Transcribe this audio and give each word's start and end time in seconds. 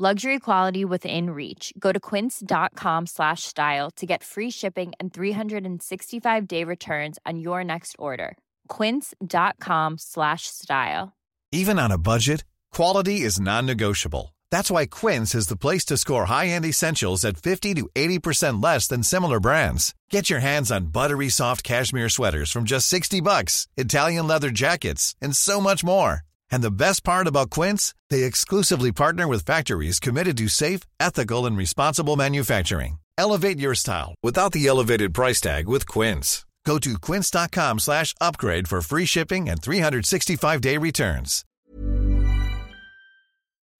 Luxury 0.00 0.38
quality 0.38 0.84
within 0.84 1.30
reach. 1.30 1.72
Go 1.76 1.90
to 1.90 1.98
quince.com 1.98 3.06
slash 3.06 3.42
style 3.42 3.90
to 3.96 4.06
get 4.06 4.22
free 4.22 4.48
shipping 4.48 4.92
and 5.00 5.12
365 5.12 6.46
day 6.46 6.62
returns 6.62 7.18
on 7.26 7.40
your 7.40 7.64
next 7.64 7.96
order. 7.98 8.38
Quince.com 8.68 9.98
slash 9.98 10.42
style. 10.46 11.16
Even 11.50 11.80
on 11.80 11.90
a 11.90 11.98
budget, 11.98 12.44
quality 12.72 13.22
is 13.22 13.40
non-negotiable. 13.40 14.36
That's 14.52 14.70
why 14.70 14.86
Quince 14.86 15.34
is 15.34 15.48
the 15.48 15.56
place 15.56 15.84
to 15.86 15.96
score 15.96 16.26
high-end 16.26 16.64
essentials 16.64 17.24
at 17.24 17.36
50 17.36 17.74
to 17.74 17.88
80% 17.92 18.62
less 18.62 18.86
than 18.86 19.02
similar 19.02 19.40
brands. 19.40 19.96
Get 20.10 20.30
your 20.30 20.40
hands 20.40 20.70
on 20.70 20.92
buttery 20.92 21.28
soft 21.28 21.64
cashmere 21.64 22.08
sweaters 22.08 22.52
from 22.52 22.66
just 22.66 22.86
60 22.86 23.20
bucks, 23.20 23.66
Italian 23.76 24.28
leather 24.28 24.50
jackets, 24.50 25.16
and 25.20 25.34
so 25.34 25.60
much 25.60 25.82
more. 25.82 26.22
And 26.50 26.62
the 26.62 26.70
best 26.70 27.04
part 27.04 27.26
about 27.26 27.50
Quince, 27.50 27.94
they 28.10 28.24
exclusively 28.24 28.92
partner 28.92 29.26
with 29.26 29.44
factories 29.44 30.00
committed 30.00 30.36
to 30.38 30.48
safe, 30.48 30.80
ethical, 30.98 31.46
and 31.46 31.56
responsible 31.56 32.16
manufacturing. 32.16 32.98
Elevate 33.16 33.58
your 33.58 33.74
style 33.74 34.14
without 34.22 34.52
the 34.52 34.66
elevated 34.66 35.12
price 35.12 35.40
tag 35.40 35.68
with 35.68 35.86
Quince. 35.86 36.44
Go 36.64 36.78
to 36.78 36.98
quince.com 36.98 37.78
slash 37.78 38.14
upgrade 38.20 38.68
for 38.68 38.82
free 38.82 39.06
shipping 39.06 39.48
and 39.48 39.60
365-day 39.60 40.78
returns. 40.78 41.44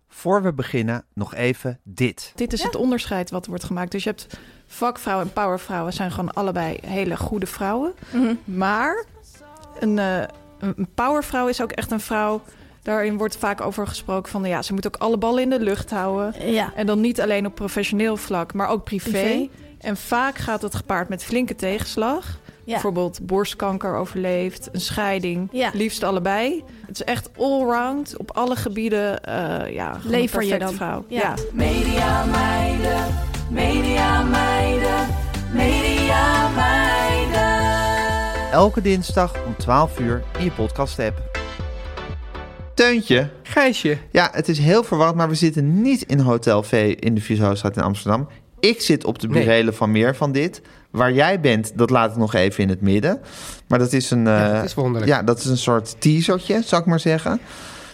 Voor 0.09 0.43
we 0.43 0.53
beginnen, 0.53 1.05
nog 1.15 1.35
even 1.35 1.81
dit. 1.85 2.33
Dit 2.35 2.53
is 2.53 2.63
het 2.63 2.75
onderscheid 2.75 3.31
wat 3.31 3.47
wordt 3.47 3.65
gemaakt. 3.65 3.91
Dus 3.91 4.05
je 4.05 4.09
hebt 4.09 4.27
vakvrouwen 4.67 5.27
en 5.27 5.33
powervrouwen 5.33 5.93
zijn 5.93 6.11
gewoon 6.11 6.33
allebei 6.33 6.79
hele 6.87 7.17
goede 7.17 7.47
vrouwen. 7.47 7.95
Maar 8.45 9.05
een, 9.79 9.99
eh, 9.99 10.23
een 10.59 10.89
powervrouw 10.95 11.49
is 11.49 11.63
ook 11.63 11.73
echt 11.73 11.91
een 11.91 12.01
vrouw. 12.01 12.43
Daarin 12.89 13.17
wordt 13.17 13.37
vaak 13.37 13.61
over 13.61 13.87
gesproken 13.87 14.31
van 14.31 14.45
ja, 14.45 14.63
ze 14.63 14.73
moet 14.73 14.87
ook 14.87 14.97
alle 14.97 15.17
ballen 15.17 15.43
in 15.43 15.51
de 15.51 15.61
lucht 15.61 15.91
houden. 15.91 16.53
Ja. 16.53 16.73
En 16.75 16.87
dan 16.87 17.01
niet 17.01 17.21
alleen 17.21 17.47
op 17.47 17.55
professioneel 17.55 18.17
vlak, 18.17 18.55
maar 18.55 18.69
ook 18.69 18.85
privé. 18.85 19.11
Privé. 19.11 19.49
En 19.79 19.97
vaak 19.97 20.39
gaat 20.39 20.63
het 20.63 20.75
gepaard 20.75 21.09
met 21.09 21.25
flinke 21.25 21.55
tegenslag. 21.55 22.25
Ja. 22.65 22.73
Bijvoorbeeld 22.73 23.19
borstkanker 23.27 23.95
overleefd, 23.95 24.69
een 24.73 24.81
scheiding, 24.81 25.49
Ja. 25.53 25.71
liefst 25.75 26.03
allebei. 26.03 26.65
Het 26.87 27.01
is 27.01 27.05
echt 27.05 27.31
allround 27.39 28.17
op 28.17 28.31
alle 28.37 28.57
gebieden. 28.57 29.23
eh 29.25 29.73
ja, 29.75 29.97
Lever 30.05 30.45
je 30.45 30.59
dan. 30.59 30.73
vrouw. 30.75 31.05
Ja. 31.09 31.21
ja. 31.21 31.35
Media 31.53 32.25
meiden, 32.25 33.07
media 33.51 34.23
meiden, 34.23 35.07
media 35.53 36.49
meiden. 36.49 37.67
Elke 38.53 38.81
dinsdag 38.81 39.45
om 39.47 39.57
12 39.57 39.99
uur 40.01 40.23
in 40.39 40.45
je 40.45 40.51
podcast-app. 40.51 41.38
Teuntje. 42.79 43.29
Gijsje. 43.43 43.99
Ja, 44.11 44.29
het 44.33 44.49
is 44.49 44.59
heel 44.59 44.85
verwarrend, 44.85 45.17
maar 45.17 45.29
we 45.29 45.35
zitten 45.35 45.83
niet 45.83 46.03
in 46.03 46.19
Hotel 46.19 46.63
V 46.63 46.95
in 46.99 47.15
de 47.15 47.21
Vieshoofdstraat 47.21 47.77
in 47.77 47.83
Amsterdam. 47.83 48.29
Ik 48.61 48.81
zit 48.81 49.05
op 49.05 49.19
de 49.19 49.29
Nee. 49.29 49.43
burelen 49.45 49.75
van 49.75 49.91
meer 49.91 50.17
van 50.17 50.33
dit. 50.33 50.63
Waar 50.91 51.13
jij 51.13 51.41
bent, 51.41 51.73
dat 51.75 51.91
laat 51.91 52.11
ik 52.11 52.17
nog 52.17 52.35
even 52.35 52.63
in 52.63 52.69
het 52.69 52.81
midden. 52.81 53.21
Maar 53.69 53.79
dat 53.79 53.93
is 53.93 54.11
een... 54.11 54.25
Ja, 54.25 54.49
eh, 54.51 54.57
het 54.57 54.65
is 54.65 54.75
wonderlijk. 54.75 55.13
Ja, 55.13 55.23
dat 55.23 55.39
is 55.39 55.45
een 55.45 55.57
soort 55.59 56.01
teasertje, 56.01 56.63
zou 56.65 56.83
ik 56.83 56.89
maar 56.89 57.01
zeggen. 57.01 57.41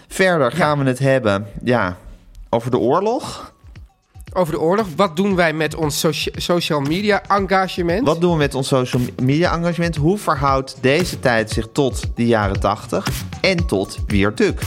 Verder 0.09 0.53
gaan 0.53 0.79
we 0.79 0.85
het 0.85 0.99
hebben, 0.99 1.47
ja, 1.63 1.97
over 2.51 2.71
de 2.71 2.79
oorlog. 2.79 3.53
Over 4.37 4.53
de 4.55 4.61
oorlog. 4.61 4.87
Wat 4.97 5.17
doen 5.17 5.35
wij 5.37 5.53
met 5.53 5.75
ons 5.75 5.99
socia- 6.01 6.33
social 6.37 6.81
media 6.81 7.23
engagement? 7.29 8.07
Wat 8.07 8.21
doen 8.21 8.31
we 8.31 8.37
met 8.37 8.55
ons 8.55 8.69
social 8.69 9.03
media 9.23 9.57
engagement? 9.57 9.97
Hoe 9.97 10.19
verhoudt 10.19 10.77
deze 10.81 11.21
tijd 11.21 11.51
zich 11.51 11.69
tot 11.73 12.03
de 12.15 12.27
jaren 12.27 12.61
80 12.61 13.07
en 13.41 13.67
tot 13.67 13.99
Wiertuk? 14.07 14.61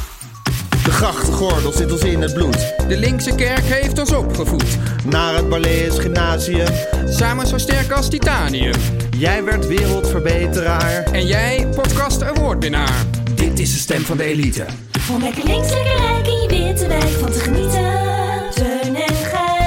De 0.87 0.93
grachtgordel 0.93 1.71
zit 1.71 1.91
ons 1.91 2.01
in 2.01 2.21
het 2.21 2.33
bloed. 2.33 2.73
De 2.87 2.97
linkse 2.97 3.35
kerk 3.35 3.63
heeft 3.63 3.99
ons 3.99 4.11
opgevoed. 4.11 4.77
Naar 5.05 5.35
het 5.35 5.49
Barlees 5.49 5.99
Gymnasium. 5.99 6.67
Samen 7.09 7.47
zo 7.47 7.57
sterk 7.57 7.91
als 7.91 8.09
titanium. 8.09 8.73
Jij 9.17 9.43
werd 9.43 9.67
wereldverbeteraar. 9.67 11.03
En 11.03 11.27
jij 11.27 11.67
podcast 11.75 12.23
awardwinnaar. 12.23 13.05
Dit 13.35 13.59
is 13.59 13.73
de 13.73 13.79
stem 13.79 14.01
van 14.01 14.17
de 14.17 14.23
elite. 14.23 14.65
Om 15.11 15.23
lekker 15.23 15.43
links, 15.43 15.69
lekker 15.69 15.97
rijk 15.97 16.27
in 16.27 16.41
je 16.41 16.47
witte 16.47 16.87
wijk 16.87 17.17
van 17.19 17.31
te 17.31 17.39
genieten. 17.39 17.83
Teun 18.53 18.95
en 18.95 19.15
Gijs. 19.15 19.61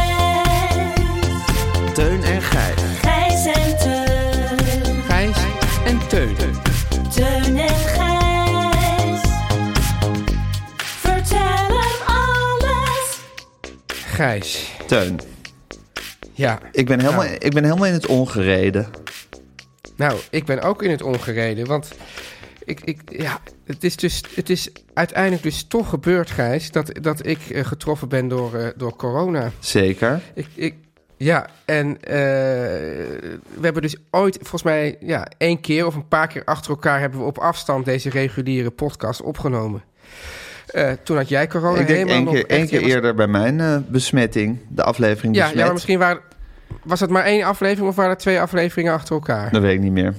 Teun 1.94 2.22
en 2.22 2.42
Gijs. 2.42 2.82
Gijs 3.03 3.47
en 3.47 3.78
Teun. 3.78 5.03
Gijs 5.09 5.36
en. 5.84 5.98
Teun 6.09 6.49
Gijs. 14.20 14.76
Teun, 14.86 15.20
Ja. 16.32 16.58
ik 16.72 16.86
ben 16.86 17.00
helemaal, 17.00 17.25
Nou. 17.25 17.36
ik 17.36 17.53
ben 17.53 17.64
helemaal 17.64 17.86
in 17.86 17.92
het 17.92 18.06
ongereden. 18.06 18.88
Nou, 19.97 20.19
ik 20.31 20.44
ben 20.44 20.62
ook 20.62 20.82
in 20.82 20.91
het 20.91 21.03
ongereden. 21.03 21.66
Want 21.66 21.92
ik, 22.64 22.80
ik, 22.80 23.00
ja, 23.06 23.41
het 23.64 23.84
is 23.84 23.97
dus 23.97 24.22
het 24.34 24.50
is 24.50 24.69
uiteindelijk 24.94 25.42
dus 25.42 25.62
toch 25.64 25.88
gebeurd, 25.88 26.30
Gijs, 26.30 26.70
dat, 26.70 26.92
dat 27.03 27.26
ik 27.26 27.38
eh, 27.50 27.64
getroffen 27.64 28.09
ben 28.09 28.28
door, 28.28 28.54
eh, 28.54 28.69
door 28.76 28.97
corona. 28.97 29.50
Zeker. 29.59 30.20
Ik, 30.34 30.47
ik, 30.54 30.75
ja, 31.16 31.47
en 31.64 32.03
eh, 32.03 32.12
we 33.54 33.60
hebben 33.60 33.82
dus 33.82 33.97
ooit, 34.10 34.36
volgens 34.41 34.62
mij, 34.62 34.97
ja, 35.00 35.26
één 35.38 35.60
keer 35.60 35.86
of 35.86 35.94
een 35.94 36.09
paar 36.09 36.28
keer 36.28 36.44
achter 36.44 36.70
elkaar 36.70 37.00
hebben 37.00 37.20
we 37.20 37.26
op 37.26 37.38
afstand 37.38 37.84
deze 37.84 38.10
reguliere 38.10 38.70
podcast 38.70 39.22
opgenomen. 39.22 39.82
Eh, 40.72 40.91
toen 41.03 41.16
had 41.16 41.28
jij 41.28 41.47
corona 41.47 41.81
ik 41.81 41.86
denk 41.86 42.08
één 42.08 42.26
keer, 42.26 42.47
één 42.47 42.66
keer 42.69 42.81
was- 42.81 42.91
eerder 42.91 43.14
bij 43.14 43.26
mijn 43.26 43.60
eh, 43.60 43.76
besmetting, 43.88 44.58
de 44.69 44.82
aflevering 44.82 45.34
Ja, 45.34 45.41
besmet. 45.41 45.58
ja, 45.58 45.64
maar 45.64 45.72
misschien 45.72 45.98
waren, 45.98 46.20
was 46.82 47.00
het 47.00 47.10
maar 47.10 47.25
één 47.25 47.42
aflevering 47.44 47.88
of 47.88 47.97
waren 47.97 48.10
er 48.10 48.16
twee 48.16 48.41
afleveringen 48.41 48.92
achter 48.92 49.14
elkaar? 49.14 49.50
Dat 49.53 49.62
weet 49.62 49.75
ik 49.75 49.80
niet 49.80 49.92
meer. 49.92 50.14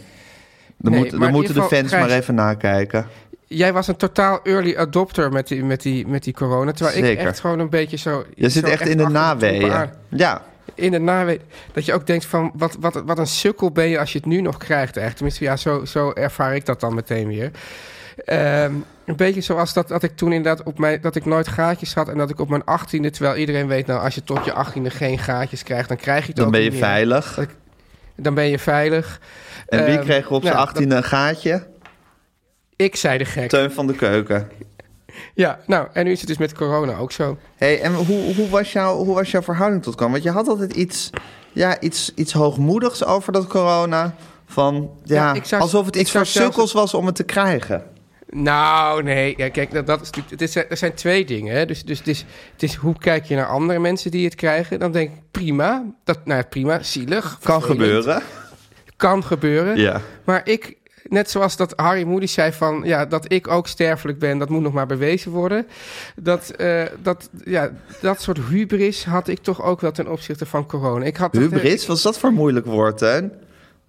Dan, 0.78 0.92
Nee, 0.92 1.02
moet- 1.02 1.12
maar 1.12 1.20
dan 1.20 1.32
moeten 1.32 1.54
de 1.54 1.64
fans 1.64 1.92
maar 1.92 2.10
even 2.10 2.36
nakijken. 2.36 3.08
Jij 3.48 3.74
was 3.74 3.88
een 3.88 3.96
totaal 3.96 4.40
early 4.44 4.76
adopter 4.76 5.32
met 5.32 5.48
die, 5.48 5.64
met 5.64 5.82
die, 5.82 6.08
met 6.08 6.24
die 6.24 6.34
corona. 6.34 6.72
Terwijl 6.72 6.98
ik 6.98 7.06
Zeker. 7.06 7.26
echt 7.28 7.40
gewoon 7.40 7.60
een 7.60 7.70
beetje 7.70 7.98
zo... 7.98 8.26
Je 8.36 8.50
zit 8.50 8.64
echt 8.64 8.88
in 8.88 8.98
de 8.98 9.08
naweeën. 9.08 9.90
Ja, 10.10 10.42
In 10.76 10.92
de 10.92 11.00
naweeën. 11.00 11.42
Dat 11.74 11.86
je 11.86 11.94
ook 11.94 12.08
denkt 12.08 12.26
van, 12.26 12.52
wat, 12.56 12.78
wat, 12.80 13.02
wat 13.06 13.18
een 13.18 13.28
sukkel 13.28 13.72
ben 13.72 13.88
je 13.90 14.00
als 14.00 14.12
je 14.12 14.18
het 14.18 14.28
nu 14.28 14.42
nog 14.42 14.58
krijgt. 14.58 14.98
Echt. 14.98 15.16
Tenminste, 15.16 15.44
ja, 15.44 15.56
zo, 15.56 15.86
zo 15.86 16.12
ervaar 16.12 16.56
ik 16.56 16.66
dat 16.66 16.80
dan 16.80 16.94
meteen 16.96 17.28
weer. 17.28 17.52
Ehm, 18.26 18.74
een 19.06 19.16
beetje 19.16 19.42
zoals 19.42 19.74
dat, 19.74 19.88
dat 19.88 20.04
ik 20.04 20.16
toen 20.16 20.32
inderdaad 20.34 20.66
op 20.66 20.80
mijn... 20.80 21.02
Dat 21.02 21.16
ik 21.16 21.26
nooit 21.26 21.48
gaatjes 21.48 21.94
had 21.94 22.10
en 22.10 22.18
dat 22.18 22.30
ik 22.30 22.40
op 22.40 22.50
mijn 22.50 22.64
achttiende... 22.66 23.10
Terwijl 23.10 23.36
iedereen 23.36 23.68
weet, 23.68 23.88
nou, 23.88 24.02
als 24.04 24.16
je 24.16 24.24
tot 24.24 24.46
je 24.46 24.54
achttiende 24.54 24.90
geen 24.90 25.18
gaatjes 25.20 25.64
krijgt... 25.64 25.88
dan 25.88 25.98
krijg 25.98 26.22
je 26.22 26.28
het 26.28 26.36
dan 26.36 26.52
ben 26.52 26.62
je 26.62 26.72
veilig. 26.72 27.40
Dan 28.16 28.34
ben 28.34 28.46
je 28.46 28.60
veilig. 28.60 29.22
En 29.68 29.86
wie 29.86 29.96
Ehm, 29.96 30.04
kreeg 30.06 30.30
op 30.30 30.42
zijn 30.42 30.54
nou, 30.56 30.68
achttiende 30.68 30.96
een 30.96 31.04
gaatje? 31.04 31.68
Ik 32.76 32.96
zei 32.96 33.18
de 33.18 33.26
gek. 33.26 33.50
Teun 33.50 33.72
van 33.72 33.88
de 33.88 33.94
Keuken. 33.96 34.50
Ja, 35.34 35.60
nou, 35.68 35.88
en 35.94 36.06
nu 36.06 36.12
is 36.12 36.20
het 36.20 36.28
dus 36.28 36.38
met 36.38 36.54
corona 36.54 36.98
ook 36.98 37.12
zo. 37.12 37.38
Hey, 37.56 37.82
en 37.82 37.94
hoe, 37.94 38.36
hoe, 38.36 38.50
was 38.50 38.72
jouw, 38.72 38.96
hoe 38.98 39.16
was 39.16 39.32
jouw 39.32 39.42
verhouding 39.42 39.84
tot 39.84 39.96
corona? 39.96 40.12
Want 40.14 40.24
je 40.24 40.32
had 40.32 40.48
altijd 40.48 40.74
iets, 40.74 41.10
ja, 41.52 41.80
iets, 41.80 42.12
iets 42.16 42.34
hoogmoedigs 42.34 43.06
over 43.06 43.34
dat 43.34 43.48
corona. 43.48 44.16
Van, 44.46 44.90
ja, 45.04 45.16
Ja, 45.16 45.34
ik 45.34 45.46
zou- 45.46 45.62
alsof 45.62 45.86
het 45.86 45.96
iets 45.96 46.12
voor 46.12 46.26
sukkels 46.26 46.72
was 46.72 46.94
om 46.94 47.06
het 47.06 47.16
te 47.16 47.24
krijgen. 47.24 47.84
Nou, 48.32 49.04
nee. 49.04 49.34
Ja, 49.38 49.50
kijk, 49.50 49.72
dat, 49.72 49.88
dat 49.88 50.02
is, 50.02 50.10
natuurlijk- 50.10 50.42
het 50.42 50.42
is, 50.42 50.56
er 50.56 50.78
zijn 50.78 50.94
twee 50.94 51.26
dingen. 51.26 51.56
Hè. 51.56 51.66
Dus, 51.66 51.84
dus 51.84 51.98
het, 51.98 52.08
is, 52.08 52.26
het 52.52 52.64
is 52.64 52.76
hoe 52.76 52.98
kijk 52.98 53.26
je 53.26 53.36
naar 53.36 53.48
andere 53.48 53.80
mensen 53.80 54.12
die 54.12 54.26
het 54.26 54.36
krijgen. 54.36 54.80
Dan 54.80 54.92
denk 54.92 55.12
ik, 55.12 55.18
prima. 55.32 55.86
Dat, 56.04 56.26
nou, 56.26 56.44
prima, 56.44 56.84
zielig. 56.84 57.40
Kan 57.44 57.64
gebeuren. 57.64 58.22
Kan 58.98 59.24
gebeuren. 59.24 59.78
Ja. 59.78 60.02
Maar 60.24 60.42
ik, 60.44 60.78
net 61.04 61.30
zoals 61.30 61.58
dat 61.58 61.74
Harry 61.76 62.04
Moody 62.04 62.26
zei 62.26 62.52
van... 62.52 62.82
Ja, 62.86 63.06
dat 63.06 63.32
ik 63.32 63.48
ook 63.48 63.68
sterfelijk 63.68 64.20
ben, 64.20 64.38
dat 64.38 64.50
moet 64.50 64.62
nog 64.62 64.74
maar 64.74 64.88
bewezen 64.88 65.32
worden. 65.32 65.68
Dat, 66.16 66.50
eh, 66.50 66.84
dat, 67.02 67.30
ja, 67.46 67.72
dat 68.02 68.22
soort 68.22 68.40
hubris 68.50 69.06
had 69.06 69.28
ik 69.28 69.40
toch 69.40 69.64
ook 69.64 69.82
wel 69.82 69.92
ten 69.92 70.12
opzichte 70.12 70.46
van 70.46 70.66
corona. 70.66 71.06
Ik 71.06 71.18
had 71.18 71.34
Hubris, 71.34 71.88
wat 71.88 71.98
is 71.98 72.04
dat 72.04 72.20
voor 72.20 72.32
moeilijk 72.32 72.66
woord, 72.66 72.98
Teun? 72.98 73.32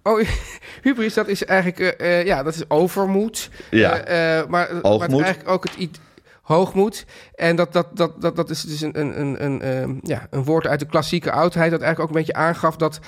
Oh, 0.03 0.27
hubris, 0.81 1.13
dat 1.13 1.27
is 1.27 1.45
eigenlijk, 1.45 1.79
eh, 1.79 2.19
eh, 2.19 2.25
ja, 2.25 2.43
dat 2.43 2.55
is 2.55 2.69
overmoed. 2.69 3.49
Ja. 3.69 3.97
Eh, 3.97 4.47
maar, 4.47 4.69
eigenlijk 5.23 5.49
ook 5.49 5.63
het 5.63 5.77
i- 5.79 5.91
hoogmoed. 6.41 7.05
En 7.35 7.55
dat, 7.55 7.73
dat, 7.73 7.87
dat, 7.97 8.21
dat, 8.21 8.35
dat 8.35 8.49
is 8.49 8.61
dus 8.61 8.81
een, 8.81 8.99
een, 8.99 9.19
een, 9.19 9.43
een, 9.43 9.61
ehm, 9.61 9.93
ja, 10.01 10.27
een 10.29 10.43
woord 10.43 10.67
uit 10.67 10.79
de 10.79 10.85
klassieke 10.85 11.31
oudheid... 11.31 11.71
dat 11.71 11.81
eigenlijk 11.81 12.11
ook 12.11 12.15
een 12.15 12.25
beetje 12.25 12.41
aangaf 12.41 12.75
dat, 12.75 12.99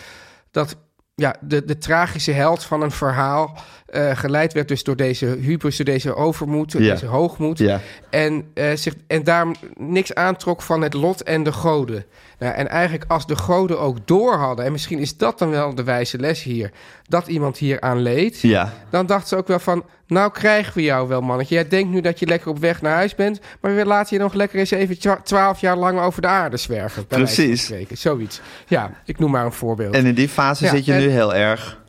dat 0.51 0.75
ja, 1.15 1.35
de, 1.41 1.65
de 1.65 1.77
tragische 1.77 2.31
held 2.31 2.63
van 2.63 2.81
een 2.81 2.91
verhaal. 2.91 3.57
eh, 3.85 4.17
geleid 4.17 4.53
werd 4.53 4.67
dus 4.67 4.83
door 4.83 4.95
deze 4.95 5.25
hubris, 5.25 5.75
door 5.77 5.85
deze 5.85 6.15
overmoed, 6.15 6.71
Ja. 6.71 6.77
deze 6.79 7.05
hoogmoed. 7.05 7.57
Ja. 7.57 7.79
En, 8.09 8.47
eh, 8.53 8.75
zich, 8.75 8.93
en 9.07 9.23
daar 9.23 9.47
niks 9.77 10.13
aantrok 10.13 10.61
van 10.61 10.81
het 10.81 10.93
lot 10.93 11.23
en 11.23 11.43
de 11.43 11.51
goden. 11.51 12.05
Nou, 12.39 12.53
en 12.53 12.67
eigenlijk 12.69 13.11
als 13.11 13.27
de 13.27 13.35
goden 13.35 13.79
ook 13.79 13.97
door 14.07 14.33
hadden... 14.35 14.65
en 14.65 14.71
misschien 14.71 14.99
is 14.99 15.17
dat 15.17 15.39
dan 15.39 15.49
wel 15.49 15.75
de 15.75 15.83
wijze 15.83 16.17
les 16.19 16.43
hier... 16.43 16.71
dat 17.07 17.27
iemand 17.27 17.57
hier 17.57 17.81
aan 17.81 18.01
leed... 18.01 18.39
Ja. 18.41 18.73
dan 18.89 19.05
dachten 19.05 19.27
ze 19.27 19.35
ook 19.35 19.47
wel 19.47 19.59
van... 19.59 19.83
nou 20.07 20.31
krijgen 20.31 20.73
we 20.73 20.81
jou 20.81 21.07
wel, 21.07 21.21
mannetje. 21.21 21.55
Jij 21.55 21.67
denkt 21.67 21.89
nu 21.89 22.01
dat 22.01 22.19
je 22.19 22.25
lekker 22.25 22.49
op 22.49 22.59
weg 22.59 22.81
naar 22.81 22.95
huis 22.95 23.15
bent... 23.15 23.39
maar 23.61 23.75
we 23.75 23.85
laten 23.85 24.17
je 24.17 24.23
nog 24.23 24.33
lekker 24.33 24.59
eens 24.59 24.71
even 24.71 24.99
twa- 24.99 25.21
twaalf 25.23 25.59
jaar 25.59 25.77
lang 25.77 25.99
over 25.99 26.21
de 26.21 26.27
aarde 26.27 26.57
zwerven. 26.57 27.07
Precies. 27.07 27.71
Zoiets. 27.91 28.41
Ja, 28.67 28.91
ik 29.05 29.19
noem 29.19 29.31
maar 29.31 29.45
een 29.45 29.51
voorbeeld. 29.51 29.93
En 29.95 30.05
in 30.05 30.15
die 30.15 30.29
fase 30.29 30.63
Ja, 30.63 30.69
zit 30.69 30.85
je 30.85 30.93
en- 30.93 30.99
nu 30.99 31.09
heel 31.09 31.35
erg. 31.35 31.83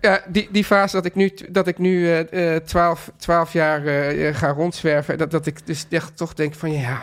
Ja, 0.00 0.22
die, 0.28 0.48
die 0.50 0.64
fase 0.64 0.96
dat 0.96 1.04
ik 1.04 1.14
nu, 1.14 1.32
dat 1.50 1.66
ik 1.66 1.78
nu 1.78 2.12
eh, 2.14 2.56
12, 2.56 3.10
12 3.16 3.52
jaar 3.52 3.86
eh, 3.86 4.28
eh, 4.28 4.36
ga 4.36 4.48
rondzwerven. 4.48 5.18
Dat, 5.18 5.30
dat 5.30 5.46
ik 5.46 5.66
dus 5.66 5.86
echt 5.90 6.16
toch 6.16 6.34
denk 6.34 6.54
van 6.54 6.72
ja, 6.72 7.02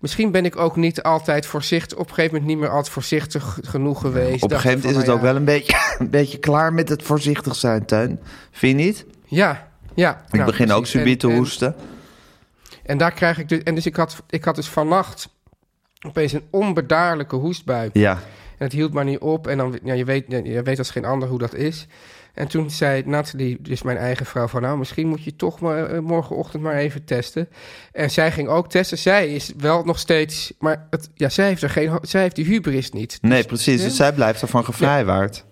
misschien 0.00 0.30
ben 0.30 0.44
ik 0.44 0.56
ook 0.56 0.76
niet 0.76 1.02
altijd 1.02 1.46
voorzichtig. 1.46 1.98
Op 1.98 2.08
een 2.08 2.14
gegeven 2.14 2.32
moment 2.32 2.50
niet 2.50 2.60
meer 2.60 2.70
altijd 2.70 2.88
voorzichtig 2.88 3.58
genoeg 3.62 4.00
geweest. 4.00 4.42
Op 4.42 4.50
een 4.50 4.56
gegeven 4.60 4.78
moment 4.80 4.82
van, 4.82 4.90
is 4.90 4.96
het 4.96 5.06
nou 5.06 5.18
ook 5.18 5.24
ja, 5.24 5.30
wel 5.30 5.36
een 5.36 5.44
beetje, 5.44 5.76
een 6.04 6.10
beetje 6.10 6.38
klaar 6.38 6.72
met 6.72 6.88
het 6.88 7.02
voorzichtig 7.02 7.54
zijn, 7.56 7.84
Teun. 7.84 8.20
Vind 8.50 8.78
je 8.78 8.84
niet? 8.84 9.04
Ja, 9.28 9.68
ja. 9.94 10.24
Ik 10.26 10.32
nou, 10.32 10.44
begin 10.44 10.72
ook 10.72 10.86
subiet 10.86 11.20
te 11.20 11.26
En- 11.26 11.32
en- 11.32 11.38
hoesten. 11.38 11.74
En 12.84 12.98
daar 12.98 13.12
krijg 13.12 13.38
ik 13.38 13.48
dus. 13.48 13.62
En 13.62 13.74
dus 13.74 13.86
ik 13.86 13.96
had, 13.96 14.22
ik 14.28 14.44
had 14.44 14.54
dus 14.54 14.68
vannacht 14.68 15.28
opeens 16.06 16.32
een 16.32 16.46
onbedaarlijke 16.50 17.36
hoestbui. 17.36 17.90
Ja. 17.92 18.12
En 18.58 18.64
het 18.64 18.72
hield 18.72 18.92
maar 18.92 19.04
niet 19.04 19.18
op. 19.18 19.46
En 19.46 19.58
dan, 19.58 19.78
ja, 19.84 19.94
je, 19.94 20.04
weet, 20.04 20.24
je 20.28 20.62
weet 20.62 20.78
als 20.78 20.90
geen 20.90 21.04
ander 21.04 21.28
hoe 21.28 21.38
dat 21.38 21.54
is. 21.54 21.86
En 22.34 22.48
toen 22.48 22.70
zei 22.70 23.02
Nathalie, 23.06 23.58
dus 23.60 23.82
mijn 23.82 23.96
eigen 23.96 24.26
vrouw, 24.26 24.46
van 24.46 24.62
nou, 24.62 24.78
misschien 24.78 25.08
moet 25.08 25.24
je 25.24 25.36
toch 25.36 25.60
maar, 25.60 25.86
eh, 25.86 25.98
morgenochtend 25.98 26.62
maar 26.62 26.74
even 26.74 27.04
testen. 27.04 27.48
En 27.92 28.10
zij 28.10 28.32
ging 28.32 28.48
ook 28.48 28.70
testen. 28.70 28.98
Zij 28.98 29.34
is 29.34 29.52
wel 29.56 29.84
nog 29.84 29.98
steeds, 29.98 30.52
maar 30.58 30.86
het, 30.90 31.10
ja, 31.14 31.28
zij 31.28 31.46
heeft 31.46 31.62
er 31.62 31.70
geen, 31.70 31.98
zij 32.02 32.22
heeft 32.22 32.36
die 32.36 32.44
hubris 32.44 32.90
niet. 32.90 33.18
Nee, 33.20 33.44
precies. 33.44 33.82
Dus 33.82 33.96
zij 33.96 34.12
blijft 34.12 34.42
ervan 34.42 34.64
gevrijwaard. 34.64 35.44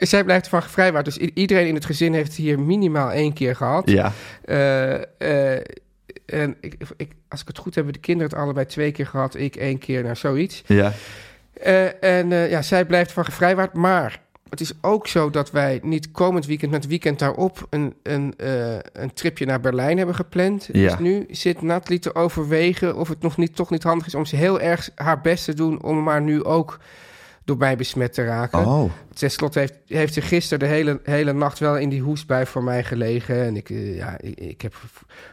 Zij 0.00 0.24
blijft 0.24 0.44
ervan 0.44 0.62
gevrijwaard. 0.62 1.04
Dus 1.04 1.16
iedereen 1.16 1.66
in 1.66 1.74
het 1.74 1.84
gezin 1.84 2.14
heeft 2.14 2.34
hier 2.34 2.60
minimaal 2.60 3.10
één 3.10 3.32
keer 3.32 3.56
gehad. 3.56 3.90
Ja. 3.90 4.12
Eh, 4.44 4.94
eh, 4.94 5.62
en 6.26 6.56
ik, 6.60 6.74
ik, 6.96 7.12
als 7.28 7.40
ik 7.40 7.46
het 7.46 7.58
goed 7.58 7.74
heb, 7.74 7.74
hebben 7.74 7.92
de 7.92 8.00
kinderen 8.00 8.32
het 8.32 8.40
allebei 8.40 8.66
twee 8.66 8.92
keer 8.92 9.06
gehad. 9.06 9.34
Ik 9.34 9.56
één 9.56 9.78
keer, 9.78 10.02
naar 10.02 10.16
zoiets. 10.16 10.62
Ja. 10.66 10.92
Eh, 11.52 12.04
en 12.04 12.28
ja, 12.28 12.62
zij 12.62 12.84
blijft 12.84 13.12
van 13.12 13.24
gevrijwaard. 13.24 13.72
Maar 13.72 14.20
het 14.48 14.60
is 14.60 14.72
ook 14.80 15.06
zo 15.06 15.30
dat 15.30 15.50
wij 15.50 15.80
niet 15.82 16.10
komend 16.10 16.46
weekend, 16.46 16.70
met 16.70 16.80
het 16.80 16.90
weekend 16.90 17.18
daarop, 17.18 17.66
een, 17.70 17.94
een, 18.02 18.34
een 18.92 19.12
tripje 19.14 19.46
naar 19.46 19.60
Berlijn 19.60 19.96
hebben 19.96 20.14
gepland. 20.14 20.68
Ja. 20.72 20.88
Dus 20.88 20.98
nu 20.98 21.26
zit 21.30 21.62
Nathalie 21.62 21.98
te 21.98 22.14
overwegen 22.14 22.96
of 22.96 23.08
het 23.08 23.22
nog 23.22 23.36
niet, 23.36 23.56
toch 23.56 23.70
niet 23.70 23.82
handig 23.82 24.06
is 24.06 24.14
om 24.14 24.24
ze 24.24 24.36
heel 24.36 24.60
erg 24.60 24.90
haar 24.94 25.20
best 25.20 25.44
te 25.44 25.54
doen 25.54 25.82
om 25.82 26.02
maar 26.02 26.22
nu 26.22 26.44
ook 26.44 26.78
door 27.50 27.58
mij 27.58 27.76
besmet 27.76 28.12
te 28.12 28.24
raken. 28.24 28.66
Oh. 28.66 28.90
Ten 29.14 29.30
slotte 29.30 29.58
heeft, 29.58 29.74
heeft 29.86 30.14
ze 30.14 30.20
gisteren 30.20 30.58
de 30.58 30.74
hele, 30.74 31.00
hele 31.02 31.32
nacht 31.32 31.58
wel 31.58 31.76
in 31.78 31.88
die 31.88 32.00
hoestbui 32.00 32.46
voor 32.46 32.62
mij 32.62 32.84
gelegen. 32.84 33.44
En 33.44 33.56
ik, 33.56 33.70
eh, 33.70 33.96
ja, 33.96 34.16
ik, 34.20 34.38
ik 34.40 34.60
heb 34.60 34.74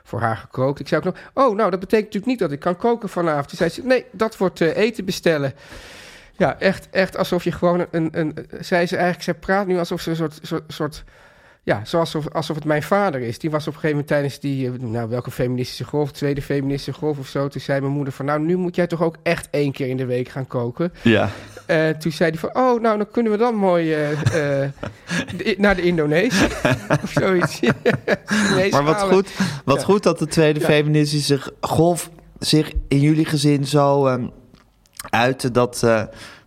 voor 0.04 0.20
haar 0.20 0.38
gekookt. 0.38 0.80
Ik 0.80 0.88
zei 0.88 1.02
ook 1.02 1.14
nog, 1.14 1.24
oh, 1.34 1.56
nou, 1.56 1.70
dat 1.70 1.80
betekent 1.80 2.06
natuurlijk 2.06 2.26
niet 2.26 2.40
dat 2.40 2.52
ik 2.52 2.60
kan 2.60 2.78
koken 2.78 3.10
vanavond. 3.10 3.48
Toen 3.48 3.58
zei 3.58 3.70
ze, 3.70 3.82
nee, 3.84 4.06
dat 4.12 4.38
wordt 4.38 4.62
eh, 4.62 4.78
eten 4.78 5.06
bestellen. 5.06 5.54
Ja, 6.38 6.60
echt, 6.60 6.88
echt 6.92 7.18
alsof 7.18 7.44
je 7.44 7.52
gewoon 7.52 7.86
een, 7.92 8.10
een... 8.12 8.36
Zij 8.60 8.88
ze 8.88 8.96
eigenlijk, 8.96 9.24
zij 9.24 9.34
praat 9.34 9.68
nu 9.68 9.78
alsof 9.78 10.02
ze 10.02 10.10
een 10.10 10.16
soort... 10.16 10.40
soort, 10.42 10.64
soort 10.68 11.04
ja, 11.64 11.82
zoals 11.86 12.16
of, 12.16 12.30
alsof 12.30 12.56
het 12.56 12.66
mijn 12.66 12.84
vader 12.84 13.22
is. 13.22 13.40
Die 13.40 13.50
was 13.52 13.68
op 13.68 13.74
een 13.74 13.80
gegeven 13.80 13.96
moment 13.98 14.08
tijdens 14.08 14.40
die... 14.40 14.68
eh, 14.68 14.80
Nou, 14.80 15.10
welke 15.10 15.32
feministische 15.32 15.84
golf? 15.84 16.12
Tweede 16.12 16.42
feministische 16.42 17.00
golf 17.00 17.18
of 17.20 17.28
zo. 17.28 17.48
Toen 17.48 17.62
zei 17.62 17.82
mijn 17.82 17.94
moeder 17.94 18.14
van... 18.14 18.26
Nou, 18.26 18.40
nu 18.40 18.56
moet 18.56 18.76
jij 18.76 18.88
toch 18.88 19.02
ook 19.04 19.16
echt 19.24 19.48
één 19.52 19.72
keer 19.72 19.88
in 19.88 19.98
de 19.98 20.06
week 20.06 20.28
gaan 20.30 20.48
koken. 20.48 20.94
Ja. 21.02 21.30
Eh, 21.68 21.90
toen 21.90 22.12
zei 22.12 22.30
hij 22.30 22.40
van, 22.40 22.50
oh, 22.56 22.82
nou, 22.82 22.98
dan 22.98 23.12
kunnen 23.12 23.32
we 23.32 23.38
dan 23.38 23.56
mooi 23.56 23.94
eh, 23.94 24.12
eh, 24.64 24.70
de- 25.38 25.56
naar 25.58 25.76
de 25.76 25.82
Indonesië. 25.82 26.48
of 27.04 27.12
zoiets. 27.12 27.60
Maar 28.72 28.84
wat 28.84 29.02
goed, 29.02 29.30
wat 29.66 29.78
Ja. 29.80 29.84
goed 29.84 30.04
dat 30.04 30.20
de 30.20 30.28
tweede 30.28 30.60
Ja. 30.60 30.66
feministische 30.66 31.40
golf 31.62 32.10
zich 32.40 32.72
in 32.88 33.00
jullie 33.00 33.26
gezin 33.26 33.66
zo 33.66 34.08
ehm 34.08 34.28
uitte 35.10 35.52
dat, 35.52 35.86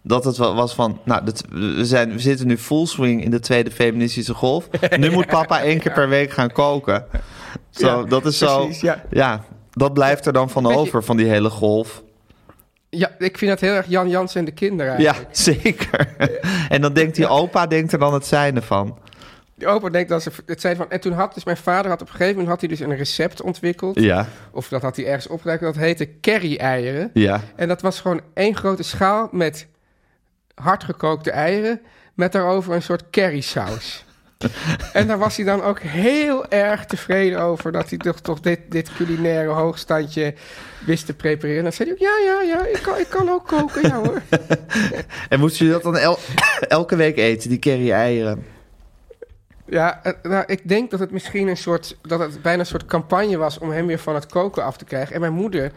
dat 0.03 0.25
het 0.25 0.37
wel 0.37 0.55
was 0.55 0.75
van... 0.75 1.01
Nou, 1.05 1.25
dat, 1.25 1.45
we, 1.51 1.85
zijn, 1.85 2.13
we 2.13 2.19
zitten 2.19 2.47
nu 2.47 2.59
full 2.59 2.87
swing 2.87 3.25
in 3.25 3.31
de 3.31 3.41
tweede 3.41 3.71
feministische 3.71 4.35
golf. 4.35 4.69
Nu 4.99 5.11
moet 5.11 5.27
papa 5.27 5.63
één 5.63 5.79
keer 5.79 5.93
per 5.93 6.09
week 6.09 6.31
gaan 6.31 6.53
koken. 6.53 7.05
Zo, 7.71 8.05
dat 8.05 8.27
is 8.27 8.39
zo... 8.39 8.59
precies, 8.65 8.81
ja. 8.81 9.03
ja, 9.11 9.45
dat 9.71 9.93
blijft 9.93 10.27
er 10.27 10.33
dan 10.33 10.51
van 10.51 10.67
over, 10.67 11.05
van 11.05 11.17
die 11.17 11.27
hele 11.27 11.51
golf. 11.51 12.03
Ja, 12.91 13.11
ik 13.19 13.39
vind 13.39 13.51
dat 13.51 13.61
heel 13.61 13.73
erg 13.75 13.87
Jan 13.89 14.09
Jans 14.09 14.35
en 14.35 14.45
de 14.45 14.51
kinderen 14.51 15.01
Ja, 15.01 15.07
eigenlijk. 15.07 15.37
zeker. 15.37 16.15
en 16.75 16.81
dan 16.81 16.93
denkt 16.93 17.17
die 17.17 17.27
opa 17.29 17.67
denkt 17.67 17.93
er 17.93 17.99
dan 17.99 18.15
het 18.15 18.27
zijne 18.27 18.63
van. 18.63 18.99
Die 19.55 19.69
opa 19.69 19.89
denkt 19.89 20.09
dat 20.09 20.23
ze 20.23 20.31
het 20.47 20.61
zijn 20.61 20.77
van... 20.77 20.91
En 20.91 21.01
toen 21.01 21.13
had 21.13 21.35
dus 21.35 21.45
mijn 21.45 21.57
vader 21.57 21.91
had 21.91 22.01
op 22.01 22.07
een 22.07 22.13
gegeven 22.13 22.33
moment 22.33 22.49
had 22.51 22.61
hij 22.61 22.69
dus 22.69 22.81
een 22.81 22.97
recept 22.97 23.43
ontwikkeld. 23.43 24.01
Ja, 24.01 24.27
Of 24.53 24.69
dat 24.69 24.83
had 24.83 24.97
hij 24.97 25.07
ergens 25.07 25.27
opgeduikt. 25.27 25.63
Dat 25.63 25.77
heette 25.77 26.21
curry-eieren. 26.21 27.11
ja. 27.15 27.41
En 27.57 27.69
dat 27.69 27.81
was 27.81 28.01
gewoon 28.01 28.21
één 28.35 28.57
grote 28.57 28.83
schaal 28.83 29.29
met 29.33 29.67
hardgekookte 30.55 31.31
eieren... 31.31 31.81
met 32.15 32.33
daarover 32.33 32.75
een 32.75 32.83
soort 32.83 33.11
currysaus. 33.11 34.05
en 34.93 35.07
daar 35.07 35.19
was 35.19 35.37
hij 35.37 35.45
dan 35.45 35.63
ook 35.63 35.81
heel 35.81 36.49
erg 36.49 36.85
tevreden 36.85 37.41
over... 37.41 37.73
dat 37.73 37.89
hij 37.89 37.99
toch, 37.99 38.21
toch 38.21 38.41
dit, 38.41 38.61
dit 38.69 38.93
culinaire 38.93 39.51
hoogstandje 39.51 40.35
wist 40.87 41.07
te 41.07 41.15
prepareren. 41.15 41.57
En 41.57 41.63
dan 41.63 41.73
zei 41.73 41.89
hij 41.89 41.99
ook, 41.99 42.05
ja, 42.05 42.33
ja, 42.33 42.43
ja, 42.43 42.67
ik 42.67 42.83
kan, 42.83 42.99
ik 42.99 43.09
kan 43.09 43.29
ook 43.29 43.47
koken, 43.47 43.83
ja 43.83 44.03
hoor. 44.03 44.23
En 45.29 45.41
moest 45.41 45.57
je 45.57 45.69
dat 45.69 45.83
dan 45.83 45.97
el- 45.97 46.19
elke 46.69 46.97
week 46.97 47.17
eten, 47.17 47.49
die 47.49 47.59
curry-eieren? 47.59 48.45
Ja, 49.67 50.03
eh, 50.03 50.13
nou, 50.23 50.45
ik 50.47 50.69
denk 50.69 50.91
dat 50.91 51.01
het 51.01 51.11
misschien 51.11 51.49
een 51.49 51.57
soort... 51.57 51.97
dat 52.03 52.21
het 52.21 52.43
bijna 52.43 52.61
een 52.61 52.67
soort 52.67 52.87
campagne 52.87 53.37
was... 53.37 53.59
om 53.59 53.71
hem 53.71 53.87
weer 53.87 53.99
van 53.99 54.15
het 54.15 54.27
koken 54.27 54.65
af 54.65 54.77
te 54.77 54.85
krijgen. 54.85 55.15
En 55.15 55.21
mijn 55.21 55.33
moeder... 55.33 55.73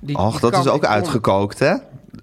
Die, 0.00 0.16
Och, 0.18 0.40
dat 0.40 0.56
is 0.58 0.66
ook 0.66 0.84
uitgekookt, 0.84 1.58
hè? 1.58 1.74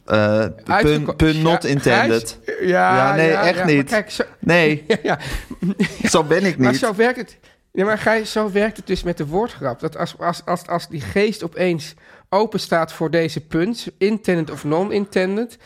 Eh, 0.05 0.45
pun, 0.81 1.15
pun 1.15 1.41
not 1.41 1.63
Ja, 1.63 1.69
intended. 1.69 2.39
Ja, 2.61 2.95
Ja, 3.09 3.15
nee, 3.15 3.31
echt 3.31 3.57
maar 3.57 3.65
niet. 3.65 3.89
kijk, 3.89 4.09
zo, 4.11 4.23
Nee, 4.39 4.85
ja, 5.03 5.19
zo 6.09 6.23
ben 6.23 6.45
ik 6.45 6.57
maar 6.57 6.71
niet. 6.71 6.79
zo 6.79 6.95
werkt 6.95 7.17
het. 7.17 7.37
Ja, 7.71 7.85
maar 7.85 7.97
Gijs, 7.97 8.31
zo 8.31 8.51
werkt 8.51 8.77
het 8.77 8.87
dus 8.87 9.03
met 9.03 9.17
de 9.17 9.25
woordgrap. 9.27 9.79
Dat 9.79 9.97
als, 9.97 10.15
als, 10.19 10.41
als, 10.45 10.67
als 10.67 10.87
die 10.87 11.01
geest 11.01 11.43
opeens 11.43 11.93
open 12.29 12.59
staat 12.59 12.93
voor 12.93 13.11
deze 13.11 13.41
punt, 13.41 13.87
intended 13.97 14.51
of 14.51 14.63
non-intended, 14.63 15.57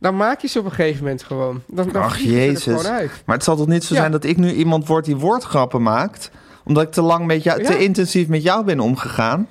dan 0.00 0.16
maak 0.16 0.40
je 0.40 0.48
ze 0.48 0.58
op 0.58 0.64
een 0.64 0.70
gegeven 0.70 1.02
moment 1.02 1.22
gewoon. 1.22 1.62
Dan, 1.66 1.88
dan 1.92 2.02
Ach, 2.02 2.18
er 2.20 2.26
jezus. 2.26 2.62
gewoon 2.62 2.86
uit. 2.86 3.10
Maar 3.24 3.34
het 3.36 3.44
zal 3.44 3.56
toch 3.56 3.66
niet 3.66 3.84
zo 3.84 3.94
zijn 3.94 4.10
dat 4.12 4.24
ik 4.24 4.36
nu 4.36 4.52
iemand 4.52 4.86
word 4.86 5.04
die 5.04 5.16
woordgrappen 5.16 5.82
maakt? 5.82 6.30
Omdat 6.64 6.82
ik 6.82 6.90
te 6.92 7.02
lang 7.02 7.26
met 7.26 7.42
jou, 7.42 7.64
te 7.64 7.78
intensief 7.78 8.28
met 8.28 8.42
jou 8.42 8.64
ben 8.64 8.80
omgegaan? 8.80 9.48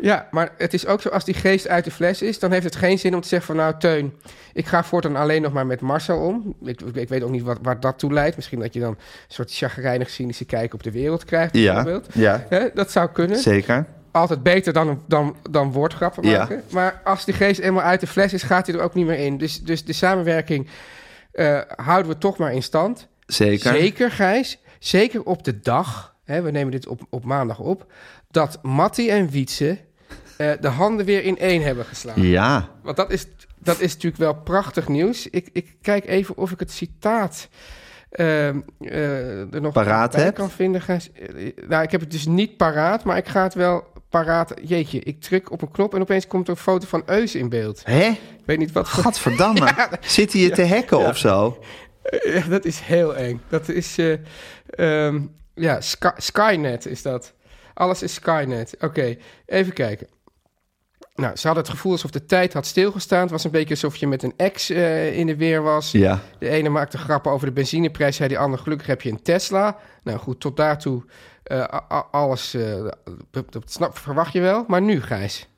Ja, 0.00 0.28
maar 0.30 0.50
het 0.58 0.74
is 0.74 0.86
ook 0.86 1.00
zo, 1.00 1.08
als 1.08 1.24
die 1.24 1.34
geest 1.34 1.68
uit 1.68 1.84
de 1.84 1.90
fles 1.90 2.22
is, 2.22 2.38
dan 2.38 2.52
heeft 2.52 2.64
het 2.64 2.76
geen 2.76 2.98
zin 2.98 3.14
om 3.14 3.20
te 3.20 3.28
zeggen 3.28 3.46
van 3.54 3.56
nou 3.64 3.74
Teun, 3.78 4.12
ik 4.52 4.66
ga 4.66 4.84
voortaan 4.84 5.16
alleen 5.16 5.42
nog 5.42 5.52
maar 5.52 5.66
met 5.66 5.80
Marcel 5.80 6.18
om. 6.18 6.54
Ik, 6.64 6.80
ik 6.80 7.08
weet 7.08 7.22
ook 7.22 7.30
niet 7.30 7.42
wat, 7.42 7.58
waar 7.62 7.80
dat 7.80 7.98
toe 7.98 8.12
leidt. 8.12 8.36
Misschien 8.36 8.58
dat 8.60 8.74
je 8.74 8.80
dan 8.80 8.90
een 8.90 8.96
soort 9.28 9.54
chagrijnig 9.54 10.10
cynische 10.10 10.44
kijk 10.44 10.74
op 10.74 10.82
de 10.82 10.90
wereld 10.90 11.24
krijgt, 11.24 11.56
Ja, 11.56 11.74
bijvoorbeeld. 11.82 12.14
ja, 12.14 12.46
dat 12.74 12.90
zou 12.90 13.08
kunnen. 13.12 13.38
zeker. 13.38 13.86
Altijd 14.10 14.42
beter 14.42 14.72
dan, 14.72 15.02
dan, 15.08 15.36
dan 15.50 15.72
woordgrappen 15.72 16.28
Ja. 16.28 16.38
maken. 16.38 16.62
Maar 16.70 17.00
als 17.04 17.24
die 17.24 17.34
geest 17.34 17.60
eenmaal 17.60 17.82
uit 17.82 18.00
de 18.00 18.06
fles 18.06 18.32
is, 18.32 18.42
gaat 18.42 18.66
hij 18.66 18.76
er 18.76 18.82
ook 18.82 18.94
niet 18.94 19.06
meer 19.06 19.18
in. 19.18 19.38
Dus, 19.38 19.62
dus 19.62 19.84
de 19.84 19.92
samenwerking 19.92 20.68
eh, 21.32 21.60
houden 21.76 22.12
we 22.12 22.18
toch 22.18 22.36
maar 22.38 22.52
in 22.52 22.62
stand. 22.62 23.08
Zeker. 23.26 23.72
Zeker, 23.74 24.10
Gijs. 24.10 24.58
Zeker 24.78 25.22
op 25.22 25.44
de 25.44 25.60
dag, 25.60 26.14
hè, 26.26 26.42
we 26.42 26.50
nemen 26.50 26.70
dit 26.72 26.86
op, 26.86 27.00
op 27.10 27.24
maandag 27.24 27.58
op, 27.58 27.92
dat 28.30 28.58
Matti 28.62 29.08
en 29.10 29.28
Wietse 29.28 29.78
eh, 30.36 30.50
de 30.60 30.68
handen 30.68 31.06
weer 31.06 31.22
in 31.24 31.38
één 31.38 31.62
hebben 31.62 31.84
geslagen. 31.84 32.22
Ja, 32.22 32.68
Want 32.82 32.96
dat 32.96 33.10
is, 33.12 33.26
dat 33.58 33.80
is 33.80 33.92
natuurlijk 33.92 34.22
wel 34.22 34.34
prachtig 34.34 34.88
nieuws. 34.88 35.26
Ik, 35.26 35.48
ik 35.52 35.76
kijk 35.82 36.06
even 36.06 36.36
of 36.36 36.50
ik 36.50 36.60
het 36.60 36.70
citaat 36.70 37.48
ehm, 38.10 38.60
eh, 38.80 39.54
er 39.54 39.60
nog 39.60 39.72
Paraat 39.72 40.12
bij 40.12 40.22
hebt? 40.22 40.36
kan 40.36 40.50
vinden. 40.50 40.82
Eh, 40.86 40.98
Nou, 41.68 41.82
ik 41.82 41.90
heb 41.90 42.00
het 42.00 42.10
dus 42.10 42.26
niet 42.26 42.56
paraat, 42.56 43.04
maar 43.04 43.16
ik 43.16 43.28
ga 43.28 43.42
het 43.42 43.54
wel 43.54 43.84
paraat. 44.10 44.54
Jeetje, 44.62 44.98
ik 45.00 45.20
druk 45.20 45.50
op 45.52 45.62
een 45.62 45.70
knop 45.70 45.94
en 45.94 46.00
opeens 46.00 46.26
komt 46.26 46.46
er 46.48 46.50
een 46.54 46.60
foto 46.60 46.86
van 46.86 47.02
Eus 47.06 47.34
in 47.34 47.48
beeld. 47.48 47.80
hè? 47.84 48.06
Ik 48.08 48.42
weet 48.44 48.58
niet 48.58 48.72
wat. 48.72 48.88
Gadverdamme. 48.88 49.68
Zit 50.00 50.32
hij 50.32 50.42
je 50.42 50.50
te 50.50 50.66
hacken 50.66 50.98
of 50.98 51.16
zo? 51.16 51.58
Ja, 52.24 52.40
dat 52.48 52.64
is 52.64 52.80
heel 52.80 53.16
eng. 53.16 53.40
Dat 53.48 53.68
is, 53.68 53.98
eh, 53.98 54.16
ehm, 55.06 55.20
ja, 55.56 55.80
Sky- 55.80 56.16
Skynet 56.16 56.86
is 56.86 57.02
dat. 57.02 57.32
Alles 57.74 58.02
is 58.02 58.14
Skynet. 58.14 58.76
Oké, 58.80 59.16
even 59.46 59.72
kijken. 59.72 60.06
Nou, 61.14 61.36
ze 61.36 61.46
hadden 61.46 61.64
het 61.64 61.72
gevoel 61.72 61.92
alsof 61.92 62.10
de 62.10 62.24
tijd 62.26 62.52
had 62.52 62.66
stilgestaan. 62.66 63.20
Het 63.20 63.30
was 63.30 63.44
een 63.44 63.50
beetje 63.50 63.74
alsof 63.74 63.96
je 63.96 64.06
met 64.06 64.22
een 64.22 64.34
ex 64.36 64.70
eh, 64.70 65.18
in 65.18 65.26
de 65.26 65.36
weer 65.36 65.62
was. 65.62 65.90
Ja. 65.92 66.20
De 66.38 66.48
ene 66.48 66.68
maakte 66.68 66.98
grappen 66.98 67.32
over 67.32 67.46
de 67.46 67.52
benzineprijs, 67.52 68.16
zei 68.16 68.28
die 68.28 68.38
ander, 68.38 68.58
gelukkig 68.58 68.86
heb 68.86 69.02
je 69.02 69.10
een 69.10 69.22
Tesla. 69.22 69.78
Nou 70.02 70.18
goed, 70.18 70.40
tot 70.40 70.56
daartoe 70.56 71.04
eh, 71.42 71.80
alles, 72.10 72.54
eh, 72.54 72.86
dat 73.30 73.72
snap, 73.72 73.98
verwacht 73.98 74.32
je 74.32 74.40
wel. 74.40 74.64
Maar 74.66 74.82
nu, 74.82 75.02
Gijs. 75.02 75.48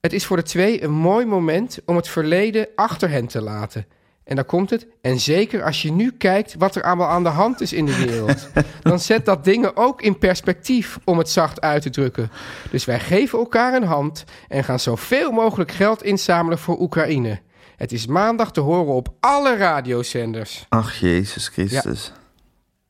Het 0.00 0.12
is 0.12 0.26
voor 0.26 0.36
de 0.36 0.42
twee 0.42 0.82
een 0.82 0.92
mooi 0.92 1.26
moment 1.26 1.78
om 1.86 1.96
het 1.96 2.08
verleden 2.08 2.68
achter 2.74 3.10
hen 3.10 3.26
te 3.26 3.42
laten. 3.42 3.86
En 4.24 4.36
daar 4.36 4.44
komt 4.44 4.70
het. 4.70 4.86
En 5.00 5.20
zeker 5.20 5.62
als 5.62 5.82
je 5.82 5.92
nu 5.92 6.12
kijkt 6.12 6.54
wat 6.58 6.74
er 6.74 6.82
allemaal 6.82 7.08
aan 7.08 7.22
de 7.22 7.28
hand 7.28 7.60
is 7.60 7.72
in 7.72 7.86
de 7.86 7.96
wereld. 7.96 8.48
dan 8.82 9.00
zet 9.00 9.24
dat 9.24 9.44
dingen 9.44 9.76
ook 9.76 10.02
in 10.02 10.18
perspectief, 10.18 10.98
om 11.04 11.18
het 11.18 11.30
zacht 11.30 11.60
uit 11.60 11.82
te 11.82 11.90
drukken. 11.90 12.30
Dus 12.70 12.84
wij 12.84 13.00
geven 13.00 13.38
elkaar 13.38 13.74
een 13.74 13.84
hand 13.84 14.24
en 14.48 14.64
gaan 14.64 14.80
zoveel 14.80 15.30
mogelijk 15.30 15.72
geld 15.72 16.02
inzamelen 16.02 16.58
voor 16.58 16.80
Oekraïne. 16.80 17.40
Het 17.76 17.92
is 17.92 18.06
maandag 18.06 18.52
te 18.52 18.60
horen 18.60 18.94
op 18.94 19.08
alle 19.20 19.56
radiozenders. 19.56 20.66
Ach, 20.68 20.94
Jezus 20.94 21.48
Christus. 21.48 22.12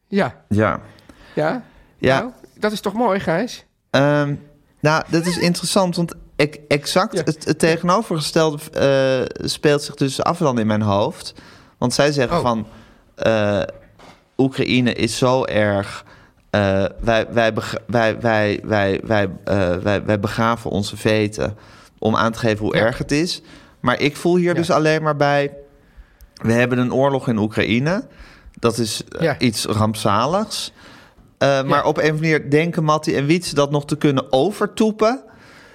Ja, 0.08 0.44
Ja. 0.48 0.80
ja. 1.34 1.62
Ja. 1.98 2.18
Nou, 2.18 2.32
dat 2.58 2.72
is 2.72 2.80
toch 2.80 2.92
mooi, 2.92 3.20
Gijs? 3.20 3.64
Ehm, 3.90 4.34
nou, 4.80 5.04
dat 5.10 5.26
is 5.26 5.38
interessant, 5.38 5.96
want 5.96 6.14
exact 6.68 7.12
Ja. 7.16 7.22
het, 7.24 7.44
het 7.44 7.58
tegenovergestelde 7.58 8.58
eh, 8.72 9.46
speelt 9.46 9.82
zich 9.82 9.94
dus 9.94 10.22
af 10.22 10.38
dan 10.38 10.58
in 10.58 10.66
mijn 10.66 10.82
hoofd. 10.82 11.34
Want 11.78 11.94
zij 11.94 12.12
zeggen 12.12 12.36
Oh. 12.36 12.42
van, 12.42 12.66
eh, 13.14 13.60
Oekraïne 14.36 14.92
is 14.94 15.18
zo 15.18 15.44
erg... 15.44 16.04
eh, 16.50 16.84
wij, 17.00 17.26
wij, 17.30 17.52
wij, 17.86 18.20
wij, 18.20 18.60
wij, 18.62 19.00
wij, 19.04 19.30
wij, 19.82 20.04
wij 20.04 20.20
begraven 20.20 20.70
onze 20.70 20.96
veten 20.96 21.56
om 21.98 22.16
aan 22.16 22.32
te 22.32 22.38
geven 22.38 22.64
hoe 22.64 22.76
Ja. 22.76 22.82
erg 22.82 22.98
het 22.98 23.12
is. 23.12 23.42
Maar 23.80 24.00
ik 24.00 24.16
voel 24.16 24.36
hier 24.36 24.48
Ja. 24.48 24.54
dus 24.54 24.70
alleen 24.70 25.02
maar 25.02 25.16
bij... 25.16 25.52
We 26.34 26.52
hebben 26.52 26.78
een 26.78 26.92
oorlog 26.92 27.28
in 27.28 27.38
Oekraïne. 27.38 28.06
Dat 28.58 28.78
is 28.78 29.02
iets 29.38 29.64
rampzaligs. 29.64 30.72
Maar 31.38 31.84
op 31.84 31.96
een 31.96 32.02
of 32.04 32.10
andere 32.10 32.12
manier 32.20 32.50
denken 32.50 32.84
Matti 32.84 33.14
en 33.16 33.26
Wietse 33.26 33.54
dat 33.54 33.70
nog 33.70 33.84
te 33.86 33.96
kunnen 33.96 34.32
overtoepen... 34.32 35.22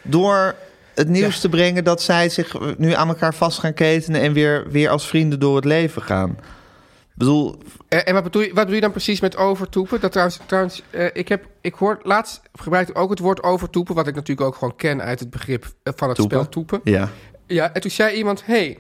door 0.04 0.56
het 0.96 1.08
nieuws 1.08 1.36
Ja. 1.36 1.42
te 1.42 1.50
brengen 1.50 1.84
dat 1.84 2.02
zij 2.02 2.30
zich 2.30 2.78
nu 2.78 2.94
aan 2.94 3.08
elkaar 3.08 3.34
vast 3.34 3.60
gaan 3.60 3.74
ketenen... 3.74 4.22
en 4.22 4.34
weer, 4.34 4.66
weer 4.72 4.90
als 4.90 5.08
vrienden 5.08 5.40
door 5.40 5.56
het 5.56 5.66
leven 5.66 6.02
gaan. 6.02 6.30
Ik 6.30 7.26
bedoel, 7.26 7.58
Eh, 7.88 8.00
en 8.08 8.14
wat 8.14 8.24
bedoel, 8.24 8.42
je, 8.42 8.48
wat 8.48 8.56
bedoel 8.56 8.76
je 8.76 8.82
dan 8.82 8.92
precies 8.92 9.20
met 9.20 9.38
overtoepen? 9.38 10.00
Dat 10.00 10.12
trouwens, 10.12 10.40
trouwens 10.46 10.82
eh, 10.90 11.06
ik 11.14 11.28
heb, 11.28 11.46
ik 11.62 11.74
hoor, 11.74 12.00
laatst 12.04 12.42
gebruikte 12.54 12.92
ik 12.92 12.98
ook 12.98 13.10
het 13.10 13.20
woord 13.20 13.44
overtoepen, 13.44 13.96
wat 13.96 14.08
ik 14.08 14.16
natuurlijk 14.16 14.48
ook 14.48 14.56
gewoon 14.56 14.76
ken 14.76 15.02
uit 15.02 15.20
het 15.20 15.30
begrip 15.30 15.64
eh, 15.84 15.94
van 15.96 16.08
het 16.08 16.18
Toepen? 16.18 16.38
spel 16.38 16.50
toepen. 16.50 16.80
ja. 16.84 17.10
Ja, 17.48 17.74
en 17.74 17.82
toen 17.82 17.92
zei 17.92 18.16
iemand, 18.16 18.46
hey, 18.46 18.78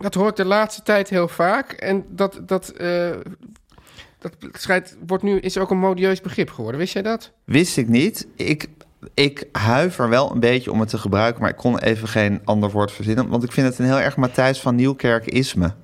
dat 0.00 0.14
hoor 0.14 0.28
ik 0.28 0.36
de 0.36 0.44
laatste 0.44 0.82
tijd 0.82 1.08
heel 1.08 1.28
vaak. 1.28 1.72
En 1.72 2.04
dat, 2.08 2.40
dat, 2.46 2.72
dat 4.18 4.32
schijnt, 4.52 4.96
wordt 5.06 5.22
nu, 5.22 5.38
is 5.38 5.58
ook 5.58 5.70
een 5.70 5.78
modieus 5.78 6.20
begrip 6.20 6.50
geworden. 6.50 6.80
Wist 6.80 6.92
jij 6.92 7.02
dat? 7.02 7.32
Wist 7.44 7.76
ik 7.76 7.88
niet. 7.88 8.26
Ik, 8.36 8.68
ik 9.14 9.48
huiver 9.52 10.08
wel 10.08 10.32
een 10.32 10.40
beetje 10.40 10.72
om 10.72 10.80
het 10.80 10.88
te 10.88 10.98
gebruiken... 10.98 11.40
maar 11.42 11.50
ik 11.50 11.56
kon 11.56 11.78
even 11.78 12.08
geen 12.08 12.40
ander 12.44 12.70
woord 12.70 12.92
verzinnen... 12.92 13.28
want 13.28 13.44
ik 13.44 13.52
vind 13.52 13.66
het 13.66 13.78
een 13.78 13.84
heel 13.84 14.00
erg 14.00 14.16
Matthijs 14.16 14.60
van 14.60 14.74
Nieuwkerk-isme. 14.74 15.74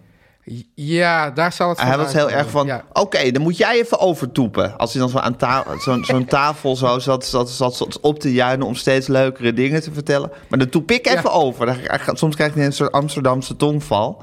Ja, 0.75 1.31
daar 1.31 1.53
zal 1.53 1.69
het 1.69 1.81
Hij 1.81 1.97
was 1.97 2.13
heel 2.13 2.31
erg 2.31 2.51
van, 2.51 2.67
Ja. 2.67 2.85
oké, 2.93 3.31
dan 3.31 3.43
moet 3.43 3.57
jij 3.57 3.79
even 3.79 3.99
overtoepen. 3.99 4.77
Als 4.77 4.93
hij 4.93 5.01
dan 5.01 5.11
zo 5.11 5.19
aan 5.19 5.37
ta 5.37 5.65
zo'n 5.79 6.05
zo'n 6.05 6.25
tafel 6.25 6.77
zo 6.77 6.99
zat, 6.99 7.25
zat, 7.25 7.51
zat, 7.51 7.77
zat 7.77 8.01
op 8.01 8.21
te 8.21 8.33
juinen 8.33 8.67
om 8.67 8.75
steeds 8.75 9.07
leukere 9.07 9.53
dingen 9.53 9.83
te 9.83 9.93
vertellen. 9.93 10.31
Maar 10.49 10.59
dan 10.59 10.69
toep 10.69 10.91
ik 10.91 11.07
even 11.07 11.23
Ja. 11.23 11.31
over. 11.31 11.67
Dan, 11.67 11.77
soms 12.17 12.35
krijg 12.35 12.55
je 12.55 12.63
een 12.63 12.73
soort 12.73 12.93
Amsterdamse 12.93 13.57
tongval. 13.57 14.23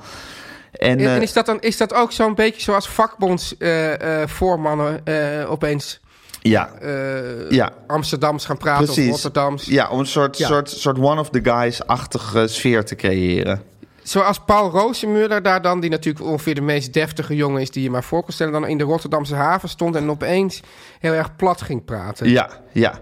En, 0.71 0.99
En, 0.99 1.05
eh, 1.05 1.15
en 1.15 1.21
is 1.21 1.33
dat 1.33 1.45
dan 1.45 1.59
is 1.59 1.77
dat 1.77 1.93
ook 1.93 2.11
zo'n 2.11 2.35
beetje 2.35 2.61
zoals 2.61 2.89
vakbondsvoormannen 2.89 5.01
eh 5.05 5.51
opeens 5.51 5.99
ja, 6.41 6.69
eh, 6.81 7.49
Ja. 7.49 7.71
Amsterdams 7.87 8.45
gaan 8.45 8.57
praten 8.57 8.85
precies. 8.85 9.05
of 9.05 9.11
Rotterdams? 9.11 9.65
Ja, 9.65 9.89
om 9.89 9.99
een 9.99 10.05
soort, 10.05 10.37
Ja. 10.37 10.47
soort, 10.47 10.69
soort 10.69 10.97
one 10.97 11.19
of 11.19 11.29
the 11.29 11.39
guys-achtige 11.43 12.47
sfeer 12.47 12.85
te 12.85 12.95
creëren. 12.95 13.61
Zoals 14.03 14.39
Paul 14.45 14.69
Rozenmuller 14.69 15.41
daar 15.41 15.61
dan, 15.61 15.79
die 15.79 15.89
natuurlijk 15.89 16.25
ongeveer 16.25 16.55
de 16.55 16.61
meest 16.61 16.93
deftige 16.93 17.35
jongen 17.35 17.61
is 17.61 17.71
die 17.71 17.83
je 17.83 17.89
maar 17.89 18.03
voor 18.03 18.23
kan 18.23 18.33
stellen, 18.33 18.53
dan 18.53 18.67
in 18.67 18.77
de 18.77 18.83
Rotterdamse 18.83 19.35
haven 19.35 19.69
stond 19.69 19.95
en 19.95 20.09
opeens 20.09 20.61
heel 20.99 21.13
erg 21.13 21.35
plat 21.35 21.61
ging 21.61 21.85
praten. 21.85 22.29
Ja, 22.29 22.49
ja. 22.71 22.99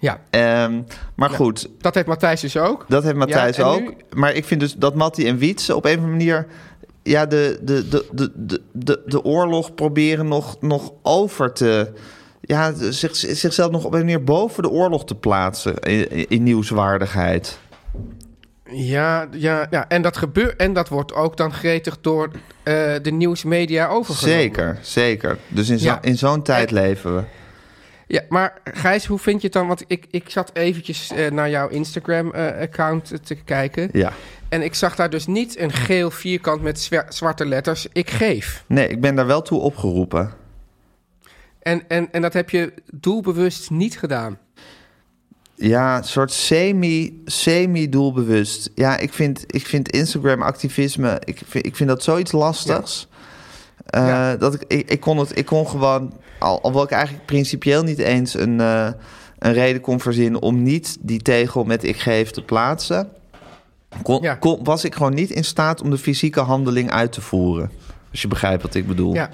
Ja, 0.00 0.20
Ehm, 0.30 0.82
maar 1.14 1.30
goed, 1.30 1.68
dat 1.78 1.94
heeft 1.94 2.06
Matthijs 2.06 2.40
dus 2.40 2.56
ook. 2.56 2.84
Dat 2.88 3.02
heeft 3.02 3.16
Matthijs 3.16 3.56
Ja, 3.56 3.64
ook. 3.64 3.80
nu- 3.80 3.96
Maar 4.14 4.32
ik 4.34 4.44
vind 4.44 4.60
dus 4.60 4.74
dat 4.74 4.94
Matti 4.94 5.26
en 5.28 5.38
Wietse 5.38 5.76
op 5.76 5.84
een 5.84 5.90
of 5.90 5.96
andere 6.04 6.16
manier... 6.16 6.46
ja, 7.02 7.26
de, 7.26 7.58
de, 7.62 7.88
de, 7.88 8.06
de, 8.12 8.32
de, 8.34 8.62
de, 8.72 9.02
de 9.06 9.24
oorlog 9.24 9.74
proberen 9.74 10.28
nog, 10.28 10.56
nog 10.60 10.92
over 11.02 11.52
te... 11.52 11.92
ja, 12.46 12.72
zich, 12.90 13.16
zichzelf 13.16 13.70
nog 13.70 13.84
op 13.84 13.92
een 13.92 13.98
manier 13.98 14.24
boven 14.24 14.62
de 14.62 14.70
oorlog 14.70 15.04
te 15.04 15.14
plaatsen 15.14 15.78
in, 16.28 16.42
nieuwswaardigheid. 16.42 17.58
Ja, 18.70 19.28
ja, 19.30 19.66
ja. 19.70 19.88
En, 19.88 20.02
dat 20.02 20.16
gebeurt, 20.16 20.56
en 20.56 20.72
dat 20.72 20.88
wordt 20.88 21.14
ook 21.14 21.36
dan 21.36 21.52
gretig 21.52 21.98
door 22.00 22.30
eh, 22.62 22.74
de 23.02 23.10
nieuwsmedia 23.10 23.86
overgenomen. 23.88 24.40
Zeker, 24.40 24.78
zeker. 24.82 25.38
Dus 25.48 25.68
in, 25.68 25.78
zo, 25.78 25.84
Ja. 25.86 25.98
in 26.02 26.18
zo'n 26.18 26.42
tijd 26.42 26.68
En- 26.68 26.74
leven 26.74 27.16
we. 27.16 27.22
Ja, 28.08 28.22
maar 28.28 28.60
Gijs, 28.64 29.06
hoe 29.06 29.18
vind 29.18 29.40
je 29.40 29.46
het 29.46 29.56
dan? 29.56 29.66
Want 29.66 29.84
ik, 29.86 30.06
ik 30.10 30.30
zat 30.30 30.50
eventjes 30.52 31.12
eh, 31.12 31.30
naar 31.30 31.50
jouw 31.50 31.68
Instagram-account 31.68 33.12
te 33.26 33.34
kijken. 33.34 33.88
Ja. 33.92 34.12
En 34.48 34.62
ik 34.62 34.74
zag 34.74 34.96
daar 34.96 35.10
dus 35.10 35.26
niet 35.26 35.58
een 35.58 35.72
geel 35.72 36.10
vierkant 36.10 36.62
met 36.62 36.80
zwa- 36.80 37.06
zwarte 37.08 37.46
letters. 37.46 37.86
Ik 37.92 38.10
geef. 38.10 38.64
Nee, 38.66 38.88
ik 38.88 39.00
ben 39.00 39.14
daar 39.14 39.26
wel 39.26 39.42
toe 39.42 39.60
opgeroepen. 39.60 40.32
En, 41.66 41.82
en, 41.88 42.12
en 42.12 42.22
dat 42.22 42.32
heb 42.32 42.50
je 42.50 42.72
doelbewust 42.92 43.70
niet 43.70 43.98
gedaan. 43.98 44.38
Ja, 45.54 45.96
een 45.96 46.04
soort 46.04 46.32
semi, 46.32 47.22
semi-doelbewust. 47.24 48.70
Ja, 48.74 48.98
ik 48.98 49.12
vind, 49.12 49.44
ik 49.46 49.66
vind 49.66 49.90
Instagram-activisme... 49.90 51.20
Ik 51.24 51.40
vind, 51.46 51.66
ik 51.66 51.76
vind 51.76 51.88
dat 51.88 52.02
zoiets 52.02 52.32
lastigs. 52.32 53.08
Eh, 53.86 54.06
Ja. 54.06 54.36
Dat 54.36 54.54
ik, 54.54 54.64
ik, 54.66 54.90
ik, 54.90 55.00
kon 55.00 55.18
het, 55.18 55.38
ik 55.38 55.46
kon 55.46 55.68
gewoon... 55.68 56.12
Al, 56.38 56.56
alhoewel 56.56 56.82
ik 56.82 56.90
eigenlijk 56.90 57.26
principieel 57.26 57.82
niet 57.82 57.98
eens 57.98 58.34
een, 58.34 58.60
eh, 58.60 58.88
een 59.38 59.52
reden 59.52 59.80
kon 59.80 60.00
verzinnen... 60.00 60.42
om 60.42 60.62
niet 60.62 60.96
die 61.00 61.22
tegel 61.22 61.64
met 61.64 61.84
ik 61.84 61.96
geef 61.96 62.30
te 62.30 62.42
plaatsen... 62.42 63.08
Kon, 64.02 64.22
Ja. 64.22 64.34
kon- 64.34 64.64
was 64.64 64.84
ik 64.84 64.94
gewoon 64.94 65.14
niet 65.14 65.30
in 65.30 65.44
staat 65.44 65.82
om 65.82 65.90
de 65.90 65.98
fysieke 65.98 66.40
handeling 66.40 66.90
uit 66.90 67.12
te 67.12 67.20
voeren. 67.20 67.70
Als 68.10 68.22
je 68.22 68.28
begrijpt 68.28 68.62
wat 68.62 68.74
ik 68.74 68.86
bedoel. 68.86 69.14
Ja. 69.14 69.30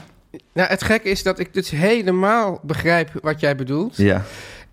Nou, 0.53 0.69
het 0.69 0.83
gekke 0.83 1.09
is 1.11 1.23
dat 1.23 1.39
ik 1.39 1.55
dus 1.55 1.71
helemaal 1.71 2.61
begrijp 2.63 3.11
wat 3.23 3.41
jij 3.41 3.57
bedoelt. 3.57 3.97
Ja. 3.97 4.23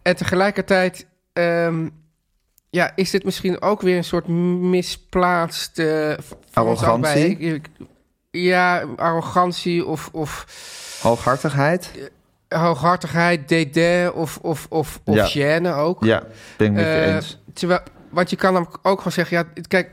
En 0.02 0.16
tegelijkertijd 0.16 1.06
ehm, 1.34 1.88
ja, 2.70 2.92
is 2.96 3.10
dit 3.10 3.24
misschien 3.24 3.62
ook 3.62 3.82
weer 3.82 3.98
een 3.98 4.04
soort 4.04 4.28
misplaatst... 4.28 5.80
eh, 5.80 6.14
van 6.52 6.68
ons 6.68 6.82
Arrogantie? 6.84 7.62
Ja, 8.32 8.84
arrogantie 8.96 9.86
of, 9.86 10.10
of 10.12 10.46
Hooghartigheid? 11.02 11.92
hooghartigheid, 12.50 13.48
dédain 13.50 14.12
of, 14.14 14.38
of, 14.42 14.66
of, 14.70 15.00
of 15.04 15.16
Ja. 15.16 15.60
gêne 15.60 15.74
ook. 15.76 16.04
Ja, 16.04 16.24
ben 16.58 16.68
ik 16.68 16.74
met 16.74 16.84
je 16.84 16.90
Eh, 16.92 17.16
eens. 17.16 17.38
terwijl, 17.54 17.80
want 18.10 18.30
je 18.30 18.36
kan 18.36 18.56
hem 18.56 18.66
ook 18.82 18.98
gewoon 18.98 19.12
zeggen, 19.14 19.38
ja, 19.38 19.62
kijk, 19.68 19.90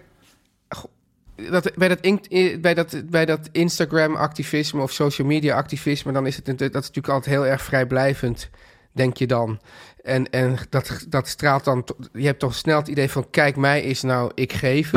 dat, 1.51 1.73
bij, 1.75 1.89
dat, 1.89 2.01
in- 2.01 2.61
bij, 2.61 2.75
dat, 2.75 3.03
bij 3.11 3.25
dat 3.25 3.49
Instagram-activisme 3.53 4.83
of 4.83 4.93
social 4.93 5.27
media-activisme, 5.27 6.13
dan 6.13 6.27
is 6.27 6.37
het 6.37 6.45
dat 6.45 6.61
is 6.61 6.71
natuurlijk 6.73 7.09
altijd 7.09 7.35
heel 7.35 7.47
erg 7.47 7.63
vrijblijvend, 7.63 8.51
denk 8.93 9.17
je 9.17 9.27
dan. 9.27 9.61
En, 10.03 10.31
en 10.31 10.57
dat, 10.71 11.07
dat 11.09 11.29
straalt 11.29 11.65
dan, 11.65 11.87
je 12.13 12.27
hebt 12.27 12.39
toch 12.39 12.55
snel 12.55 12.79
het 12.79 12.89
idee 12.89 13.11
van, 13.11 13.31
kijk, 13.31 13.57
mij 13.57 13.83
is 13.83 14.03
nou, 14.03 14.31
ik 14.35 14.53
geef. 14.53 14.91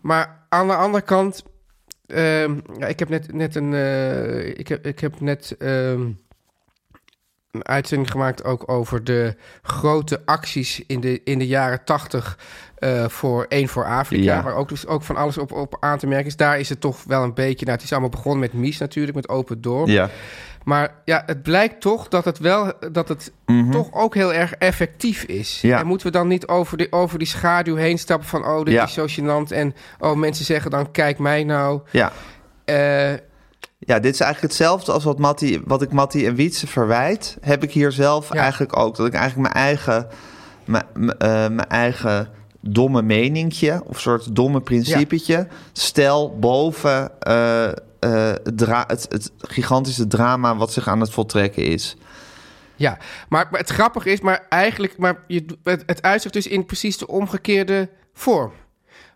Maar 0.00 0.46
aan 0.48 0.66
de 0.66 0.74
andere 0.74 1.04
kant, 1.04 1.44
ehm, 2.06 2.54
ja, 2.78 2.86
ik 2.86 2.98
heb 2.98 3.08
net, 3.08 3.32
net 3.32 3.54
een, 3.54 3.74
eh, 3.74 4.46
ik 4.46 4.68
heb, 4.68 4.86
ik 4.86 5.00
heb 5.00 5.20
net 5.20 5.54
ehm, 5.58 6.10
een 7.54 7.66
uitzending 7.66 8.10
gemaakt 8.10 8.44
ook 8.44 8.70
over 8.70 9.04
de 9.04 9.34
grote 9.62 10.20
acties 10.24 10.82
in 10.86 11.00
de, 11.00 11.20
in 11.24 11.38
de 11.38 11.46
jaren 11.46 11.84
tachtig 11.84 12.38
eh, 12.78 13.08
voor 13.08 13.46
één 13.48 13.68
voor 13.68 13.84
Afrika, 13.84 14.22
Ja. 14.22 14.42
waar 14.42 14.54
ook 14.54 14.68
dus 14.68 14.86
ook 14.86 15.02
van 15.02 15.16
alles 15.16 15.38
op, 15.38 15.52
op 15.52 15.76
aan 15.80 15.98
te 15.98 16.06
merken 16.06 16.26
is. 16.26 16.36
Daar 16.36 16.58
is 16.58 16.68
het 16.68 16.80
toch 16.80 17.04
wel 17.06 17.22
een 17.22 17.34
beetje, 17.34 17.64
nou, 17.64 17.76
het 17.76 17.84
is 17.86 17.92
allemaal 17.92 18.10
begonnen 18.10 18.40
met 18.40 18.52
Mies 18.52 18.78
natuurlijk, 18.78 19.16
met 19.16 19.28
Open 19.28 19.60
Door. 19.60 19.88
Ja. 19.90 20.08
Maar 20.64 20.94
ja, 21.04 21.22
het 21.26 21.42
blijkt 21.42 21.80
toch 21.80 22.08
dat 22.08 22.24
het 22.24 22.38
wel 22.38 22.72
dat 22.92 23.08
het 23.08 23.32
toch 23.70 23.92
ook 23.92 24.14
heel 24.14 24.32
erg 24.32 24.54
effectief 24.54 25.22
is. 25.22 25.58
Mhm. 25.62 25.66
Ja. 25.72 25.78
En 25.80 25.86
moeten 25.86 26.06
we 26.06 26.12
dan 26.12 26.28
niet 26.28 26.46
over, 26.46 26.76
die, 26.76 26.92
over 26.92 27.18
die 27.18 27.26
schaduw 27.28 27.74
heen 27.76 27.98
stappen 27.98 28.28
van 28.28 28.44
oh, 28.46 28.64
dit 28.64 28.74
Ja. 28.74 28.84
is 28.84 28.92
zo 28.92 29.06
gênant. 29.20 29.52
En 29.52 29.74
oh, 29.98 30.16
mensen 30.16 30.44
zeggen 30.44 30.70
dan 30.70 30.90
kijk 30.90 31.18
mij 31.18 31.44
nou. 31.44 31.80
Ja. 31.90 32.12
Eh, 32.64 33.12
Ja, 33.86 33.98
dit 33.98 34.12
is 34.14 34.20
eigenlijk 34.20 34.52
hetzelfde 34.52 34.92
als 34.92 35.04
wat, 35.04 35.18
Matti, 35.18 35.60
wat 35.64 35.82
ik 35.82 35.92
Matti 35.92 36.26
en 36.26 36.34
Wietse 36.34 36.66
verwijt. 36.66 37.36
Heb 37.40 37.62
ik 37.62 37.72
hier 37.72 37.92
zelf 37.92 38.32
Ja. 38.32 38.40
eigenlijk 38.40 38.76
ook. 38.78 38.96
Dat 38.96 39.06
ik 39.06 39.14
eigenlijk 39.14 39.52
mijn 39.52 39.64
eigen, 39.66 40.06
mijn, 40.64 40.84
mijn, 40.94 41.18
eh, 41.18 41.28
mijn 41.28 41.68
eigen 41.68 42.28
domme 42.60 43.02
meningje 43.02 43.82
of 43.86 44.00
soort 44.00 44.34
domme 44.36 44.60
principetje. 44.60 45.46
Stel 45.72 46.38
boven 46.38 47.10
het, 48.00 48.58
dra- 48.58 48.84
het, 48.86 49.06
het 49.08 49.32
gigantische 49.38 50.06
drama 50.06 50.56
wat 50.56 50.72
zich 50.72 50.88
aan 50.88 51.00
het 51.00 51.10
voltrekken 51.10 51.64
is. 51.64 51.96
Ja, 52.76 52.98
maar, 53.28 53.48
maar 53.50 53.60
het 53.60 53.70
grappige 53.70 54.10
is, 54.12 54.20
maar 54.20 54.46
eigenlijk, 54.48 54.98
maar 54.98 55.22
je, 55.26 55.44
het, 55.62 55.82
het 55.86 56.02
uitzicht 56.02 56.34
dus 56.34 56.46
in 56.46 56.66
precies 56.66 56.98
de 56.98 57.06
omgekeerde 57.06 57.88
vorm. 58.14 58.52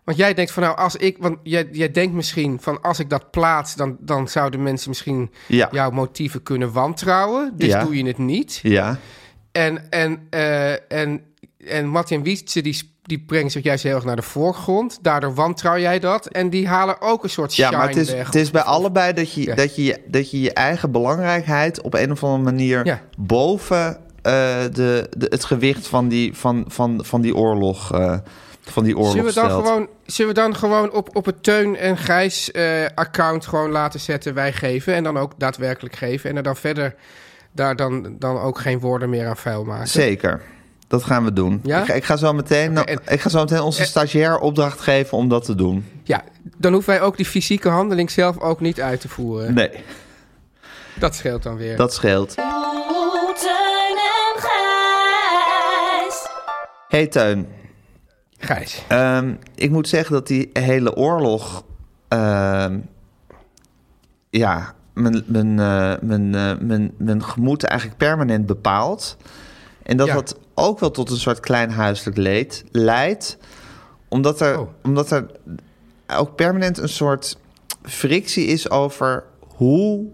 Want 0.03 0.17
jij 0.17 0.33
denkt 0.33 0.51
van 0.51 0.63
nou, 0.63 0.77
als 0.77 0.95
ik, 0.95 1.17
want 1.19 1.37
jij, 1.43 1.67
jij 1.71 1.91
denkt 1.91 2.13
misschien 2.13 2.57
van 2.61 2.81
als 2.81 2.99
ik 2.99 3.09
dat 3.09 3.31
plaats, 3.31 3.75
dan, 3.75 3.97
dan 3.99 4.27
zouden 4.27 4.63
mensen 4.63 4.89
misschien 4.89 5.31
Ja. 5.47 5.67
jouw 5.71 5.89
motieven 5.91 6.43
kunnen 6.43 6.71
wantrouwen. 6.71 7.53
Dus 7.55 7.67
Ja. 7.67 7.83
doe 7.83 7.95
je 7.97 8.05
het 8.05 8.17
niet. 8.17 8.59
Ja, 8.63 8.97
En, 9.51 9.89
en, 9.91 10.27
eh, 10.29 10.91
en, 10.91 11.21
en 11.67 11.87
Martin 11.87 12.23
Wietse, 12.23 12.61
die, 12.61 12.91
die 13.03 13.19
brengt 13.19 13.51
zich 13.51 13.63
juist 13.63 13.83
heel 13.83 13.95
erg 13.95 14.03
naar 14.03 14.15
de 14.15 14.21
voorgrond. 14.21 14.99
Daardoor 15.01 15.33
wantrouw 15.33 15.77
jij 15.77 15.99
dat. 15.99 16.27
En 16.27 16.49
die 16.49 16.67
halen 16.67 17.01
ook 17.01 17.23
een 17.23 17.29
soort 17.29 17.55
ja 17.55 17.65
shine 17.65 17.77
maar 17.77 17.87
het 17.87 17.97
is, 17.97 18.11
weg. 18.11 18.25
het 18.25 18.35
is 18.35 18.51
bij 18.51 18.61
allebei 18.61 19.13
dat 19.13 19.33
je, 19.33 19.41
Ja. 19.41 19.55
dat, 19.55 19.75
je, 19.75 20.01
dat 20.07 20.31
je 20.31 20.41
je 20.41 20.53
eigen 20.53 20.91
belangrijkheid 20.91 21.81
op 21.81 21.93
een 21.93 22.11
of 22.11 22.23
andere 22.23 22.43
manier 22.43 22.85
Ja. 22.85 23.01
boven 23.17 23.97
eh, 24.21 24.31
de, 24.73 25.07
de, 25.17 25.25
het 25.29 25.43
gewicht 25.45 25.87
van 25.87 26.07
die, 26.07 26.33
van, 26.37 26.65
van, 26.67 26.99
van 27.05 27.21
die 27.21 27.35
oorlog, 27.35 27.93
eh, 27.93 28.17
van 28.71 28.83
die 28.83 28.97
oorlog 28.97 29.11
Zullen 29.11 29.25
we 29.27 29.33
dan 29.33 29.45
stelt. 29.49 29.65
gewoon, 29.65 29.87
zullen 30.05 30.33
we 30.35 30.41
dan 30.41 30.55
gewoon 30.55 30.91
op, 30.91 31.15
op 31.15 31.25
het 31.25 31.43
Teun 31.43 31.75
en 31.77 31.97
Gijs 31.97 32.51
eh, 32.51 32.85
account 32.95 33.45
gewoon 33.45 33.71
laten 33.71 33.99
zetten 33.99 34.33
wij 34.33 34.53
geven 34.53 34.93
en 34.93 35.03
dan 35.03 35.17
ook 35.17 35.31
daadwerkelijk 35.37 35.95
geven 35.95 36.29
en 36.29 36.35
er 36.37 36.43
dan 36.43 36.55
verder 36.55 36.95
daar 37.51 37.75
dan, 37.75 38.15
dan 38.19 38.39
ook 38.39 38.59
geen 38.59 38.79
woorden 38.79 39.09
meer 39.09 39.27
aan 39.27 39.37
vuil 39.37 39.63
maken? 39.63 39.87
Zeker. 39.87 40.41
Dat 40.87 41.03
gaan 41.03 41.23
we 41.23 41.33
doen. 41.33 41.59
Ja? 41.63 41.79
Ik, 41.79 41.85
ga, 41.85 41.93
ik, 41.93 42.03
ga 42.03 42.15
zo 42.17 42.33
meteen, 42.33 42.77
en- 42.85 42.99
ik 43.07 43.21
ga 43.21 43.29
zo 43.29 43.39
meteen 43.39 43.61
onze 43.61 43.81
en- 43.81 43.87
stagiair 43.87 44.37
opdracht 44.39 44.79
geven 44.81 45.17
om 45.17 45.29
dat 45.29 45.45
te 45.45 45.55
doen. 45.55 45.85
Ja, 46.03 46.23
dan 46.57 46.73
hoeven 46.73 46.93
wij 46.93 47.01
ook 47.01 47.17
die 47.17 47.25
fysieke 47.25 47.69
handeling 47.69 48.11
zelf 48.11 48.39
ook 48.39 48.59
niet 48.59 48.81
uit 48.81 49.01
te 49.01 49.09
voeren. 49.09 49.53
Nee, 49.53 49.69
Dat 50.99 51.15
scheelt 51.15 51.43
dan 51.43 51.57
weer. 51.57 51.77
dat 51.77 51.93
scheelt. 51.93 52.35
Oeh, 52.37 53.33
Teun 53.35 53.97
en 53.97 54.41
Gijs. 54.41 56.27
Hey 56.87 57.07
Teun, 57.07 57.47
Gijs. 58.39 58.83
Ehm, 58.87 59.33
ik 59.55 59.71
moet 59.71 59.87
zeggen 59.87 60.13
dat 60.13 60.27
die 60.27 60.49
hele 60.53 60.95
oorlog. 60.95 61.63
ehm, 62.07 62.79
ja, 64.29 64.73
mijn, 64.93 65.23
mijn, 65.25 65.59
eh, 65.59 65.93
mijn, 66.01 66.35
eh, 66.35 66.57
mijn, 66.59 66.91
mijn 66.97 67.23
gemoed 67.23 67.63
eigenlijk 67.63 67.99
permanent 67.99 68.45
bepaalt. 68.45 69.17
En 69.83 69.97
dat 69.97 70.07
Ja. 70.07 70.13
dat 70.13 70.37
ook 70.53 70.79
wel 70.79 70.91
tot 70.91 71.09
een 71.09 71.17
soort 71.17 71.39
klein 71.39 71.71
huiselijk 71.71 72.17
leed 72.17 72.63
leidt. 72.71 73.37
Omdat 74.07 74.41
er, 74.41 74.59
Oh. 74.59 74.69
omdat 74.83 75.11
er 75.11 75.25
ook 76.07 76.35
permanent 76.35 76.77
een 76.77 76.89
soort 76.89 77.37
frictie 77.83 78.45
is 78.45 78.69
over 78.69 79.23
hoe 79.55 80.05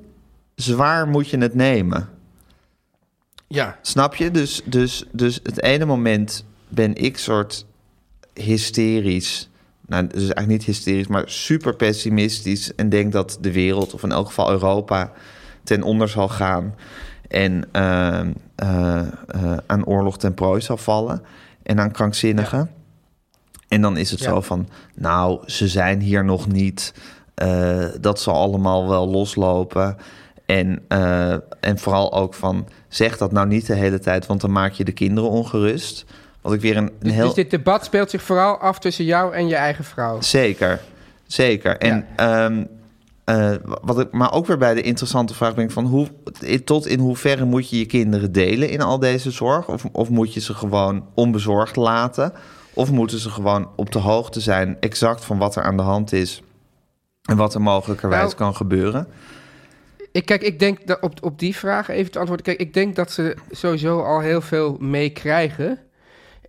zwaar 0.55 1.08
moet 1.08 1.29
je 1.29 1.38
het 1.38 1.53
nemen. 1.55 2.10
Ja, 3.48 3.77
Snap 3.82 4.15
je? 4.15 4.32
Dus, 4.32 4.62
dus, 4.65 5.05
dus 5.12 5.39
het 5.44 5.62
ene 5.62 5.86
moment 5.86 6.46
ben 6.67 6.96
ik 6.96 7.17
soort 7.17 7.65
hysterisch. 8.43 9.49
Nou, 9.87 10.07
dus 10.07 10.17
eigenlijk 10.17 10.47
niet 10.47 10.63
hysterisch, 10.63 11.07
maar 11.07 11.23
super 11.25 11.75
pessimistisch. 11.75 12.75
En 12.75 12.89
denk 12.89 13.11
dat 13.11 13.37
de 13.41 13.51
wereld, 13.51 13.93
of 13.93 14.03
in 14.03 14.11
elk 14.11 14.27
geval 14.27 14.51
Europa, 14.51 15.11
ten 15.63 15.83
onder 15.83 16.09
zal 16.09 16.27
gaan. 16.29 16.75
En 17.27 17.63
eh, 17.71 18.19
eh, 18.19 18.99
eh, 19.27 19.57
aan 19.65 19.85
oorlog 19.85 20.17
ten 20.17 20.33
prooi 20.33 20.61
zal 20.61 20.77
vallen. 20.77 21.21
En 21.63 21.79
aan 21.79 21.91
krankzinnigen. 21.91 22.69
En 23.67 23.81
dan 23.81 23.97
is 23.97 24.11
het 24.11 24.19
Ja. 24.19 24.29
zo 24.29 24.41
van, 24.41 24.67
nou, 24.95 25.39
ze 25.45 25.67
zijn 25.67 25.99
hier 26.01 26.25
nog 26.25 26.47
niet. 26.47 26.93
Eh, 27.35 27.85
dat 28.01 28.19
zal 28.19 28.35
allemaal 28.35 28.87
wel 28.89 29.07
loslopen. 29.09 29.97
En, 30.45 30.87
en 31.59 31.77
vooral 31.77 32.13
ook 32.13 32.33
van, 32.33 32.67
zeg 32.87 33.17
dat 33.17 33.31
nou 33.31 33.47
niet 33.47 33.65
de 33.67 33.75
hele 33.75 33.99
tijd, 33.99 34.25
want 34.25 34.41
dan 34.41 34.51
maak 34.51 34.71
je 34.74 34.83
de 34.83 34.91
kinderen 34.91 35.29
ongerust. 35.29 36.05
Wat 36.46 36.53
ik 36.53 36.62
weer 36.62 36.77
een, 36.77 36.84
een 36.84 36.94
dus, 37.00 37.14
heel... 37.14 37.25
dus 37.25 37.34
dit 37.34 37.51
debat 37.51 37.86
speelt 37.86 38.10
zich 38.10 38.22
vooral 38.22 38.58
af 38.58 38.79
tussen 38.79 39.05
jou 39.05 39.34
en 39.34 39.48
je 39.48 39.55
eigen 39.55 39.84
vrouw. 39.84 40.22
Zeker, 40.22 40.81
zeker. 41.27 41.77
En, 41.77 42.08
ehm, 42.16 42.66
eh, 43.24 43.51
wat 43.81 44.00
ik, 44.00 44.12
maar 44.12 44.34
ook 44.34 44.46
weer 44.46 44.58
bij 44.58 44.74
de 44.74 44.81
interessante 44.81 45.34
vraag 45.34 45.55
ben 45.55 45.64
ik 45.64 45.72
van 45.72 45.86
hoe, 45.86 46.08
tot 46.64 46.88
in 46.88 47.00
hoeverre 47.00 47.46
moet 47.46 47.70
je 47.70 47.77
je 47.77 47.86
kinderen 47.86 48.31
delen 48.31 48.70
in 48.70 48.81
al 48.81 49.00
deze 49.00 49.31
zorg? 49.31 49.68
Of, 49.68 49.86
of 49.92 50.10
moet 50.10 50.34
je 50.34 50.40
ze 50.40 50.53
gewoon 50.53 51.05
onbezorgd 51.14 51.75
laten? 51.75 52.34
Of 52.74 52.92
moeten 52.92 53.20
ze 53.20 53.29
gewoon 53.29 53.70
op 53.75 53.92
de 53.92 54.00
hoogte 54.00 54.40
zijn 54.40 54.77
exact 54.79 55.25
van 55.25 55.38
wat 55.38 55.55
er 55.55 55.64
aan 55.64 55.77
de 55.77 55.84
hand 55.84 56.14
is 56.14 56.42
en 57.22 57.38
wat 57.38 57.53
er 57.53 57.62
mogelijkerwijs 57.62 58.22
Nou, 58.22 58.36
kan 58.36 58.55
gebeuren? 58.55 59.08
Ik, 60.12 60.25
kijk, 60.25 60.42
ik 60.42 60.60
denk 60.60 60.88
dat 60.88 61.01
op, 61.01 61.24
op 61.24 61.40
die 61.40 61.55
vraag 61.55 61.90
even 61.90 62.12
te 62.12 62.20
antwoorden. 62.20 62.46
Kijk, 62.46 62.60
ik 62.60 62.74
denk 62.74 62.96
dat 62.96 63.12
ze 63.12 63.38
sowieso 63.51 64.01
al 64.01 64.20
heel 64.20 64.42
veel 64.42 64.77
meekrijgen. 64.79 65.79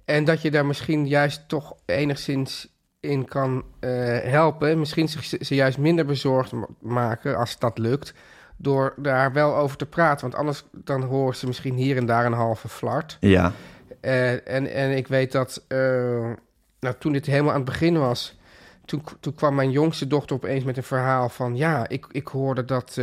En 0.07 0.25
dat 0.25 0.43
je 0.43 0.51
daar 0.51 0.67
misschien 0.67 1.07
juist 1.09 1.49
toch 1.49 1.75
enigszins 1.85 2.69
in 3.01 3.25
kan 3.25 3.65
eh, 3.81 3.91
helpen. 4.23 4.79
Misschien 4.79 5.09
zich 5.09 5.25
ze 5.47 5.55
juist 5.55 5.79
minder 5.79 6.05
bezorgd 6.07 6.53
ma- 6.53 6.67
maken 6.81 7.37
als 7.37 7.59
dat 7.59 7.79
lukt. 7.79 8.15
Door 8.57 8.95
daar 8.97 9.33
wel 9.33 9.57
over 9.57 9.77
te 9.77 9.87
praten. 9.87 10.21
Want 10.21 10.35
anders 10.35 10.65
dan 10.73 11.03
horen 11.03 11.37
ze 11.37 11.47
misschien 11.47 11.75
hier 11.75 11.97
en 11.97 12.07
daar 12.07 12.27
een 12.27 12.33
halve 12.33 12.69
flart. 12.69 13.17
Ja, 13.21 13.53
Eh, 14.01 14.33
en, 14.49 14.73
en 14.73 14.97
ik 14.97 15.07
weet 15.09 15.33
dat 15.33 15.65
eh, 15.69 15.79
nou, 16.81 16.95
toen 16.99 17.13
dit 17.13 17.27
helemaal 17.27 17.51
aan 17.53 17.61
het 17.61 17.71
begin 17.71 17.99
was, 17.99 18.39
toen, 18.85 19.03
toen 19.21 19.35
kwam 19.35 19.55
mijn 19.55 19.71
jongste 19.71 20.07
dochter 20.07 20.37
opeens 20.37 20.65
met 20.65 20.77
een 20.77 20.83
verhaal 20.83 21.29
van 21.29 21.57
ja, 21.57 21.89
ik, 21.89 22.07
ik 22.11 22.29
hoorde 22.29 22.65
dat, 22.65 22.97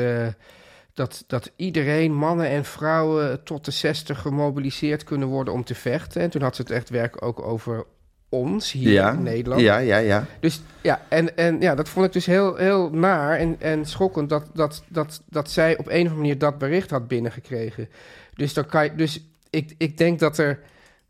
dat, 0.93 1.23
dat 1.27 1.51
iedereen, 1.55 2.13
mannen 2.13 2.47
en 2.47 2.65
vrouwen, 2.65 3.43
tot 3.43 3.65
de 3.65 3.71
60 3.71 4.21
gemobiliseerd 4.21 5.03
kunnen 5.03 5.27
worden 5.27 5.53
om 5.53 5.63
te 5.63 5.75
vechten. 5.75 6.21
En 6.21 6.29
toen 6.29 6.41
had 6.41 6.55
ze 6.55 6.61
het 6.61 6.71
echt 6.71 6.89
werk 6.89 7.25
ook 7.25 7.41
over 7.41 7.85
ons 8.29 8.71
hier 8.71 8.91
ja, 8.91 9.11
in 9.11 9.23
Nederland. 9.23 9.61
ja, 9.61 9.77
ja, 9.77 9.97
ja. 9.97 10.25
Dus 10.39 10.61
ja, 10.81 11.01
en, 11.07 11.37
en 11.37 11.61
ja, 11.61 11.75
dat 11.75 11.89
vond 11.89 12.05
ik 12.05 12.13
dus 12.13 12.25
heel, 12.25 12.55
heel 12.55 12.89
naar 12.89 13.37
en, 13.37 13.55
en 13.59 13.85
schokkend 13.85 14.29
dat, 14.29 14.45
dat, 14.53 14.83
dat, 14.87 15.21
dat 15.29 15.51
zij 15.51 15.77
op 15.77 15.85
een 15.85 15.91
of 15.91 15.97
andere 15.97 16.15
manier 16.15 16.37
dat 16.37 16.57
bericht 16.57 16.89
had 16.89 17.07
binnengekregen. 17.07 17.89
Dus, 18.35 18.53
dan 18.53 18.65
kan 18.65 18.83
je, 18.83 18.95
dus 18.95 19.23
ik, 19.49 19.75
ik 19.77 19.97
denk 19.97 20.19
dat 20.19 20.37
er 20.37 20.59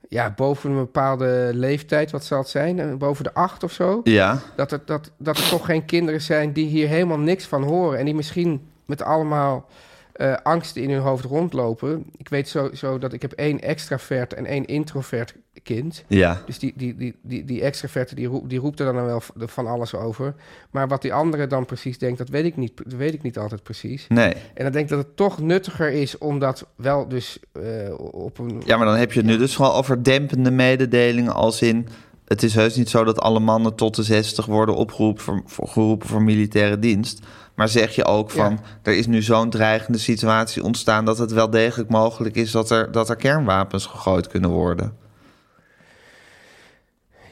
ja, 0.09 0.33
boven 0.35 0.69
een 0.69 0.77
bepaalde 0.77 1.51
leeftijd, 1.53 2.11
wat 2.11 2.25
zal 2.25 2.39
het 2.39 2.49
zijn, 2.49 2.79
eh, 2.79 2.93
boven 2.93 3.23
de 3.23 3.33
acht 3.33 3.63
of 3.63 3.71
zo, 3.71 4.01
Ja, 4.03 4.39
dat 4.55 4.71
er, 4.71 4.81
dat, 4.85 5.11
dat 5.17 5.37
er 5.37 5.49
toch 5.49 5.65
geen 5.65 5.85
kinderen 5.85 6.21
zijn 6.21 6.53
die 6.53 6.67
hier 6.67 6.87
helemaal 6.87 7.19
niks 7.19 7.45
van 7.45 7.63
horen 7.63 7.99
en 7.99 8.05
die 8.05 8.15
misschien 8.15 8.67
met 8.85 9.01
allemaal 9.01 9.67
eh, 10.13 10.33
angsten 10.43 10.81
in 10.81 10.89
hun 10.89 11.01
hoofd 11.01 11.23
rondlopen. 11.23 12.05
Ik 12.17 12.29
weet 12.29 12.49
zo, 12.49 12.69
zo 12.73 12.97
dat 12.97 13.13
ik 13.13 13.21
heb 13.21 13.31
één 13.31 13.61
extravert 13.61 14.33
en 14.33 14.45
één 14.45 14.65
introvert 14.65 15.35
kind. 15.63 16.03
ja. 16.07 16.41
Dus 16.45 16.59
die, 16.59 16.73
die, 16.75 16.95
die, 16.95 17.15
die, 17.21 17.45
die 17.45 17.61
extraverte 17.61 18.15
die, 18.15 18.27
roep, 18.27 18.49
die 18.49 18.59
roept 18.59 18.79
er 18.79 18.93
dan 18.93 19.05
wel 19.05 19.21
van 19.35 19.67
alles 19.67 19.95
over. 19.95 20.35
Maar 20.71 20.87
wat 20.87 21.01
die 21.01 21.13
andere 21.13 21.47
dan 21.47 21.65
precies 21.65 21.97
denkt, 21.97 22.17
dat 22.17 22.29
weet 22.29 22.45
ik 22.45 22.57
niet, 22.57 22.77
dat 22.77 22.93
weet 22.93 23.13
ik 23.13 23.21
niet 23.21 23.37
altijd 23.37 23.63
precies. 23.63 24.05
Nee. 24.09 24.33
En 24.53 24.63
dan 24.63 24.71
denk 24.71 24.83
ik 24.83 24.89
dat 24.89 25.05
het 25.05 25.15
toch 25.15 25.39
nuttiger 25.39 25.91
is 25.91 26.17
om 26.17 26.39
dat 26.39 26.65
wel 26.75 27.07
dus 27.07 27.39
eh, 27.51 27.63
op 27.97 28.39
een... 28.39 28.61
Ja, 28.65 28.77
maar 28.77 28.85
dan 28.85 28.95
heb 28.95 29.11
je 29.11 29.19
het 29.19 29.29
nu 29.29 29.37
dus 29.37 29.55
gewoon 29.55 29.71
over 29.71 30.03
dempende 30.03 30.51
mededelingen 30.51 31.33
als 31.33 31.61
in... 31.61 31.87
Het 32.25 32.43
is 32.43 32.55
heus 32.55 32.75
niet 32.75 32.89
zo 32.89 33.03
dat 33.03 33.19
alle 33.19 33.39
mannen 33.39 33.75
tot 33.75 33.95
de 33.95 34.03
60 34.03 34.45
worden 34.45 34.75
opgeroepen 34.75 35.23
voor, 35.23 35.41
voor, 35.45 35.67
geroepen 35.67 36.07
voor 36.07 36.21
militaire 36.21 36.79
dienst. 36.79 37.25
Maar 37.55 37.69
zeg 37.69 37.95
je 37.95 38.05
ook 38.05 38.31
van, 38.31 38.51
Ja. 38.51 38.59
er 38.83 38.97
is 38.97 39.07
nu 39.07 39.21
zo'n 39.21 39.49
dreigende 39.49 39.97
situatie 39.97 40.63
ontstaan... 40.63 41.05
dat 41.05 41.17
het 41.17 41.31
wel 41.31 41.49
degelijk 41.49 41.89
mogelijk 41.89 42.35
is 42.35 42.51
dat 42.51 42.69
er, 42.71 42.91
dat 42.91 43.09
er 43.09 43.15
kernwapens 43.15 43.85
gegooid 43.85 44.27
kunnen 44.27 44.49
worden. 44.49 44.97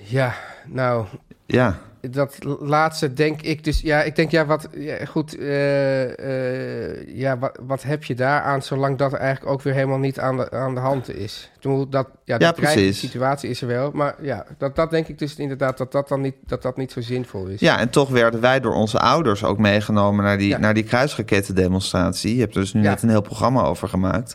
Ja, 0.03 0.33
nou, 0.65 1.05
Ja, 1.45 1.79
dat 2.09 2.37
laatste 2.59 3.13
denk 3.13 3.41
ik 3.41 3.63
dus... 3.63 3.81
Ja, 3.81 4.01
ik 4.01 4.15
denk, 4.15 4.31
ja, 4.31 4.45
wat... 4.45 4.67
Ja, 4.73 5.05
goed, 5.05 5.37
eh, 5.37 6.89
eh, 6.89 7.07
ja, 7.17 7.37
wat, 7.37 7.59
wat 7.61 7.83
heb 7.83 8.03
je 8.03 8.15
daar 8.15 8.41
aan... 8.41 8.61
zolang 8.61 8.97
dat 8.97 9.13
eigenlijk 9.13 9.51
ook 9.51 9.61
weer 9.61 9.73
helemaal 9.73 9.97
niet 9.97 10.19
aan 10.19 10.37
de, 10.37 10.51
aan 10.51 10.73
de 10.73 10.79
hand 10.79 11.15
is? 11.15 11.51
Bedoel, 11.55 11.89
dat, 11.89 12.07
ja, 12.23 12.37
de 12.37 12.43
Ja, 12.43 12.51
precies. 12.51 12.99
situatie 12.99 13.49
is 13.49 13.61
er 13.61 13.67
wel. 13.67 13.91
Maar 13.93 14.15
ja, 14.21 14.45
dat, 14.57 14.75
dat 14.75 14.89
denk 14.89 15.07
ik 15.07 15.19
dus 15.19 15.35
inderdaad 15.35 15.77
dat 15.77 15.91
dat 15.91 16.07
dan 16.07 16.21
niet, 16.21 16.35
dat 16.45 16.61
dat 16.61 16.77
niet 16.77 16.91
zo 16.91 17.01
zinvol 17.01 17.45
is. 17.45 17.59
ja, 17.59 17.79
en 17.79 17.89
toch 17.89 18.09
werden 18.09 18.41
wij 18.41 18.59
door 18.59 18.73
onze 18.73 18.99
ouders 18.99 19.43
ook 19.43 19.57
meegenomen... 19.57 20.25
naar 20.25 20.37
die, 20.37 20.49
Ja. 20.49 20.57
naar 20.57 20.73
die 20.73 20.83
kruisrakettendemonstratie. 20.83 22.33
Je 22.35 22.41
hebt 22.41 22.55
er 22.55 22.61
dus 22.61 22.73
nu 22.73 22.81
net 22.81 23.01
een 23.03 23.09
heel 23.09 23.21
programma 23.21 23.61
over 23.63 23.87
gemaakt. 23.89 24.33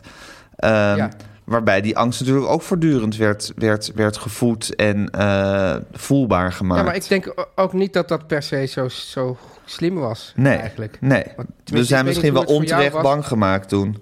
Ehm, 0.55 0.95
Ja. 0.97 1.09
Waarbij 1.47 1.81
die 1.81 1.97
angst 1.97 2.19
natuurlijk 2.19 2.47
ook 2.47 2.61
voortdurend 2.61 3.15
werd, 3.15 3.51
werd, 3.55 3.91
werd 3.95 4.17
gevoed 4.17 4.75
en 4.75 5.09
eh, 5.09 5.75
voelbaar 5.91 6.51
gemaakt. 6.53 6.79
Ja, 6.79 6.85
maar 6.85 6.95
ik 6.95 7.07
denk 7.07 7.33
ook 7.55 7.73
niet 7.73 7.93
dat 7.93 8.07
dat 8.07 8.27
per 8.27 8.43
se 8.43 8.65
zo, 8.65 8.87
zo 8.87 9.37
slim 9.65 9.95
was, 9.95 10.33
Nee. 10.35 10.55
eigenlijk. 10.57 10.97
Nee, 11.01 11.23
we 11.65 11.83
zijn 11.83 12.05
misschien 12.05 12.33
wel 12.33 12.43
onterecht 12.43 13.01
bang 13.01 13.25
gemaakt 13.27 13.69
toen. 13.69 13.97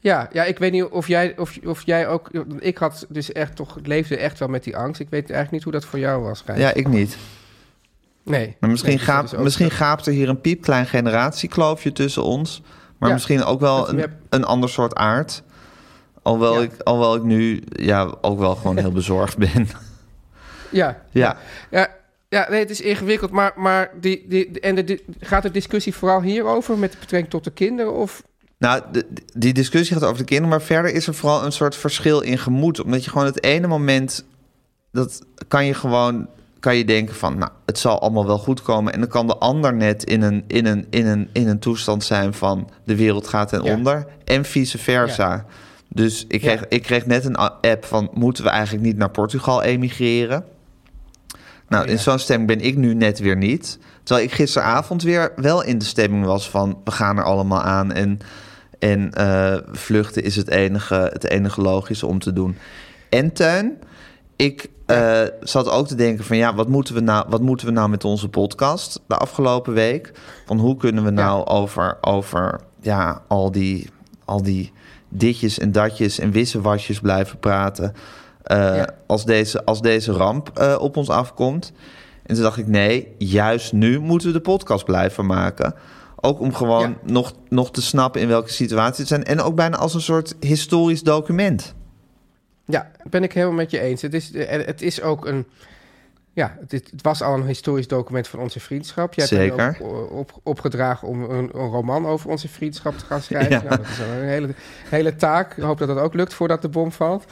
Ja, 0.00 0.28
ja, 0.32 0.44
ik 0.44 0.58
weet 0.58 0.72
niet 0.72 0.84
of 0.84 1.08
jij, 1.08 1.34
of, 1.38 1.58
of 1.64 1.82
jij 1.86 2.08
ook... 2.08 2.30
Ik 2.58 2.78
had 2.78 3.06
dus 3.08 3.32
echt 3.32 3.56
toch, 3.56 3.76
leefde 3.82 4.16
echt 4.16 4.38
wel 4.38 4.48
met 4.48 4.64
die 4.64 4.76
angst. 4.76 5.00
Ik 5.00 5.10
weet 5.10 5.22
eigenlijk 5.22 5.50
niet 5.52 5.62
hoe 5.62 5.72
dat 5.72 5.84
voor 5.84 5.98
jou 5.98 6.22
was, 6.22 6.42
Gijs. 6.46 6.58
Ja, 6.58 6.74
ik 6.74 6.88
niet. 6.88 7.16
Nee. 8.22 8.56
Maar 8.60 8.70
misschien, 8.70 9.00
Nee, 9.06 9.20
dus 9.22 9.32
misschien 9.32 9.70
gaapt 9.70 10.06
er 10.06 10.12
hier 10.12 10.28
een 10.28 10.40
piepklein 10.40 10.86
generatiekloofje 10.86 11.92
tussen 11.92 12.22
ons. 12.22 12.62
Maar 12.98 13.08
Ja. 13.08 13.14
misschien 13.14 13.44
ook 13.44 13.60
wel 13.60 13.88
een, 13.88 13.98
hebt- 13.98 14.14
een 14.30 14.44
ander 14.44 14.68
soort 14.68 14.94
aard. 14.94 15.42
Alhoewel, 16.26 16.54
Ja. 16.54 16.62
ik, 16.62 16.72
alhoewel 16.82 17.14
ik 17.16 17.22
nu 17.22 17.62
ja, 17.68 18.14
ook 18.20 18.38
wel 18.38 18.54
gewoon 18.54 18.76
heel 18.78 18.92
bezorgd 19.02 19.36
ben. 19.38 19.68
Ja, 20.70 21.02
Ja. 21.10 21.36
ja, 21.70 21.88
ja 22.28 22.46
nee, 22.50 22.58
het 22.60 22.70
is 22.70 22.80
ingewikkeld. 22.80 23.30
Maar, 23.30 23.52
maar 23.56 23.90
die, 24.00 24.24
die, 24.28 24.60
en 24.60 24.74
de, 24.74 25.02
gaat 25.20 25.42
de 25.42 25.50
discussie 25.50 25.94
vooral 25.94 26.22
hierover 26.22 26.78
met 26.78 26.96
betrekking 27.00 27.30
tot 27.30 27.44
de 27.44 27.50
kinderen? 27.50 27.92
Of 27.94 28.22
Nou, 28.58 28.82
de- 28.92 29.06
die 29.34 29.52
discussie 29.52 29.96
gaat 29.96 30.04
over 30.04 30.18
de 30.18 30.24
kinderen, 30.24 30.50
maar 30.50 30.62
verder 30.66 30.92
is 30.94 31.06
er 31.06 31.14
vooral 31.14 31.44
een 31.44 31.52
soort 31.52 31.76
verschil 31.76 32.20
in 32.20 32.38
gemoed. 32.38 32.80
Omdat 32.84 33.04
je 33.04 33.10
gewoon 33.10 33.26
het 33.26 33.42
ene 33.44 33.66
moment, 33.66 34.24
dat 34.92 35.22
kan 35.48 35.66
je 35.66 35.74
gewoon, 35.74 36.28
kan 36.60 36.76
je 36.76 36.84
denken 36.84 37.14
van, 37.14 37.38
nou, 37.38 37.50
het 37.66 37.78
zal 37.78 38.00
allemaal 38.00 38.26
wel 38.26 38.38
goed 38.38 38.62
komen. 38.62 38.92
En 38.92 39.00
dan 39.00 39.08
kan 39.08 39.26
de 39.26 39.36
ander 39.36 39.74
net 39.74 40.04
in 40.04 40.22
een, 40.22 40.44
in 40.46 40.66
een, 40.66 40.86
in 40.90 41.06
een, 41.06 41.28
in 41.32 41.48
een 41.48 41.58
toestand 41.58 42.04
zijn 42.04 42.34
van, 42.34 42.70
de 42.84 42.96
wereld 42.96 43.28
gaat 43.28 43.48
ten 43.48 43.62
Ja. 43.64 43.74
onder. 43.74 44.06
En 44.24 44.44
vice 44.44 44.78
versa. 44.78 45.46
Dus 45.96 46.24
ik 46.28 46.40
kreeg, 46.40 46.60
Ja. 46.60 46.66
ik 46.68 46.82
kreeg 46.82 47.06
net 47.06 47.24
een 47.24 47.36
app 47.36 47.84
van, 47.84 48.10
moeten 48.12 48.44
we 48.44 48.50
eigenlijk 48.50 48.84
niet 48.84 48.96
naar 48.96 49.10
Portugal 49.10 49.62
emigreren? 49.62 50.44
Nou, 51.68 51.84
Oh, 51.84 51.90
in 51.90 51.98
zo'n 51.98 52.18
stemming 52.18 52.48
ben 52.48 52.66
ik 52.66 52.76
nu 52.76 52.94
net 52.94 53.18
weer 53.18 53.36
niet. 53.36 53.78
Terwijl 54.02 54.26
ik 54.26 54.32
gisteravond 54.32 55.02
weer 55.02 55.32
wel 55.36 55.62
in 55.62 55.78
de 55.78 55.84
stemming 55.84 56.24
was 56.24 56.50
van... 56.50 56.80
we 56.84 56.90
gaan 56.90 57.18
er 57.18 57.24
allemaal 57.24 57.62
aan 57.62 57.92
en, 57.92 58.18
en 58.78 59.12
eh, 59.12 59.56
vluchten 59.72 60.22
is 60.22 60.36
het 60.36 60.48
enige, 60.48 61.10
het 61.12 61.24
enige 61.24 61.60
logische 61.60 62.06
om 62.06 62.18
te 62.18 62.32
doen. 62.32 62.56
En 63.08 63.32
Teun, 63.32 63.78
ik 64.36 64.68
eh, 64.86 65.22
zat 65.40 65.68
ook 65.70 65.86
te 65.86 65.94
denken 65.94 66.24
van... 66.24 66.36
ja, 66.36 66.54
wat 66.54 66.68
moeten, 66.68 66.94
we 66.94 67.00
nou, 67.00 67.24
wat 67.28 67.40
moeten 67.40 67.66
we 67.66 67.72
nou 67.72 67.88
met 67.88 68.04
onze 68.04 68.28
podcast 68.28 69.00
de 69.06 69.16
afgelopen 69.16 69.72
week? 69.72 70.12
Van 70.46 70.58
hoe 70.58 70.76
kunnen 70.76 71.04
we 71.04 71.10
nou 71.10 71.46
over, 71.46 71.98
over 72.00 72.60
ja, 72.80 73.22
al, 73.28 73.50
die, 73.50 73.90
al 74.24 74.42
die 74.42 74.72
ditjes 75.18 75.58
en 75.58 75.72
datjes 75.72 76.18
en 76.18 76.30
wissewasjes 76.30 77.00
blijven 77.00 77.38
praten... 77.38 77.92
eh, 78.42 78.56
Ja. 78.76 78.88
als, 79.06 79.24
deze, 79.24 79.64
als 79.64 79.80
deze 79.82 80.12
ramp 80.12 80.50
eh, 80.58 80.76
op 80.80 80.96
ons 80.96 81.08
afkomt. 81.08 81.72
En 82.22 82.34
toen 82.34 82.42
dacht 82.44 82.58
ik, 82.58 82.66
nee, 82.66 83.14
juist 83.18 83.72
nu 83.72 83.98
moeten 83.98 84.28
we 84.28 84.34
de 84.34 84.40
podcast 84.40 84.84
blijven 84.84 85.26
maken. 85.26 85.74
Ook 86.20 86.40
om 86.40 86.54
gewoon 86.54 86.88
Ja. 86.90 86.96
nog, 87.12 87.32
nog 87.48 87.70
te 87.70 87.82
snappen 87.82 88.20
in 88.20 88.28
welke 88.28 88.50
situatie 88.52 88.98
het 88.98 89.08
zijn. 89.08 89.24
En 89.24 89.40
ook 89.40 89.54
bijna 89.54 89.76
als 89.76 89.94
een 89.94 90.00
soort 90.00 90.34
historisch 90.40 91.02
document. 91.02 91.74
Ja, 92.64 92.90
ben 93.10 93.22
ik 93.22 93.32
helemaal 93.32 93.54
met 93.56 93.70
je 93.70 93.80
eens. 93.80 94.02
Het 94.02 94.14
is, 94.14 94.32
eh, 94.32 94.66
het 94.66 94.82
is 94.82 95.02
ook 95.02 95.26
een. 95.26 95.46
Ja, 96.36 96.56
het, 96.60 96.72
het 96.72 97.02
was 97.02 97.22
al 97.22 97.34
een 97.34 97.46
historisch 97.46 97.88
document 97.88 98.28
van 98.28 98.40
onze 98.40 98.60
vriendschap. 98.60 99.14
Je 99.14 99.20
hebt 99.20 99.32
Zeker. 99.32 99.68
ook 99.80 99.92
eh, 99.92 100.16
op, 100.16 100.40
opgedragen 100.42 101.08
om 101.08 101.22
een, 101.22 101.50
een 101.52 101.70
roman 101.70 102.06
over 102.06 102.30
onze 102.30 102.48
vriendschap 102.48 102.98
te 102.98 103.04
gaan 103.04 103.22
schrijven. 103.22 103.50
Ja. 103.50 103.62
Nou, 103.62 103.76
dat 103.76 103.86
is 103.86 103.98
een 103.98 104.28
hele, 104.28 104.54
hele 104.88 105.16
taak. 105.16 105.56
Ik 105.56 105.62
hoop 105.62 105.78
dat 105.78 105.88
dat 105.88 105.98
ook 105.98 106.14
lukt 106.14 106.34
voordat 106.34 106.62
de 106.62 106.68
bom 106.68 106.92
valt. 106.92 107.24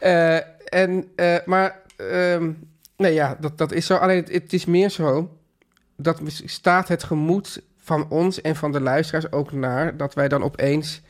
Eh, 0.00 0.34
en, 0.64 1.08
eh, 1.16 1.36
maar, 1.44 1.80
ehm, 1.96 2.50
nee 2.96 3.12
ja, 3.12 3.36
dat, 3.40 3.58
dat 3.58 3.72
is 3.72 3.86
zo. 3.86 3.96
Alleen 3.96 4.16
het, 4.16 4.32
het 4.32 4.52
is 4.52 4.64
meer 4.64 4.90
zo 4.90 5.38
dat 5.96 6.20
staat 6.44 6.88
het 6.88 7.02
gemoed 7.02 7.62
van 7.78 8.10
ons 8.10 8.40
en 8.40 8.56
van 8.56 8.72
de 8.72 8.80
luisteraars 8.80 9.32
ook 9.32 9.52
naar 9.52 9.96
dat 9.96 10.14
wij 10.14 10.28
dan 10.28 10.42
opeens 10.42 11.02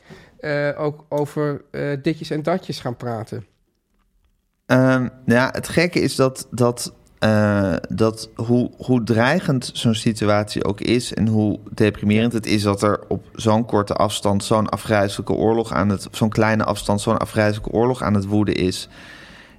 ook 0.77 1.05
over 1.09 1.61
ditjes 2.01 2.29
en 2.29 2.43
datjes 2.43 2.79
gaan 2.79 2.97
praten. 2.97 3.45
Ehm, 4.65 5.07
ja, 5.25 5.49
het 5.51 5.67
gekke 5.67 5.99
is 5.99 6.15
dat, 6.15 6.47
dat, 6.51 6.93
eh, 7.25 7.73
dat 7.89 8.29
hoe, 8.35 8.71
hoe 8.77 9.03
dreigend 9.03 9.69
zo'n 9.73 9.95
situatie 9.95 10.63
ook 10.63 10.81
is... 10.81 11.13
en 11.13 11.27
hoe 11.27 11.59
deprimerend 11.71 12.33
het 12.33 12.45
is 12.45 12.61
dat 12.61 12.81
er 12.81 12.99
op 13.07 13.25
zo'n 13.33 13.65
korte 13.65 13.93
afstand... 13.93 14.43
zo'n 14.43 14.69
afgrijzelijke 14.69 15.33
oorlog 15.33 15.73
aan 15.73 15.89
het... 15.89 16.07
zo'n 16.11 16.29
kleine 16.29 16.63
afstand 16.63 17.01
zo'n 17.01 17.17
afgrijzelijke 17.17 17.71
oorlog 17.71 18.01
aan 18.01 18.13
het 18.13 18.25
woeden 18.25 18.55
is... 18.55 18.89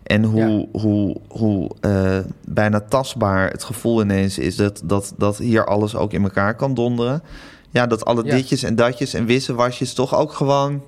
En 0.02 0.24
hoe, 0.24 0.68
hoe, 0.72 1.16
hoe 1.28 1.70
eh, 1.80 2.18
bijna 2.44 2.80
tastbaar 2.80 3.50
het 3.50 3.64
gevoel 3.64 4.02
ineens 4.02 4.38
is 4.38 4.56
dat, 4.56 4.82
dat, 4.84 5.14
dat 5.16 5.38
hier 5.38 5.66
alles 5.66 5.96
ook 5.96 6.12
in 6.12 6.22
elkaar 6.22 6.54
kan 6.54 6.74
donderen. 6.74 7.22
Ja, 7.70 7.86
dat 7.86 8.04
alle 8.04 8.24
Ja. 8.24 8.34
ditjes 8.34 8.62
en 8.62 8.74
datjes 8.74 9.14
en 9.14 9.26
wisselwasjes 9.26 9.94
toch 9.94 10.14
ook 10.14 10.32
gewoon 10.32 10.82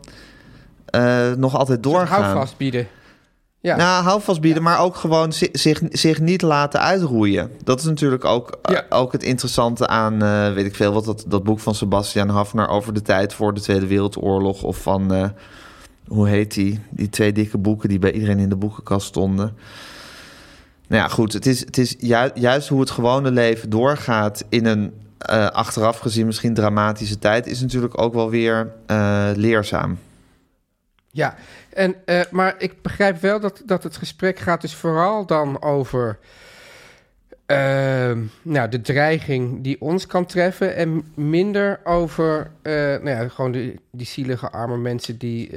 eh, 0.85 1.33
nog 1.33 1.57
altijd 1.57 1.83
doorgaan. 1.83 2.23
Hou 2.23 2.38
vast 2.38 2.57
bieden. 2.57 2.87
Ja, 3.61 3.77
Nou, 3.77 4.05
houvast 4.05 4.40
bieden, 4.40 4.62
maar 4.62 4.81
ook 4.81 4.97
gewoon 4.97 5.33
zi- 5.33 5.49
zich, 5.53 5.81
zich 5.90 6.21
niet 6.21 6.42
laten 6.42 6.81
uitroeien. 6.81 7.51
Dat 7.64 7.79
is 7.79 7.85
natuurlijk 7.85 8.25
ook, 8.25 8.59
Ja. 8.62 8.83
eh, 8.88 8.99
ook 8.99 9.12
het 9.12 9.23
interessante 9.23 9.87
aan, 9.87 10.23
eh, 10.23 10.53
weet 10.53 10.64
ik 10.66 10.75
veel, 10.75 10.92
wat 10.92 11.05
dat, 11.05 11.25
dat 11.29 11.42
boek 11.42 11.61
van 11.61 11.75
Sebastian 11.75 12.29
Hafner 12.29 12.68
over 12.68 12.92
de 12.94 13.03
tijd 13.03 13.35
voor 13.35 13.55
de 13.55 13.61
Tweede 13.61 13.87
Wereldoorlog. 13.87 14.62
Of 14.62 14.77
van, 14.83 15.12
eh, 15.14 15.29
hoe 16.07 16.29
heet 16.29 16.55
die? 16.55 16.81
Die 16.90 17.09
twee 17.09 17.33
dikke 17.33 17.59
boeken 17.59 17.88
die 17.88 17.99
bij 17.99 18.12
iedereen 18.12 18.38
in 18.38 18.49
de 18.49 18.57
boekenkast 18.57 19.07
stonden. 19.07 19.57
Nou 20.88 21.03
ja, 21.03 21.09
goed, 21.09 21.33
het 21.33 21.47
is, 21.47 21.61
het 21.61 21.79
is 21.79 21.94
ju- 21.99 22.31
juist 22.35 22.68
hoe 22.68 22.81
het 22.81 22.90
gewone 22.90 23.31
leven 23.31 23.71
doorgaat 23.71 24.44
in 24.49 24.66
een 24.66 24.92
achteraf 25.53 25.99
gezien 25.99 26.27
misschien 26.27 26.55
dramatische 26.55 27.18
tijd, 27.18 27.47
is 27.47 27.61
natuurlijk 27.61 28.01
ook 28.03 28.14
wel 28.14 28.31
weer 28.31 28.73
leerzaam. 29.35 29.99
Ja. 31.18 31.35
En, 31.72 31.94
eh, 32.04 32.20
maar 32.31 32.54
ik 32.59 32.83
begrijp 32.83 33.20
wel 33.20 33.40
dat, 33.40 33.62
dat 33.66 33.83
het 33.83 33.96
gesprek 33.96 34.38
gaat 34.38 34.61
dus 34.61 34.74
vooral 34.74 35.26
dan 35.26 35.62
over 35.62 36.18
ehm, 37.46 38.22
nou, 38.42 38.68
de 38.68 38.81
dreiging 38.81 39.62
die 39.62 39.81
ons 39.81 40.07
kan 40.07 40.26
treffen 40.26 40.76
en 40.76 41.12
minder 41.14 41.81
over 41.85 42.50
eh, 42.62 42.72
nou 42.72 43.09
ja, 43.11 43.28
gewoon 43.28 43.52
die, 43.52 43.81
die 43.90 44.07
zielige 44.07 44.50
arme 44.50 44.76
mensen 44.76 45.18
die, 45.18 45.50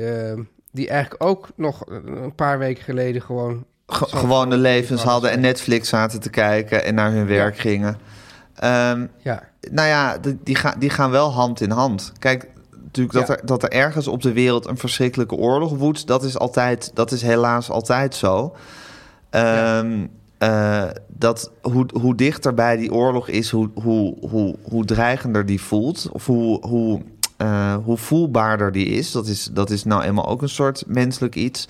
die 0.71 0.89
eigenlijk 0.89 1.23
ook 1.23 1.49
nog 1.55 1.83
een 1.87 2.35
paar 2.35 2.59
weken 2.59 2.83
geleden 2.83 3.21
gewoon 3.21 3.65
Ge- 3.87 4.07
gewone 4.17 4.57
levens 4.57 5.03
hadden 5.03 5.31
en 5.31 5.39
Netflix 5.39 5.89
zaten 5.89 6.19
te 6.19 6.29
kijken 6.29 6.83
en 6.85 6.95
naar 6.95 7.11
hun 7.11 7.27
werk 7.27 7.57
gingen. 7.57 7.97
Ehm, 8.55 9.05
ja, 9.17 9.43
nou 9.71 9.87
ja, 9.87 10.17
die, 10.17 10.37
die, 10.43 10.55
gaan, 10.55 10.79
die 10.79 10.89
gaan 10.89 11.11
wel 11.11 11.31
hand 11.31 11.61
in 11.61 11.71
hand. 11.71 12.13
Kijk, 12.19 12.47
natuurlijk 12.97 13.15
dat, 13.15 13.27
Ja. 13.27 13.41
er, 13.41 13.45
dat 13.45 13.63
er 13.63 13.71
ergens 13.71 14.07
op 14.07 14.21
de 14.21 14.33
wereld 14.33 14.67
een 14.67 14.77
verschrikkelijke 14.77 15.35
oorlog 15.35 15.71
woedt, 15.77 16.07
dat 16.07 16.23
is, 16.23 16.37
altijd, 16.37 16.91
dat 16.93 17.11
is 17.11 17.21
helaas 17.21 17.69
altijd 17.69 18.15
zo. 18.15 18.55
Ehm, 19.29 20.05
eh, 20.37 20.83
dat 21.07 21.51
hoe, 21.61 21.85
hoe 21.99 22.15
dichter 22.15 22.53
bij 22.53 22.77
die 22.77 22.93
oorlog 22.93 23.27
is, 23.27 23.49
hoe, 23.49 23.69
hoe, 23.73 24.15
hoe, 24.29 24.55
hoe 24.61 24.85
dreigender 24.85 25.45
die 25.45 25.61
voelt. 25.61 26.09
Of 26.11 26.25
hoe, 26.25 26.67
hoe, 26.67 27.01
eh, 27.37 27.75
hoe 27.83 27.97
voelbaarder 27.97 28.71
die 28.71 28.85
is. 28.85 29.11
Dat, 29.11 29.27
is. 29.27 29.49
dat 29.53 29.69
is 29.69 29.83
nou 29.83 30.03
eenmaal 30.03 30.27
ook 30.27 30.41
een 30.41 30.49
soort 30.49 30.83
menselijk 30.87 31.35
iets. 31.35 31.67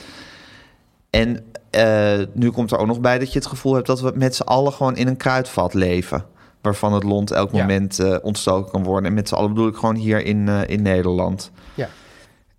En 1.10 1.45
eh, 1.69 2.19
nu 2.34 2.51
komt 2.51 2.71
er 2.71 2.77
ook 2.77 2.88
nog 2.88 2.99
bij 2.99 3.19
dat 3.19 3.34
je 3.34 3.39
het 3.39 3.47
gevoel 3.47 3.73
hebt 3.73 3.88
dat 3.88 4.01
we 4.01 4.12
met 4.15 4.36
z'n 4.36 4.41
allen 4.41 4.73
gewoon 4.73 4.95
in 4.95 5.07
een 5.07 5.17
kruidvat 5.17 5.73
leven. 5.73 6.25
Waarvan 6.62 6.93
het 6.93 7.04
lont 7.04 7.32
elk 7.32 7.52
Ja. 7.52 7.60
moment 7.62 8.00
eh, 8.00 8.17
ontstoken 8.21 8.71
kan 8.71 8.84
worden. 8.84 9.06
En 9.10 9.13
met 9.13 9.28
z'n 9.28 9.36
allen 9.36 9.50
bedoel 9.54 9.67
ik 9.67 9.76
gewoon 9.76 9.95
hier 9.95 10.26
in, 10.26 10.47
eh, 10.50 10.62
in 10.67 10.82
Nederland. 10.82 11.52
ja. 11.76 11.89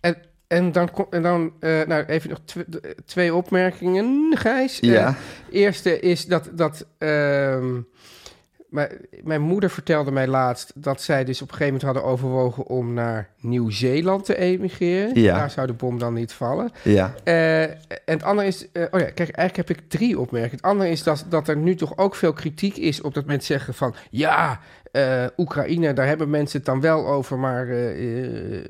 En, 0.00 0.16
en 0.46 0.72
dan, 0.72 0.88
en 1.10 1.22
dan 1.22 1.52
eh, 1.60 1.80
nou 1.86 2.04
even 2.04 2.30
nog 2.30 2.38
tw- 2.44 2.76
twee 3.06 3.34
opmerkingen, 3.34 4.36
Gijs. 4.38 4.78
Ja. 4.80 5.16
eerste 5.50 6.00
is 6.00 6.26
dat, 6.26 6.50
dat 6.52 6.86
ehm, 6.98 7.80
mijn, 8.72 8.90
mijn 9.22 9.40
moeder 9.40 9.70
vertelde 9.70 10.10
mij 10.10 10.26
laatst 10.26 10.72
dat 10.74 11.02
zij 11.02 11.24
dus 11.24 11.42
op 11.42 11.48
een 11.48 11.54
gegeven 11.56 11.74
moment 11.74 11.94
hadden 11.94 12.12
overwogen 12.12 12.66
om 12.66 12.92
naar 12.92 13.28
Nieuw-Zeeland 13.40 14.24
te 14.24 14.36
emigreren. 14.36 15.20
Ja. 15.20 15.36
Daar 15.38 15.50
zou 15.50 15.66
de 15.66 15.72
bom 15.72 15.98
dan 15.98 16.14
niet 16.14 16.32
vallen. 16.32 16.70
Ja. 16.82 17.14
Eh, 17.24 17.62
en 17.62 17.78
het 18.04 18.22
andere 18.22 18.48
is, 18.48 18.70
eh, 18.72 18.82
oh 18.90 19.00
ja, 19.00 19.06
kijk, 19.06 19.30
eigenlijk 19.30 19.56
heb 19.68 19.78
ik 19.78 19.88
drie 19.88 20.18
opmerkingen. 20.18 20.56
Het 20.56 20.64
andere 20.64 20.90
is 20.90 21.02
dat, 21.02 21.24
dat 21.28 21.48
er 21.48 21.56
nu 21.56 21.74
toch 21.74 21.98
ook 21.98 22.14
veel 22.14 22.32
kritiek 22.32 22.76
is 22.76 23.00
op 23.00 23.14
dat 23.14 23.26
mensen 23.26 23.46
zeggen 23.46 23.74
van, 23.74 23.94
ja, 24.10 24.60
eh, 24.92 25.24
Oekraïne, 25.36 25.92
daar 25.92 26.06
hebben 26.06 26.30
mensen 26.30 26.56
het 26.56 26.66
dan 26.66 26.80
wel 26.80 27.06
over, 27.06 27.38
maar 27.38 27.66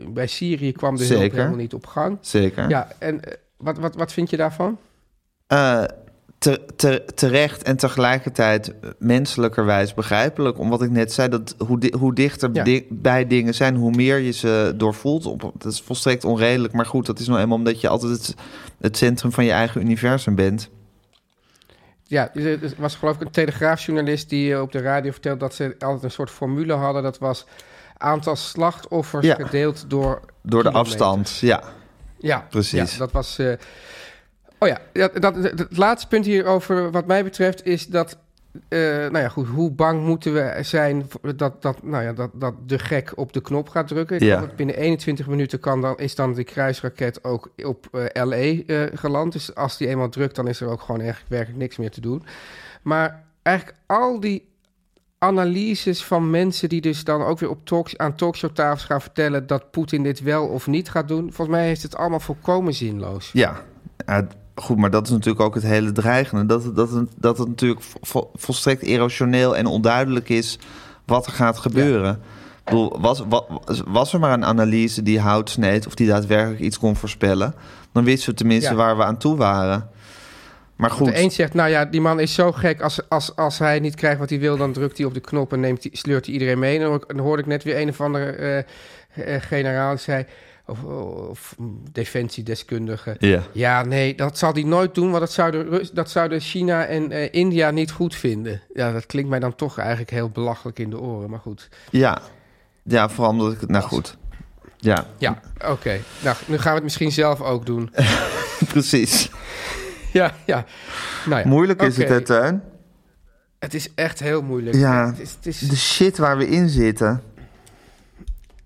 bij 0.08 0.26
Syrië 0.26 0.72
kwam 0.72 0.96
de 0.96 1.06
hulp 1.06 1.32
helemaal 1.32 1.56
niet 1.56 1.74
op 1.74 1.86
gang. 1.86 2.18
Zeker. 2.20 2.68
Ja, 2.68 2.88
en 2.98 3.20
wat, 3.56 3.78
wat, 3.78 3.94
wat 3.94 4.12
vind 4.12 4.30
je 4.30 4.36
daarvan? 4.36 4.78
Te, 6.42 6.60
te, 6.76 7.04
terecht 7.14 7.62
en 7.62 7.76
tegelijkertijd 7.76 8.74
menselijkerwijs 8.98 9.94
begrijpelijk. 9.94 10.58
Omdat 10.58 10.82
ik 10.82 10.90
net 10.90 11.12
zei 11.12 11.28
dat 11.28 11.54
hoe, 11.66 11.78
di- 11.78 11.92
hoe 11.98 12.14
dichter 12.14 12.50
Ja. 12.52 12.64
di- 12.64 12.86
bij 12.90 13.26
dingen 13.26 13.54
zijn, 13.54 13.76
hoe 13.76 13.90
meer 13.90 14.18
je 14.18 14.30
ze 14.30 14.72
doorvoelt. 14.76 15.26
Op, 15.26 15.40
dat 15.58 15.72
is 15.72 15.80
volstrekt 15.80 16.24
onredelijk. 16.24 16.72
Maar 16.72 16.86
goed, 16.86 17.06
dat 17.06 17.18
is 17.18 17.26
nou 17.26 17.40
eenmaal 17.40 17.56
omdat 17.58 17.80
je 17.80 17.88
altijd 17.88 18.12
het, 18.12 18.34
het 18.80 18.96
centrum 18.96 19.32
van 19.32 19.44
je 19.44 19.50
eigen 19.50 19.80
universum 19.80 20.34
bent. 20.34 20.68
Ja, 22.06 22.30
dus 22.32 22.44
er 22.44 22.74
was 22.78 22.94
geloof 22.96 23.14
ik 23.14 23.20
een 23.20 23.30
telegraafjournalist 23.30 24.28
die 24.28 24.52
eh, 24.54 24.60
op 24.60 24.72
de 24.72 24.80
radio 24.80 25.10
vertelde 25.10 25.38
dat 25.38 25.54
ze 25.54 25.74
altijd 25.78 26.02
een 26.02 26.10
soort 26.10 26.30
formule 26.30 26.72
hadden. 26.72 27.02
Dat 27.02 27.18
was 27.18 27.44
aantal 27.96 28.36
slachtoffers 28.36 29.26
Ja. 29.26 29.34
gedeeld 29.34 29.84
door 29.88 30.20
Door 30.42 30.62
de 30.62 30.70
afstand, 30.70 31.38
ja. 31.40 31.62
Ja, 32.18 32.46
Precies. 32.50 32.92
Ja, 32.92 32.98
dat 32.98 33.12
was. 33.12 33.38
eh, 33.38 33.52
Oh 34.62 34.68
ja, 34.68 34.78
dat, 34.92 35.22
dat, 35.22 35.34
het 35.34 35.76
laatste 35.76 36.08
punt 36.08 36.24
hierover, 36.24 36.90
wat 36.90 37.06
mij 37.06 37.24
betreft, 37.24 37.66
is 37.66 37.86
dat. 37.86 38.18
eh, 38.68 38.78
nou 38.88 39.18
ja, 39.18 39.28
goed. 39.28 39.48
Hoe 39.48 39.70
bang 39.70 40.04
moeten 40.04 40.34
we 40.34 40.58
zijn 40.60 41.06
dat, 41.36 41.62
dat, 41.62 41.82
nou 41.82 42.04
ja, 42.04 42.12
dat, 42.12 42.30
dat 42.34 42.54
de 42.66 42.78
gek 42.78 43.12
op 43.14 43.32
de 43.32 43.40
knop 43.40 43.68
gaat 43.68 43.88
drukken? 43.88 44.24
Ja. 44.24 44.40
dat 44.40 44.56
binnen 44.56 44.76
21 44.76 45.26
minuten 45.26 45.60
kan 45.60 45.80
dan, 45.80 45.96
is 45.98 46.14
dan 46.14 46.34
die 46.34 46.44
kruisraket 46.44 47.24
ook 47.24 47.50
op 47.64 47.88
eh, 47.92 48.24
LA 48.24 48.36
eh, 48.36 48.82
geland. 48.94 49.32
Dus 49.32 49.54
als 49.54 49.76
die 49.76 49.88
eenmaal 49.88 50.08
drukt, 50.08 50.36
dan 50.36 50.48
is 50.48 50.60
er 50.60 50.68
ook 50.68 50.80
gewoon 50.80 51.00
eigenlijk 51.00 51.30
werkelijk 51.30 51.58
niks 51.58 51.76
meer 51.76 51.90
te 51.90 52.00
doen. 52.00 52.24
Maar 52.82 53.24
eigenlijk 53.42 53.78
al 53.86 54.20
die 54.20 54.48
analyses 55.18 56.04
van 56.04 56.30
mensen 56.30 56.68
die 56.68 56.80
dus 56.80 57.04
dan 57.04 57.22
ook 57.22 57.38
weer 57.38 57.50
op 57.50 57.64
talks, 57.66 57.98
aan 57.98 58.14
talkshowtafels 58.14 58.84
gaan 58.84 59.00
vertellen 59.00 59.46
dat 59.46 59.70
Poetin 59.70 60.02
dit 60.02 60.20
wel 60.20 60.46
of 60.46 60.66
niet 60.66 60.90
gaat 60.90 61.08
doen. 61.08 61.32
Volgens 61.32 61.56
mij 61.56 61.70
is 61.70 61.82
het 61.82 61.96
allemaal 61.96 62.20
volkomen 62.20 62.74
zinloos. 62.74 63.30
Ja, 63.32 63.60
ja, 64.06 64.26
goed, 64.54 64.76
maar 64.76 64.90
dat 64.90 65.04
is 65.06 65.10
natuurlijk 65.12 65.40
ook 65.44 65.54
het 65.54 65.62
hele 65.64 65.92
dreigende. 65.92 66.46
Dat, 66.46 66.64
het- 66.64 66.76
dat, 66.76 66.90
het- 66.90 67.10
dat 67.16 67.38
het 67.38 67.48
natuurlijk 67.48 67.80
vo- 68.00 68.30
volstrekt 68.34 68.82
erosioneel 68.82 69.56
en 69.56 69.66
onduidelijk 69.66 70.28
is 70.28 70.58
wat 71.04 71.26
er 71.26 71.32
gaat 71.32 71.58
gebeuren. 71.58 72.12
Ik 72.58 72.64
bedoel, 72.64 73.00
was, 73.00 73.22
wa- 73.28 73.44
was 73.86 74.12
er 74.12 74.20
maar 74.20 74.32
een 74.32 74.44
analyse 74.44 75.02
die 75.02 75.20
hout 75.20 75.50
sneed 75.50 75.86
of 75.86 75.94
die 75.94 76.06
daadwerkelijk 76.06 76.60
iets 76.60 76.78
kon 76.78 76.96
voorspellen, 76.96 77.54
dan 77.92 78.04
wisten 78.04 78.30
we 78.30 78.36
tenminste 78.36 78.70
Ja. 78.70 78.76
waar 78.76 78.96
we 78.96 79.04
aan 79.04 79.16
toe 79.18 79.36
waren. 79.36 79.88
Maar 80.76 80.90
goed, 80.90 81.06
De 81.06 81.18
een 81.22 81.30
zegt, 81.30 81.54
nou 81.54 81.70
ja, 81.70 81.84
die 81.84 82.00
man 82.00 82.20
is 82.20 82.34
zo 82.34 82.52
gek. 82.52 82.80
Als, 82.80 83.08
als, 83.08 83.36
als 83.36 83.58
hij 83.58 83.80
niet 83.80 83.94
krijgt 83.94 84.18
wat 84.18 84.30
hij 84.30 84.38
wil, 84.40 84.56
dan 84.56 84.72
drukt 84.72 84.96
hij 84.96 85.06
op 85.06 85.14
de 85.14 85.20
knop 85.20 85.52
en 85.52 85.60
neemt 85.60 85.82
die, 85.82 85.96
sleurt 85.96 86.24
hij 86.24 86.34
iedereen 86.34 86.58
mee. 86.58 86.74
En 86.74 86.80
dan, 86.80 86.88
hoor 86.90 87.00
ik- 87.02 87.08
dan 87.08 87.18
hoorde 87.18 87.42
ik 87.42 87.48
net 87.48 87.62
weer 87.64 87.80
een 87.80 87.88
of 87.88 88.00
andere 88.00 88.24
eh, 88.32 88.58
eh, 89.34 89.42
generaal 89.42 89.90
die 89.90 89.98
zei, 89.98 90.26
of, 90.66 90.82
of 91.28 91.56
defensiedeskundige. 91.92 93.16
ja. 93.18 93.42
Ja, 93.52 93.84
nee, 93.84 94.14
dat 94.14 94.38
zal 94.38 94.52
hij 94.52 94.62
nooit 94.62 94.94
doen, 94.94 95.08
want 95.08 95.20
dat 95.20 95.32
zouden, 95.32 95.88
dat 95.92 96.10
zouden 96.10 96.40
China 96.40 96.84
en 96.84 97.10
eh, 97.10 97.28
India 97.30 97.70
niet 97.70 97.90
goed 97.90 98.14
vinden. 98.14 98.62
Ja, 98.74 98.92
dat 98.92 99.06
klinkt 99.06 99.30
mij 99.30 99.38
dan 99.38 99.54
toch 99.54 99.78
eigenlijk 99.78 100.10
heel 100.10 100.30
belachelijk 100.30 100.78
in 100.78 100.90
de 100.90 101.00
oren, 101.00 101.30
maar 101.30 101.38
goed. 101.38 101.68
Ja. 101.90 102.22
ja, 102.82 103.08
vooral 103.08 103.32
omdat 103.32 103.52
ik 103.52 103.60
het... 103.60 103.70
Nou 103.70 103.84
goed, 103.84 104.16
ja, 104.76 105.06
Ja, 105.18 105.40
oké. 105.68 106.00
Nou, 106.22 106.36
nu 106.46 106.56
gaan 106.56 106.68
we 106.68 106.74
het 106.74 106.82
misschien 106.82 107.12
zelf 107.12 107.40
ook 107.40 107.66
doen. 107.66 107.90
precies. 108.72 109.30
ja, 110.12 110.34
ja. 110.46 110.64
Nou 111.26 111.40
ja, 111.40 111.48
Moeilijk 111.48 111.82
is 111.82 111.96
het, 111.96 112.08
hè, 112.08 112.20
Teun? 112.20 112.62
Het 113.58 113.74
is 113.74 113.94
echt 113.94 114.18
heel 114.20 114.42
moeilijk. 114.42 114.76
Ja. 114.76 115.06
Het 115.06 115.20
is, 115.20 115.34
het 115.34 115.46
is, 115.46 115.58
De 115.58 115.76
shit 115.76 116.18
waar 116.18 116.36
we 116.36 116.48
in 116.48 116.68
zitten. 116.68 117.22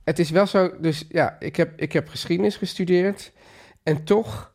Het 0.07 0.19
is 0.19 0.31
wel 0.31 0.47
zo, 0.47 0.81
dus 0.81 1.05
ja, 1.09 1.37
ik 1.39 1.57
heb, 1.57 1.81
ik 1.81 1.93
heb 1.93 2.09
geschiedenis 2.09 2.57
gestudeerd. 2.57 3.33
En 3.83 4.05
toch 4.05 4.53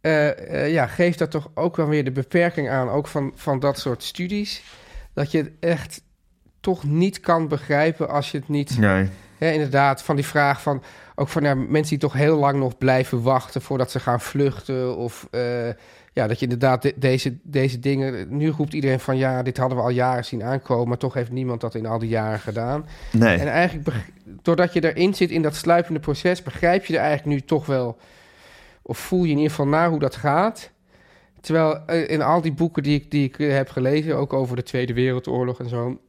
eh, 0.00 0.64
eh, 0.64 0.72
ja, 0.72 0.86
geeft 0.86 1.18
dat 1.18 1.30
toch 1.30 1.50
ook 1.54 1.76
wel 1.76 1.88
weer 1.88 2.04
de 2.04 2.10
beperking 2.10 2.70
aan, 2.70 2.88
ook 2.88 3.06
van, 3.06 3.32
van 3.34 3.60
dat 3.60 3.78
soort 3.78 4.02
studies. 4.02 4.62
Dat 5.14 5.30
je 5.30 5.38
het 5.38 5.52
echt 5.60 6.02
toch 6.60 6.84
niet 6.84 7.20
kan 7.20 7.48
begrijpen 7.48 8.08
als 8.08 8.30
je 8.30 8.38
het 8.38 8.48
niet... 8.48 8.78
Nee. 8.78 9.08
Hè, 9.38 9.50
inderdaad, 9.50 10.02
van 10.02 10.16
die 10.16 10.26
vraag 10.26 10.62
van... 10.62 10.82
Ook 11.14 11.28
van 11.28 11.42
ja, 11.42 11.54
mensen 11.54 11.98
die 11.98 12.08
toch 12.08 12.12
heel 12.12 12.36
lang 12.36 12.58
nog 12.58 12.78
blijven 12.78 13.22
wachten 13.22 13.62
voordat 13.62 13.90
ze 13.90 14.00
gaan 14.00 14.20
vluchten. 14.20 14.96
Of 14.96 15.28
eh, 15.30 15.68
ja, 16.16 16.26
dat 16.26 16.38
je 16.38 16.44
inderdaad 16.44 16.82
de- 16.82 16.94
deze, 16.96 17.36
deze 17.42 17.78
dingen... 17.78 18.36
Nu 18.36 18.48
roept 18.48 18.72
iedereen 18.72 19.00
van 19.00 19.16
ja, 19.16 19.42
dit 19.42 19.56
hadden 19.56 19.78
we 19.78 19.84
al 19.84 19.90
jaren 19.90 20.24
zien 20.24 20.42
aankomen. 20.42 20.88
Maar 20.88 20.96
toch 20.96 21.14
heeft 21.14 21.30
niemand 21.30 21.60
dat 21.60 21.74
in 21.74 21.86
al 21.86 21.98
die 21.98 22.08
jaren 22.08 22.38
gedaan. 22.40 22.86
Nee. 23.12 23.38
En 23.38 23.48
eigenlijk, 23.48 23.88
doordat 24.42 24.72
je 24.72 24.92
erin 24.92 25.14
zit 25.14 25.30
in 25.30 25.42
dat 25.42 25.54
sluipende 25.54 26.00
proces, 26.00 26.42
begrijp 26.42 26.84
je 26.84 26.94
er 26.94 27.00
eigenlijk 27.00 27.28
nu 27.28 27.40
toch 27.46 27.66
wel, 27.66 27.98
of 28.82 28.98
voel 28.98 29.24
je 29.24 29.30
in 29.30 29.36
ieder 29.36 29.50
geval 29.50 29.66
na 29.66 29.90
hoe 29.90 29.98
dat 29.98 30.16
gaat. 30.16 30.70
Terwijl 31.40 31.86
eh, 31.86 32.10
in 32.10 32.22
al 32.22 32.40
die 32.40 32.52
boeken 32.52 32.82
die 32.82 33.00
ik, 33.00 33.10
die 33.10 33.24
ik 33.24 33.38
eh, 33.38 33.52
heb 33.52 33.68
gelezen, 33.68 34.16
ook 34.16 34.32
over 34.32 34.56
de 34.56 34.62
Tweede 34.62 34.94
Wereldoorlog 34.94 35.60
en 35.60 35.68
zo, 35.68 36.00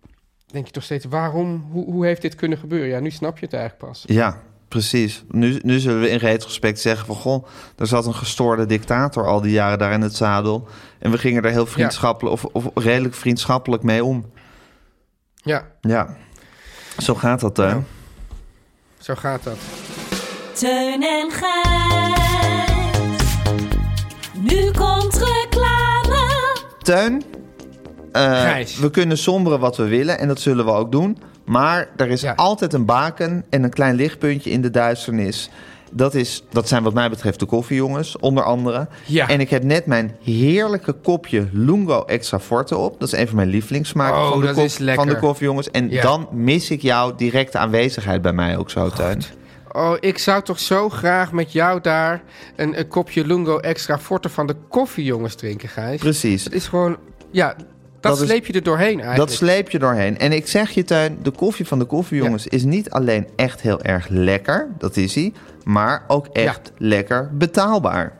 denk 0.45 0.65
je 0.65 0.71
toch 0.71 0.83
steeds, 0.83 1.05
waarom, 1.05 1.67
hoe, 1.71 1.85
hoe 1.85 2.05
heeft 2.05 2.21
dit 2.21 2.35
kunnen 2.35 2.57
gebeuren? 2.57 2.89
Ja, 2.89 2.99
nu 2.99 3.09
snap 3.11 3.37
je 3.37 3.45
het 3.45 3.53
eigenlijk 3.53 3.85
pas. 3.85 4.03
Ja, 4.07 4.41
precies. 4.67 5.23
Nu, 5.31 5.59
nu 5.63 5.79
zullen 5.79 6.01
we 6.01 6.09
in 6.09 6.17
retrospect 6.17 6.79
zeggen 6.79 7.05
van... 7.05 7.15
goh, 7.15 7.47
er 7.77 7.87
zat 7.87 8.05
een 8.05 8.15
gestoorde 8.15 8.65
dictator 8.65 9.27
al 9.27 9.41
die 9.41 9.51
jaren 9.51 9.79
daar 9.79 9.91
in 9.91 10.01
het 10.01 10.15
zadel... 10.15 10.67
en 10.99 11.11
we 11.11 11.17
gingen 11.17 11.43
er 11.43 11.51
heel 11.51 11.65
vriendschappelijk 11.65 12.33
of, 12.35 12.45
of 12.45 12.83
redelijk 12.83 13.15
vriendschappelijk 13.15 13.83
mee 13.83 14.03
om. 14.03 14.31
Ja, 15.35 15.67
Ja, 15.81 16.17
zo 16.97 17.15
gaat 17.15 17.39
dat, 17.39 17.57
hè? 17.57 17.67
Ja. 17.67 17.83
zo 18.99 19.15
gaat 19.15 19.43
dat. 19.43 19.57
Teun 20.53 21.03
en 21.03 21.31
Gijs. 21.31 22.17
Nu 24.33 24.71
komt 24.71 25.13
reclame. 25.13 26.57
Teun, 26.79 27.23
eh, 28.11 28.41
Gijs. 28.41 28.77
we 28.77 28.91
kunnen 28.91 29.17
somberen 29.17 29.59
wat 29.59 29.77
we 29.77 29.83
willen 29.83 30.19
en 30.19 30.27
dat 30.27 30.39
zullen 30.39 30.65
we 30.65 30.71
ook 30.71 30.91
doen. 30.91 31.17
Maar 31.47 31.87
er 31.95 32.07
is 32.09 32.21
Ja. 32.21 32.33
altijd 32.35 32.73
een 32.73 32.85
baken 32.85 33.45
en 33.49 33.63
een 33.63 33.69
klein 33.69 33.95
lichtpuntje 33.95 34.49
in 34.49 34.61
de 34.61 34.69
duisternis. 34.69 35.49
Dat, 35.91 36.13
is, 36.13 36.43
dat 36.49 36.67
zijn 36.67 36.83
wat 36.83 36.93
mij 36.93 37.09
betreft 37.09 37.39
de 37.39 37.45
koffiejongens, 37.45 38.17
onder 38.17 38.43
andere. 38.43 38.87
Ja. 39.05 39.27
En 39.29 39.39
ik 39.39 39.49
heb 39.49 39.63
net 39.63 39.85
mijn 39.85 40.15
heerlijke 40.23 40.93
kopje 40.93 41.47
Lungo 41.51 42.03
Extra 42.05 42.39
Forte 42.39 42.77
op. 42.77 42.99
Dat 42.99 43.13
is 43.13 43.19
een 43.19 43.27
van 43.27 43.35
mijn 43.35 43.47
lievelingssmaken 43.47 44.17
Oh, 44.19 44.29
van, 44.29 44.41
de 44.85 44.93
van 44.93 45.19
koffiejongens. 45.19 45.71
En 45.71 45.89
Ja. 45.89 46.01
dan 46.01 46.27
mis 46.31 46.69
ik 46.71 46.81
jouw 46.81 47.15
directe 47.15 47.57
aanwezigheid 47.57 48.21
bij 48.21 48.33
mij 48.33 48.57
ook 48.57 48.69
zo, 48.69 48.89
Teun. 48.89 49.21
Oh, 49.71 49.93
ik 49.99 50.17
zou 50.17 50.43
toch 50.43 50.59
zo 50.59 50.89
graag 50.89 51.31
met 51.31 51.51
jou 51.51 51.81
daar 51.81 52.21
een, 52.55 52.79
een 52.79 52.87
kopje 52.87 53.25
Lungo 53.25 53.57
extra 53.57 53.99
forte 53.99 54.29
van 54.29 54.47
de 54.47 54.55
koffiejongens 54.69 55.35
drinken, 55.35 55.69
Gijs. 55.69 55.99
Precies. 55.99 56.43
Het 56.43 56.53
is 56.53 56.67
gewoon, 56.67 56.97
ja, 57.31 57.55
dat, 57.99 58.17
sleep 58.17 58.45
je 58.45 58.53
er 58.53 58.63
doorheen 58.63 58.99
eigenlijk. 58.99 59.17
Dat 59.17 59.31
sleep 59.31 59.69
je 59.69 59.79
doorheen. 59.79 60.17
En 60.17 60.31
ik 60.31 60.47
zeg 60.47 60.69
je, 60.69 60.83
Tuin, 60.83 61.17
de 61.21 61.31
koffie 61.31 61.67
van 61.67 61.79
de 61.79 61.85
koffiejongens 61.85 62.47
is 62.47 62.63
niet 62.63 62.89
alleen 62.89 63.27
echt 63.35 63.61
heel 63.61 63.81
erg 63.81 64.07
lekker, 64.07 64.67
dat 64.77 64.97
is 64.97 65.15
hij, 65.15 65.33
maar 65.63 66.03
ook 66.07 66.27
echt 66.27 66.71
lekker 66.77 67.29
betaalbaar. 67.33 68.13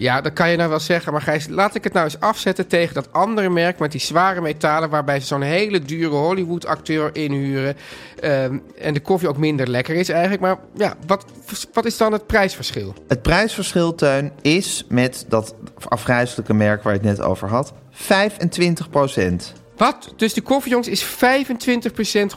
Ja, 0.00 0.20
dat 0.20 0.32
kan 0.32 0.50
je 0.50 0.56
nou 0.56 0.68
wel 0.68 0.80
zeggen. 0.80 1.12
Maar 1.12 1.22
Gijs, 1.22 1.48
laat 1.48 1.74
ik 1.74 1.84
het 1.84 1.92
nou 1.92 2.04
eens 2.04 2.20
afzetten 2.20 2.66
tegen 2.66 2.94
dat 2.94 3.12
andere 3.12 3.50
merk 3.50 3.78
met 3.78 3.92
die 3.92 4.00
zware 4.00 4.40
metalen... 4.40 4.90
waarbij 4.90 5.20
ze 5.20 5.26
zo'n 5.26 5.42
hele 5.42 5.78
dure 5.78 6.14
Hollywood-acteur 6.14 7.10
inhuren... 7.12 7.76
ehm, 8.20 8.58
en 8.78 8.94
de 8.94 9.00
koffie 9.00 9.28
ook 9.28 9.36
minder 9.36 9.68
lekker 9.68 9.94
is 9.94 10.08
eigenlijk. 10.08 10.40
Maar 10.40 10.56
ja, 10.74 10.94
wat, 11.06 11.24
wat 11.72 11.84
is 11.84 11.96
dan 11.96 12.12
het 12.12 12.26
prijsverschil? 12.26 12.94
Het 13.08 13.22
prijsverschil, 13.22 13.94
Teun, 13.94 14.32
is 14.42 14.84
met 14.88 15.24
dat 15.28 15.54
afgrijzelijke 15.88 16.54
merk 16.54 16.82
waar 16.82 16.92
je 16.92 16.98
het 16.98 17.08
net 17.08 17.20
over 17.20 17.48
had, 17.48 17.72
25% 17.92 19.56
Wat? 19.76 20.12
Dus 20.16 20.34
de 20.34 20.40
koffiejongs 20.40 20.88
is 20.88 21.04
25% 21.04 21.08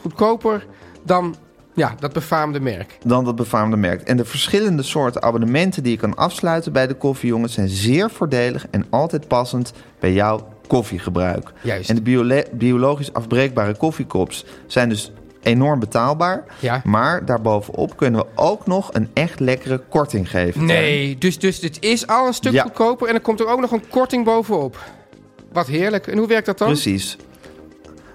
goedkoper 0.00 0.66
dan 1.04 1.36
ja, 1.74 1.94
dat 1.98 2.12
befaamde 2.12 2.60
merk. 2.60 2.98
dan 3.04 3.24
dat 3.24 3.36
befaamde 3.36 3.76
merk. 3.76 4.02
En 4.02 4.16
de 4.16 4.24
verschillende 4.24 4.82
soorten 4.82 5.22
abonnementen 5.22 5.82
die 5.82 5.92
je 5.92 5.98
kan 5.98 6.16
afsluiten 6.16 6.72
bij 6.72 6.86
de 6.86 6.94
koffiejongens 6.94 7.52
zijn 7.54 7.68
zeer 7.68 8.10
voordelig 8.10 8.66
en 8.70 8.86
altijd 8.90 9.28
passend 9.28 9.72
bij 10.00 10.12
jouw 10.12 10.48
koffiegebruik. 10.66 11.52
Juist. 11.62 11.88
En 11.90 11.94
de 11.94 12.02
biole- 12.02 12.46
biologisch 12.52 13.12
afbreekbare 13.12 13.76
koffiekops 13.76 14.44
zijn 14.66 14.88
dus 14.88 15.12
enorm 15.42 15.80
betaalbaar. 15.80 16.44
Ja. 16.58 16.80
Maar 16.84 17.24
daarbovenop 17.24 17.96
kunnen 17.96 18.20
we 18.20 18.26
ook 18.34 18.66
nog 18.66 18.90
een 18.92 19.08
echt 19.14 19.40
lekkere 19.40 19.78
korting 19.88 20.30
geven. 20.30 20.64
Nee, 20.64 21.18
dus, 21.18 21.38
dus 21.38 21.60
het 21.60 21.76
is 21.82 22.06
al 22.06 22.26
een 22.26 22.34
stuk 22.34 22.52
Ja. 22.52 22.62
goedkoper... 22.62 23.06
en 23.06 23.12
dan 23.12 23.22
komt 23.22 23.40
er 23.40 23.46
ook 23.48 23.60
nog 23.60 23.70
een 23.70 23.88
korting 23.88 24.24
bovenop. 24.24 24.78
Wat 25.52 25.66
heerlijk. 25.66 26.06
En 26.06 26.18
hoe 26.18 26.26
werkt 26.26 26.46
dat 26.46 26.58
dan? 26.58 26.68
Precies. 26.68 27.16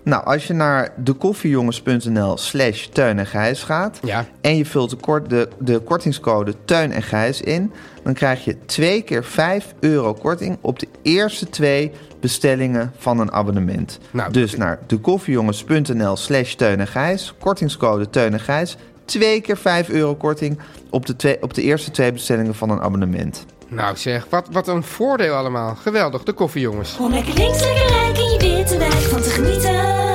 Nou, 0.04 0.26
als 0.26 0.48
je 0.48 0.54
naar 0.54 0.94
dekoffiejongens.nl 0.96 2.38
slash 2.38 2.86
Teun 2.86 3.20
en 3.20 3.26
Gijs 3.26 3.64
gaat... 3.64 4.00
Ja. 4.04 4.26
en 4.42 4.58
je 4.58 4.66
vult 4.66 4.90
de, 4.90 4.96
kort, 4.96 5.30
de, 5.30 5.50
de 5.60 5.80
kortingscode 5.80 6.54
Teun 6.66 6.92
en 6.92 7.04
Gijs 7.04 7.42
in... 7.42 7.72
dan 8.04 8.14
krijg 8.14 8.46
je 8.46 8.58
twee 8.66 9.02
keer 9.02 9.24
5 9.24 9.74
euro 9.80 10.14
korting 10.14 10.58
op 10.62 10.80
de 10.80 10.88
eerste 11.02 11.50
twee 11.50 11.92
bestellingen 12.20 12.92
van 12.98 13.20
een 13.20 13.32
abonnement. 13.32 14.00
Nou, 14.12 14.32
dus 14.32 14.56
naar 14.56 14.80
dekoffiejongens.nl 14.88 16.16
slash 16.16 16.54
Teun 16.54 16.80
en 16.80 16.88
Gijs... 16.88 17.34
kortingscode 17.40 18.10
Teun 18.10 18.34
en 18.34 18.40
Gijs... 18.40 18.78
twee 19.06 19.42
keer 19.42 19.58
5 19.58 19.90
euro 19.90 20.16
korting 20.16 20.60
op 20.90 21.06
de, 21.06 21.16
twee, 21.16 21.42
op 21.42 21.54
de 21.54 21.62
eerste 21.62 21.92
twee 21.92 22.12
bestellingen 22.12 22.56
van 22.56 22.70
een 22.70 22.82
abonnement. 22.82 23.46
Nou 23.70 23.98
zeg, 23.98 24.26
wat, 24.30 24.48
wat 24.52 24.68
een 24.68 24.84
voordeel 24.84 25.34
allemaal. 25.34 25.76
Geweldig, 25.76 26.24
de 26.24 26.34
koffiejongens. 26.34 26.98
Om 26.98 27.12
lekker 27.12 27.34
links, 27.34 27.60
lekker 27.60 27.88
rijk 27.88 28.18
in 28.18 28.32
je 28.32 28.56
witte 28.56 28.78
wijk 28.78 28.94
van 28.94 29.22
te 29.22 29.30
genieten. 29.30 30.09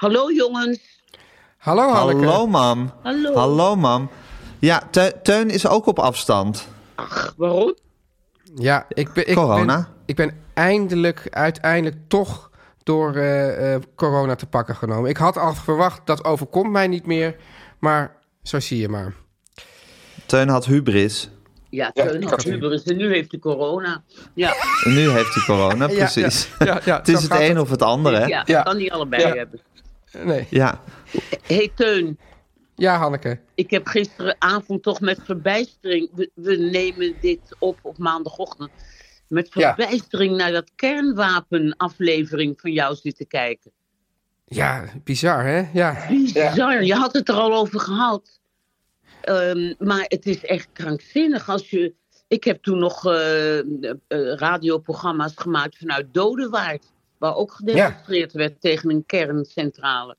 Hallo 0.00 0.30
jongens. 0.32 0.78
Hallo 1.58 1.92
Hanneke. 1.92 2.24
Hallo, 2.26 2.46
mam. 2.46 2.90
Hallo. 3.02 3.34
Hallo, 3.34 3.76
mam. 3.76 4.08
Ja, 4.58 4.82
Te- 4.90 5.14
Teun 5.22 5.50
is 5.50 5.66
ook 5.66 5.86
op 5.86 5.98
afstand. 5.98 6.66
Ach, 6.94 7.34
waarom? 7.36 7.74
Ja, 8.54 8.86
ik 8.88 9.12
ben, 9.12 9.28
ik 9.28 9.34
Corona. 9.34 9.76
Ben, 9.76 9.86
ik 10.06 10.16
ben 10.16 10.42
eindelijk, 10.54 11.26
uiteindelijk 11.30 11.96
toch 12.08 12.50
door 12.82 13.14
eh, 13.14 13.74
eh, 13.74 13.80
corona 13.94 14.34
te 14.34 14.46
pakken 14.46 14.76
genomen. 14.76 15.10
Ik 15.10 15.16
had 15.16 15.36
al 15.36 15.54
verwacht, 15.54 16.00
dat 16.06 16.24
overkomt 16.24 16.70
mij 16.70 16.86
niet 16.88 17.06
meer. 17.06 17.36
Maar 17.78 18.16
zo 18.42 18.60
zie 18.60 18.78
je 18.80 18.88
maar. 18.88 19.14
Teun 20.26 20.48
had 20.48 20.64
hubris. 20.66 21.30
Ja, 21.70 21.90
Teun 21.90 22.22
had 22.28 22.42
hubris 22.42 22.82
en 22.82 22.96
nu 22.96 23.12
heeft 23.12 23.30
hij 23.30 23.40
corona. 23.40 24.02
Ja, 24.34 24.54
En 24.84 24.94
nu 24.94 25.08
heeft 25.10 25.34
hij 25.34 25.44
corona, 25.44 25.86
precies. 25.86 26.48
Ja, 26.58 26.66
ja, 26.66 26.80
ja, 26.84 26.96
het 26.96 27.08
is 27.08 27.22
het 27.22 27.32
een 27.40 27.58
of 27.60 27.70
het 27.70 27.82
andere, 27.82 28.16
hè? 28.16 28.24
ja, 28.24 28.42
Ja. 28.46 28.62
kan 28.62 28.76
niet 28.76 28.90
allebei 28.90 29.22
Ja. 29.22 29.34
hebben. 29.34 29.60
Nee. 30.18 30.46
Ja. 30.50 30.82
hey, 31.42 31.72
Teun, 31.74 32.18
Ja, 32.74 32.98
Hanneke. 32.98 33.38
ik 33.54 33.70
heb 33.70 33.86
gisteravond 33.86 34.82
toch 34.82 35.00
met 35.00 35.20
verbijstering... 35.24 36.10
We, 36.14 36.30
we 36.34 36.56
nemen 36.56 37.14
dit 37.20 37.56
op 37.58 37.78
op 37.82 37.98
maandagochtend. 37.98 38.70
Met 39.28 39.50
Ja. 39.54 39.74
verbijstering 39.74 40.36
naar 40.36 40.52
dat 40.52 40.70
kernwapenaflevering 40.76 42.60
van 42.60 42.72
jou 42.72 42.94
zitten 42.96 43.26
kijken. 43.26 43.70
Ja, 44.44 44.84
bizar 45.04 45.44
hè? 45.44 45.68
Ja. 45.72 46.06
Bizar, 46.08 46.84
je 46.84 46.94
had 46.94 47.12
het 47.12 47.28
er 47.28 47.34
al 47.34 47.54
over 47.54 47.80
gehad. 47.80 48.40
Ehm, 49.20 49.74
maar 49.78 50.04
het 50.08 50.26
is 50.26 50.44
echt 50.44 50.68
krankzinnig 50.72 51.48
als 51.48 51.70
je... 51.70 51.94
Ik 52.28 52.44
heb 52.44 52.62
toen 52.62 52.78
nog 52.78 53.06
eh, 53.06 53.58
eh, 53.58 53.64
radioprogramma's 54.36 55.32
gemaakt 55.36 55.76
vanuit 55.78 56.06
Dodewaard. 56.14 56.92
Waar 57.20 57.36
ook 57.36 57.52
gedemonstreerd 57.52 58.32
werd 58.32 58.60
tegen 58.60 58.90
een 58.90 59.06
kerncentrale. 59.06 60.16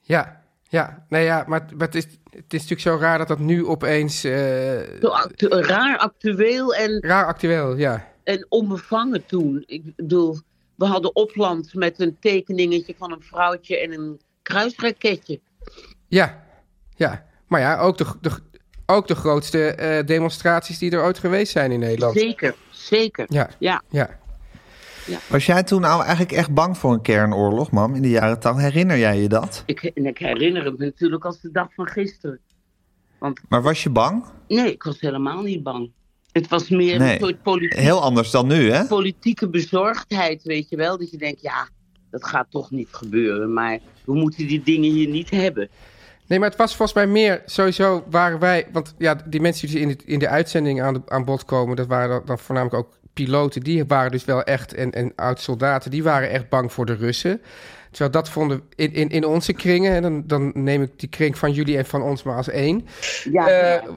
Ja, 0.00 0.42
ja. 0.62 1.06
Nee, 1.08 1.24
ja, 1.24 1.44
maar, 1.46 1.68
maar 1.76 1.86
het, 1.86 1.94
is, 1.94 2.04
het 2.30 2.54
is 2.54 2.60
natuurlijk 2.60 2.80
zo 2.80 2.96
raar 3.00 3.18
dat 3.18 3.28
dat 3.28 3.38
nu 3.38 3.66
opeens... 3.66 4.24
eh, 4.24 5.00
actu- 5.00 5.48
raar 5.48 5.98
actueel 5.98 6.74
en, 6.74 7.00
raar 7.00 7.26
actueel, 7.26 7.76
ja. 7.76 8.08
en 8.24 8.46
onbevangen 8.48 9.26
toen. 9.26 9.62
Ik 9.66 9.96
bedoel, 9.96 10.38
we 10.74 10.84
hadden 10.84 11.16
opland 11.16 11.74
met 11.74 12.00
een 12.00 12.16
tekeningetje 12.20 12.94
van 12.98 13.12
een 13.12 13.22
vrouwtje 13.22 13.78
en 13.78 13.92
een 13.92 14.20
kruisraketje. 14.42 15.40
Ja, 16.08 16.42
ja. 16.96 17.26
Maar 17.46 17.60
ja, 17.60 17.78
ook 17.78 17.98
de, 17.98 18.06
de, 18.20 18.30
ook 18.86 19.08
de 19.08 19.14
grootste 19.14 19.74
eh, 19.74 20.06
demonstraties 20.06 20.78
die 20.78 20.90
er 20.90 21.02
ooit 21.02 21.18
geweest 21.18 21.52
zijn 21.52 21.72
in 21.72 21.80
Nederland. 21.80 22.18
Zeker, 22.18 22.54
zeker. 22.70 23.26
Ja, 23.28 23.50
Ja, 23.58 23.82
ja. 23.88 24.20
Was 25.28 25.46
jij 25.46 25.62
toen 25.62 25.80
nou 25.80 26.00
eigenlijk 26.00 26.32
echt 26.32 26.54
bang 26.54 26.78
voor 26.78 26.92
een 26.92 27.02
kernoorlog, 27.02 27.70
mam, 27.70 27.94
in 27.94 28.02
de 28.02 28.08
jaren 28.10 28.40
80? 28.40 28.62
Herinner 28.62 28.98
jij 28.98 29.20
je 29.20 29.28
dat? 29.28 29.62
ik, 29.66 29.82
en 29.82 30.06
ik 30.06 30.18
herinner 30.18 30.64
het 30.64 30.78
me 30.78 30.84
natuurlijk 30.84 31.24
als 31.24 31.40
de 31.40 31.50
dag 31.50 31.74
van 31.74 31.86
gisteren. 31.86 32.40
Maar 33.48 33.62
was 33.62 33.82
je 33.82 33.90
bang? 33.90 34.24
Nee, 34.48 34.72
ik 34.72 34.82
was 34.82 35.00
helemaal 35.00 35.42
niet 35.42 35.62
bang. 35.62 35.90
Het 36.32 36.48
was 36.48 36.68
meer 36.68 36.98
Nee. 36.98 37.12
een 37.12 37.20
soort 37.20 37.42
politiek, 37.42 37.78
Heel 37.78 38.02
anders 38.02 38.30
dan 38.30 38.46
nu, 38.46 38.70
hè? 38.70 38.84
politieke 38.86 39.48
bezorgdheid, 39.48 40.42
weet 40.42 40.68
je 40.68 40.76
wel. 40.76 40.98
Dat 40.98 41.10
je 41.10 41.16
denkt, 41.18 41.40
ja, 41.40 41.68
dat 42.10 42.24
gaat 42.24 42.46
toch 42.50 42.70
niet 42.70 42.88
gebeuren. 42.90 43.52
Maar 43.52 43.78
we 44.04 44.14
moeten 44.14 44.46
die 44.46 44.62
dingen 44.62 44.90
hier 44.90 45.08
niet 45.08 45.30
hebben. 45.30 45.68
Nee, 46.26 46.38
maar 46.38 46.48
het 46.48 46.58
was 46.58 46.76
volgens 46.76 46.96
mij 46.96 47.06
meer 47.06 47.42
sowieso 47.46 48.04
waren 48.10 48.38
wij... 48.38 48.66
Want 48.72 48.94
ja, 48.98 49.14
die 49.26 49.40
mensen 49.40 49.68
die 49.68 49.78
in 49.80 49.88
de, 49.88 49.96
in 50.04 50.18
de 50.18 50.28
uitzending 50.28 50.82
aan, 50.82 50.94
de, 50.94 51.02
aan 51.06 51.24
bod 51.24 51.44
komen... 51.44 51.76
dat 51.76 51.86
waren 51.86 52.08
dan, 52.08 52.22
dan 52.24 52.38
voornamelijk 52.38 52.84
ook 52.86 52.98
piloten. 53.12 53.60
Die 53.62 53.84
waren 53.86 54.10
dus 54.10 54.24
wel 54.24 54.42
echt... 54.42 54.74
En, 54.74 54.90
en 54.92 55.12
oud-soldaten, 55.16 55.90
die 55.90 56.02
waren 56.02 56.30
echt 56.30 56.48
bang 56.48 56.72
voor 56.72 56.86
de 56.86 56.94
Russen. 56.94 57.40
Terwijl 57.90 58.10
dat 58.10 58.28
vonden 58.28 58.62
in, 58.74 58.92
in, 58.92 59.08
in 59.08 59.24
onze 59.26 59.52
kringen... 59.52 59.92
en 59.92 60.02
dan, 60.02 60.22
dan 60.26 60.50
neem 60.54 60.82
ik 60.82 60.90
die 60.96 61.08
kring 61.08 61.38
van 61.38 61.52
jullie 61.52 61.76
en 61.76 61.86
van 61.86 62.02
ons 62.02 62.22
maar 62.22 62.36
als 62.36 62.48
één... 62.48 62.86
Ja, 63.32 63.48
Eh, 63.48 63.88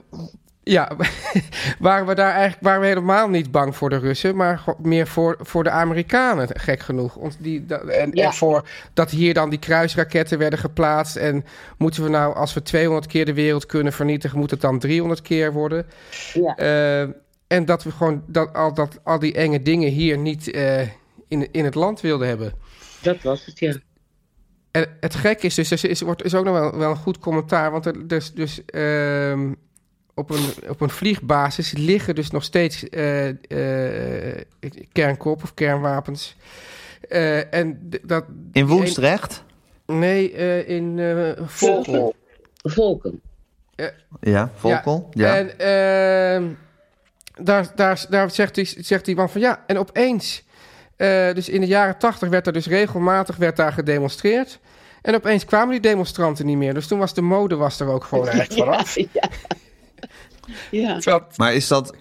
ja, 0.68 0.92
waren 1.80 2.06
we 2.08 2.16
daar 2.16 2.32
eigenlijk 2.32 2.64
waren 2.64 2.82
we 2.82 2.88
helemaal 2.88 3.30
niet 3.30 3.52
bang 3.52 3.76
voor 3.76 3.90
de 3.90 3.98
Russen, 3.98 4.36
maar 4.36 4.64
meer 4.82 5.08
voor, 5.08 5.38
voor 5.42 5.64
de 5.64 5.70
Amerikanen, 5.70 6.48
gek 6.54 6.80
genoeg. 6.80 7.16
Ons, 7.16 7.38
die, 7.40 7.66
dat- 7.66 7.84
en, 7.88 8.10
Ja. 8.14 8.26
en 8.26 8.34
voor 8.34 8.68
dat 8.94 9.10
hier 9.12 9.34
dan 9.34 9.50
die 9.50 9.60
kruisraketten 9.60 10.38
werden 10.38 10.60
geplaatst. 10.60 11.16
En 11.16 11.46
moeten 11.78 12.04
we 12.04 12.10
nou, 12.10 12.36
als 12.36 12.54
we 12.54 12.62
200 12.62 13.08
keer 13.08 13.26
de 13.26 13.34
wereld 13.34 13.66
kunnen 13.66 13.94
vernietigen, 13.94 14.40
moet 14.40 14.52
het 14.52 14.62
dan 14.62 14.80
300 14.80 15.22
keer 15.22 15.54
worden? 15.54 15.86
ja. 16.34 16.56
Eh, 16.58 17.10
en 17.48 17.66
dat 17.66 17.84
we 17.84 17.92
gewoon 17.92 18.24
dat, 18.28 18.54
al, 18.54 18.74
dat, 18.74 19.00
al 19.04 19.20
die 19.20 19.34
enge 19.34 19.62
dingen 19.62 19.90
hier 19.90 20.18
niet 20.18 20.52
eh, 20.52 20.82
in, 21.28 21.52
in 21.52 21.66
het 21.66 21.76
land 21.76 22.02
wilden 22.02 22.28
hebben. 22.28 22.54
dat 23.02 23.22
was 23.22 23.46
het, 23.46 23.60
ja. 23.60 23.76
En 24.72 24.98
het 25.00 25.16
gek 25.16 25.44
is 25.44 25.56
dus, 25.56 25.72
er 25.72 25.90
is, 25.90 26.02
wordt, 26.02 26.24
is 26.24 26.36
ook 26.36 26.46
nog 26.46 26.54
wel, 26.54 26.78
wel 26.78 26.90
een 26.90 26.96
goed 26.96 27.20
commentaar, 27.20 27.72
want 27.72 27.86
er 27.86 28.08
dus, 28.08 28.34
dus 28.34 28.66
ehm, 28.66 29.54
op, 30.14 30.30
een, 30.30 30.70
op 30.70 30.82
een 30.82 30.90
vliegbasis 30.90 31.72
liggen 31.72 32.16
dus 32.16 32.32
nog 32.32 32.44
steeds 32.44 32.90
eh, 32.90 33.30
eh, 33.30 34.46
kernkop 34.92 35.44
of 35.44 35.54
kernwapens. 35.54 36.36
Eh, 37.10 37.54
en 37.54 37.90
dat... 38.02 38.26
In 38.52 38.68
Woensdrecht? 38.68 39.44
Nee, 39.86 40.32
eh, 40.32 40.70
in 40.70 41.00
eh 41.00 41.46
Volkel. 41.46 42.16
Volken. 42.56 43.22
Ja, 44.20 44.52
Volkel. 44.56 45.10
Ja. 45.12 45.36
En 45.36 45.60
ehm, 45.60 46.54
daar, 47.42 47.72
daar, 47.76 48.06
daar 48.10 48.32
zegt, 48.32 48.56
die, 48.56 48.76
zegt 48.80 49.06
die 49.06 49.16
man 49.16 49.30
van 49.30 49.42
ja, 49.42 49.64
en 49.68 49.78
opeens, 49.78 50.44
eh, 50.96 51.34
dus 51.34 51.50
in 51.50 51.62
de 51.62 51.68
jaren 51.68 51.98
tachtig 51.98 52.30
werd 52.30 52.48
er 52.48 52.54
dus 52.54 52.68
regelmatig 52.68 53.36
werd 53.36 53.56
daar 53.56 53.74
gedemonstreerd. 53.74 54.60
En 55.02 55.16
opeens 55.16 55.46
kwamen 55.46 55.72
die 55.72 55.80
demonstranten 55.80 56.46
niet 56.46 56.58
meer. 56.58 56.74
Dus 56.74 56.88
toen 56.88 57.00
was 57.00 57.14
de 57.14 57.22
mode 57.22 57.56
was 57.56 57.80
er 57.80 57.88
ook 57.88 58.04
gewoon 58.04 58.28
echt 58.40 58.54
vanaf. 58.54 58.96
Ja, 60.72 61.00
ja. 61.02 61.28
Maar 61.36 61.54
is 61.54 61.68
dat, 61.68 61.96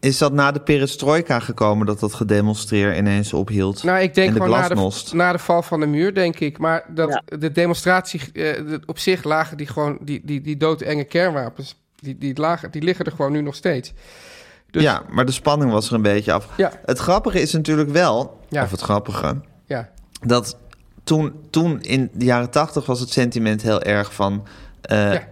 is 0.00 0.18
dat 0.18 0.32
na 0.32 0.52
de 0.52 0.60
perestroika 0.60 1.40
gekomen 1.40 1.86
dat 1.86 2.00
dat 2.00 2.14
gedemonstreer 2.14 2.96
ineens 2.96 3.32
ophield? 3.32 3.82
Nou, 3.82 4.00
ik 4.02 4.14
denk 4.14 4.28
en 4.28 4.34
de 4.34 4.40
gewoon 4.40 4.58
na 4.58 4.68
de, 4.68 5.10
na 5.12 5.32
de 5.32 5.38
val 5.38 5.62
van 5.62 5.80
de 5.80 5.86
muur, 5.86 6.14
denk 6.14 6.40
ik. 6.40 6.58
Maar 6.58 6.84
dat 6.88 7.08
Ja. 7.08 7.38
de 7.38 7.52
demonstratie, 7.52 8.20
eh, 8.32 8.78
op 8.86 8.98
zich 8.98 9.24
lagen 9.24 9.56
die 9.56 9.66
gewoon, 9.66 9.98
die, 10.00 10.20
die, 10.24 10.40
die 10.40 10.56
doodenge 10.56 11.04
kernwapens, 11.04 11.76
die, 11.96 12.18
die, 12.18 12.40
lagen, 12.40 12.70
die 12.70 12.82
liggen 12.82 13.04
er 13.04 13.12
gewoon 13.12 13.32
nu 13.32 13.40
nog 13.40 13.54
steeds. 13.54 13.92
Dus, 14.70 14.82
Ja, 14.82 15.02
maar 15.10 15.24
de 15.26 15.32
spanning 15.32 15.70
was 15.72 15.88
er 15.88 15.94
een 15.94 16.02
beetje 16.02 16.32
af. 16.32 16.48
Ja. 16.56 16.72
Het 16.84 16.98
grappige 16.98 17.40
is 17.40 17.52
natuurlijk 17.52 17.90
wel, 17.90 18.40
Ja. 18.48 18.62
of 18.62 18.70
het 18.70 18.80
grappige, 18.80 19.40
ja, 19.64 19.88
dat 20.26 20.56
toen, 21.04 21.32
toen 21.50 21.80
in 21.80 22.10
de 22.12 22.24
jaren 22.24 22.50
tachtig 22.50 22.86
was 22.86 23.00
het 23.00 23.10
sentiment 23.10 23.62
heel 23.62 23.82
erg 23.82 24.14
van 24.14 24.46
eh, 24.80 25.12
Ja. 25.12 25.22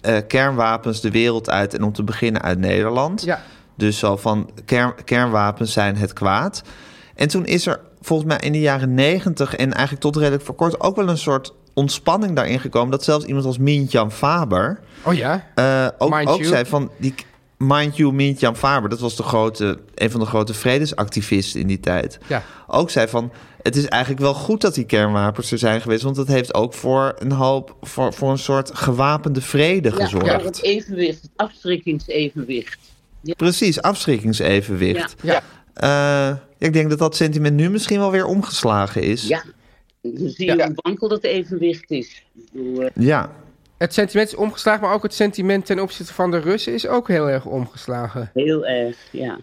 eh, 0.00 0.16
kernwapens 0.28 1.00
de 1.00 1.10
wereld 1.10 1.50
uit 1.50 1.74
en 1.74 1.82
om 1.82 1.92
te 1.92 2.02
beginnen 2.04 2.42
uit 2.42 2.58
Nederland. 2.58 3.22
ja, 3.22 3.40
Dus 3.76 3.98
zo 3.98 4.16
van 4.16 4.50
kern, 4.64 4.94
kernwapens 5.04 5.72
zijn 5.72 5.96
het 5.96 6.12
kwaad. 6.12 6.62
En 7.14 7.28
toen 7.28 7.44
is 7.46 7.66
er 7.66 7.80
volgens 8.00 8.28
mij 8.28 8.38
in 8.38 8.52
de 8.52 8.60
jaren 8.60 8.94
negentig 8.94 9.54
en 9.56 9.72
eigenlijk 9.72 10.02
tot 10.02 10.16
redelijk 10.16 10.42
voor 10.44 10.54
kort 10.54 10.80
ook 10.80 10.96
wel 10.96 11.08
een 11.08 11.18
soort 11.18 11.52
ontspanning 11.74 12.36
daarin 12.36 12.60
gekomen. 12.60 12.90
Dat 12.90 13.04
zelfs 13.04 13.24
iemand 13.24 13.46
als 13.46 13.58
Mintjan 13.58 14.12
Faber 14.12 14.80
oh 15.02 15.14
ja, 15.14 15.44
eh, 15.54 15.86
ook, 15.98 16.28
ook 16.28 16.44
zei 16.44 16.64
van 16.64 16.90
die 16.96 17.14
Mind 17.58 17.96
you, 17.96 18.12
Mintjan 18.12 18.56
Faber, 18.56 18.88
dat 18.90 19.00
was 19.00 19.16
de 19.16 19.22
grote, 19.22 19.78
een 19.94 20.10
van 20.10 20.20
de 20.20 20.26
grote 20.26 20.54
vredesactivisten 20.54 21.60
in 21.60 21.66
die 21.66 21.80
tijd. 21.80 22.18
ja. 22.26 22.42
Ook 22.66 22.90
zei 22.90 23.08
van 23.08 23.32
het 23.62 23.76
is 23.76 23.86
eigenlijk 23.86 24.22
wel 24.22 24.34
goed 24.34 24.60
dat 24.60 24.74
die 24.74 24.84
kernwapens 24.84 25.52
er 25.52 25.58
zijn 25.58 25.80
geweest, 25.80 26.02
want 26.02 26.16
het 26.16 26.28
heeft 26.28 26.54
ook 26.54 26.74
voor 26.74 27.14
een 27.18 27.32
hoop 27.32 27.76
voor, 27.80 28.12
voor 28.12 28.30
een 28.30 28.38
soort 28.38 28.70
gewapende 28.74 29.40
vrede 29.40 29.88
Ja, 29.88 29.94
gezorgd. 29.94 30.26
ja, 30.26 30.40
het 30.42 30.62
evenwicht, 30.62 31.22
het 31.22 31.30
afschrikkingsevenwicht. 31.36 32.78
Precies, 33.36 33.82
afschrikkingsevenwicht. 33.82 35.14
Ja. 35.22 35.42
Eh, 35.74 36.36
ik 36.58 36.72
denk 36.72 36.90
dat 36.90 36.98
dat 36.98 37.16
sentiment 37.16 37.56
nu 37.56 37.70
misschien 37.70 37.98
wel 37.98 38.10
weer 38.10 38.26
omgeslagen 38.26 39.02
is. 39.02 39.28
Ja, 39.28 39.44
dan 40.02 40.28
zie 40.28 40.46
je 40.46 40.56
Ja. 40.56 40.66
hoe 40.66 40.74
wankel 40.74 41.08
dat 41.08 41.22
evenwicht 41.22 41.90
is. 41.90 42.24
Ik 42.36 42.42
bedoel, 42.52 42.82
eh, 42.82 42.90
Ja. 42.94 43.30
Het 43.84 43.94
sentiment 43.94 44.28
is 44.28 44.34
omgeslagen, 44.34 44.80
maar 44.82 44.94
ook 44.94 45.02
het 45.02 45.14
sentiment 45.14 45.66
ten 45.66 45.80
opzichte 45.80 46.12
van 46.14 46.30
de 46.30 46.38
Russen 46.40 46.72
is 46.74 46.86
ook 46.86 47.08
heel 47.08 47.30
erg 47.30 47.44
omgeslagen. 47.46 48.30
heel 48.34 48.66
erg, 48.66 48.96
ja. 49.10 49.38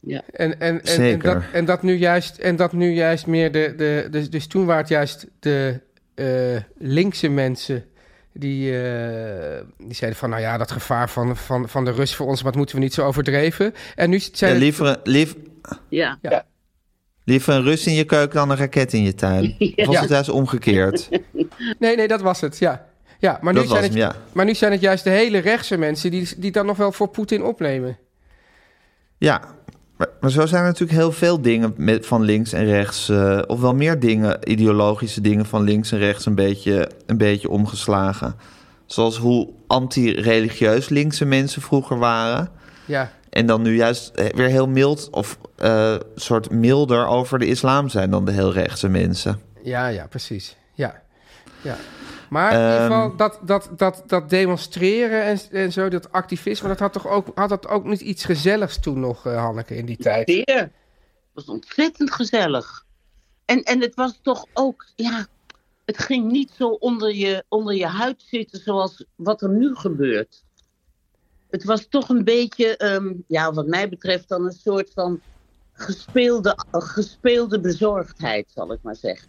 En, 0.00 0.22
en, 0.32 0.60
en, 0.60 0.82
en, 0.82 0.88
Zeker. 0.94 1.34
dat, 1.34 1.42
en, 1.52 1.64
dat, 1.64 1.82
nu 1.82 1.94
juist, 1.94 2.38
en 2.38 2.56
dat 2.56 2.72
nu 2.72 2.92
juist 2.92 3.26
meer 3.26 3.52
de. 3.52 3.74
de, 4.10 4.28
dus 4.28 4.46
toen 4.46 4.64
waren 4.66 4.80
het 4.80 4.90
juist 4.90 5.26
de 5.40 5.80
eh, 6.14 6.26
linkse 6.78 7.28
mensen. 7.28 7.84
Die, 8.32 8.80
eh, 8.82 9.60
die 9.78 9.94
zeiden 9.94 10.18
van, 10.18 10.30
nou 10.30 10.42
ja, 10.42 10.56
dat 10.58 10.70
gevaar 10.70 11.10
van, 11.10 11.36
van, 11.36 11.68
van 11.68 11.84
de 11.84 11.90
Rus 11.92 12.14
voor 12.14 12.26
ons, 12.26 12.42
wat 12.42 12.54
moeten 12.56 12.76
we 12.76 12.82
niet 12.82 12.94
zo 12.94 13.06
overdreven. 13.06 13.74
En 13.94 14.10
nu 14.10 14.18
zijn 14.18 14.34
Ja, 14.38 14.46
het- 14.46 14.58
liever, 14.64 15.00
lief, 15.04 15.34
Ja, 15.88 16.18
liever 17.24 17.54
een 17.54 17.62
rus 17.62 17.86
in 17.86 17.94
je 17.94 18.04
keuken 18.04 18.34
dan 18.36 18.50
een 18.50 18.56
raket 18.56 18.92
in 18.92 19.02
je 19.02 19.14
tuin. 19.14 19.56
Of 19.76 19.86
was 19.86 19.94
Ja. 19.94 20.00
het 20.00 20.10
juist 20.10 20.28
omgekeerd? 20.28 21.08
Nee, 21.78 21.96
nee, 21.96 22.08
dat 22.08 22.20
was 22.20 22.40
het, 22.40 22.58
ja. 22.58 22.86
Ja, 23.18 23.38
maar 23.40 23.52
nu, 23.52 23.58
Dat 23.58 23.68
zijn 23.68 23.82
het, 23.82 23.92
hem, 23.92 24.00
ja. 24.00 24.14
maar 24.32 24.44
nu 24.44 24.54
zijn 24.54 24.72
het 24.72 24.80
juist 24.80 25.04
de 25.04 25.10
hele 25.10 25.38
rechtse 25.38 25.76
mensen 25.76 26.10
die, 26.10 26.28
die 26.36 26.50
dan 26.52 26.66
nog 26.66 26.76
wel 26.76 26.92
voor 26.92 27.08
Poetin 27.08 27.42
opnemen. 27.44 27.98
Ja, 29.18 29.40
Maar, 29.96 30.08
maar 30.20 30.30
zo 30.30 30.46
zijn 30.46 30.60
er 30.62 30.66
natuurlijk 30.68 30.98
heel 30.98 31.12
veel 31.12 31.40
dingen 31.42 31.74
met, 31.76 32.06
van 32.06 32.22
links 32.22 32.52
en 32.52 32.64
rechts... 32.64 33.08
eh, 33.08 33.42
of 33.46 33.60
wel 33.60 33.74
meer 33.74 34.00
dingen, 34.00 34.50
ideologische 34.50 35.20
dingen 35.20 35.46
van 35.46 35.62
links 35.62 35.92
en 35.92 35.98
rechts... 35.98 36.26
een 36.26 36.34
beetje, 36.34 36.90
een 37.06 37.18
beetje 37.18 37.48
omgeslagen. 37.48 38.34
Zoals 38.86 39.16
hoe 39.16 39.48
anti-religieus 39.66 40.88
linkse 40.88 41.24
mensen 41.24 41.62
vroeger 41.62 41.98
waren... 41.98 42.48
Ja, 42.84 43.10
En 43.30 43.46
dan 43.46 43.62
nu 43.62 43.76
juist 43.76 44.08
eh, 44.14 44.26
weer 44.34 44.48
heel 44.48 44.68
mild 44.68 45.08
of 45.10 45.38
eh 45.56 45.94
soort 46.14 46.50
milder 46.50 47.06
over 47.06 47.38
de 47.38 47.46
islam 47.46 47.88
zijn 47.88 48.10
dan 48.10 48.24
de 48.24 48.32
heel 48.32 48.52
rechtse 48.52 48.88
mensen. 48.88 49.40
ja, 49.62 49.86
ja, 49.86 50.06
precies. 50.06 50.56
Ja, 50.74 51.02
ja. 51.62 51.76
Maar 52.30 52.52
in 52.52 52.58
ieder 52.58 52.76
Ehm. 52.76 52.82
geval, 52.82 53.16
dat, 53.16 53.38
dat, 53.42 53.70
dat, 53.76 54.02
dat 54.06 54.30
demonstreren 54.30 55.22
en, 55.22 55.38
en 55.50 55.72
zo, 55.72 55.88
dat 55.88 56.12
activisme... 56.12 56.68
dat 56.68 56.78
had 56.78 56.92
toch 56.92 57.06
ook, 57.06 57.26
had 57.34 57.48
dat 57.48 57.68
ook 57.68 57.84
niet 57.84 58.00
iets 58.00 58.24
gezelligs 58.24 58.80
toen 58.80 59.00
nog, 59.00 59.26
eh, 59.26 59.36
Hanneke, 59.36 59.76
in 59.76 59.86
die 59.86 59.96
tijd? 59.96 60.30
Zeer. 60.30 60.44
Het 60.56 60.70
was 61.32 61.46
ontzettend 61.46 62.12
gezellig. 62.12 62.84
En, 63.44 63.62
en 63.62 63.80
het 63.80 63.94
was 63.94 64.18
toch 64.22 64.46
ook, 64.52 64.86
ja, 64.94 65.26
het 65.84 65.98
ging 65.98 66.30
niet 66.30 66.50
zo 66.56 66.68
onder 66.68 67.14
je, 67.14 67.44
onder 67.48 67.74
je 67.74 67.86
huid 67.86 68.24
zitten 68.26 68.60
zoals 68.60 69.04
wat 69.14 69.42
er 69.42 69.50
nu 69.50 69.74
gebeurt. 69.74 70.44
Het 71.50 71.64
was 71.64 71.86
toch 71.88 72.08
een 72.08 72.24
beetje, 72.24 72.76
ehm, 72.76 73.12
ja, 73.26 73.52
wat 73.52 73.66
mij 73.66 73.88
betreft, 73.88 74.28
dan 74.28 74.44
een 74.44 74.52
soort 74.52 74.90
van 74.94 75.20
gespeelde, 75.72 76.58
gespeelde 76.70 77.60
bezorgdheid, 77.60 78.50
zal 78.54 78.72
ik 78.72 78.78
maar 78.82 78.96
zeggen. 78.96 79.28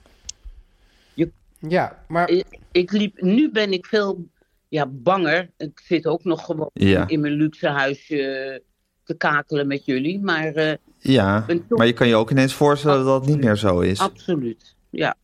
Ja, 1.59 2.03
maar... 2.07 2.29
Ik, 2.29 2.59
ik 2.71 2.91
liep, 2.91 3.21
nu 3.21 3.51
ben 3.51 3.71
ik 3.73 3.85
veel 3.85 4.27
ja, 4.67 4.85
banger. 4.89 5.49
Ik 5.57 5.79
zit 5.83 6.05
ook 6.05 6.23
nog 6.23 6.45
gewoon 6.45 6.69
Ja. 6.73 7.07
in 7.07 7.19
mijn 7.19 7.33
luxe 7.33 7.67
huisje 7.69 8.61
te 9.03 9.13
kakelen 9.17 9.67
met 9.67 9.85
jullie, 9.85 10.19
maar 10.19 10.53
eh, 10.53 10.73
Ja, 10.97 11.45
toch- 11.67 11.77
maar 11.77 11.87
je 11.87 11.93
kan 11.93 12.07
je 12.07 12.15
ook 12.15 12.31
ineens 12.31 12.53
voorstellen 12.53 13.05
dat 13.05 13.21
het 13.21 13.29
niet 13.29 13.43
meer 13.43 13.55
zo 13.55 13.79
is. 13.79 13.99
absoluut, 13.99 14.75
ja. 14.89 15.15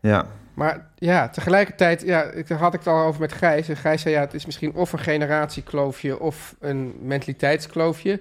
Ja, 0.00 0.26
Maar 0.54 0.90
ja, 0.96 1.28
tegelijkertijd 1.28 2.02
ja, 2.02 2.22
ik, 2.22 2.48
daar 2.48 2.58
had 2.58 2.72
ik 2.74 2.78
het 2.78 2.88
al 2.88 3.06
over 3.06 3.20
met 3.20 3.32
Gijs. 3.32 3.68
En 3.68 3.76
Gijs 3.76 4.02
zei 4.02 4.14
ja, 4.14 4.20
het 4.20 4.34
is 4.34 4.46
misschien 4.46 4.74
of 4.74 4.92
een 4.92 4.98
generatiekloofje 4.98 6.20
of 6.20 6.56
een 6.60 6.94
mentaliteitskloofje. 7.02 8.20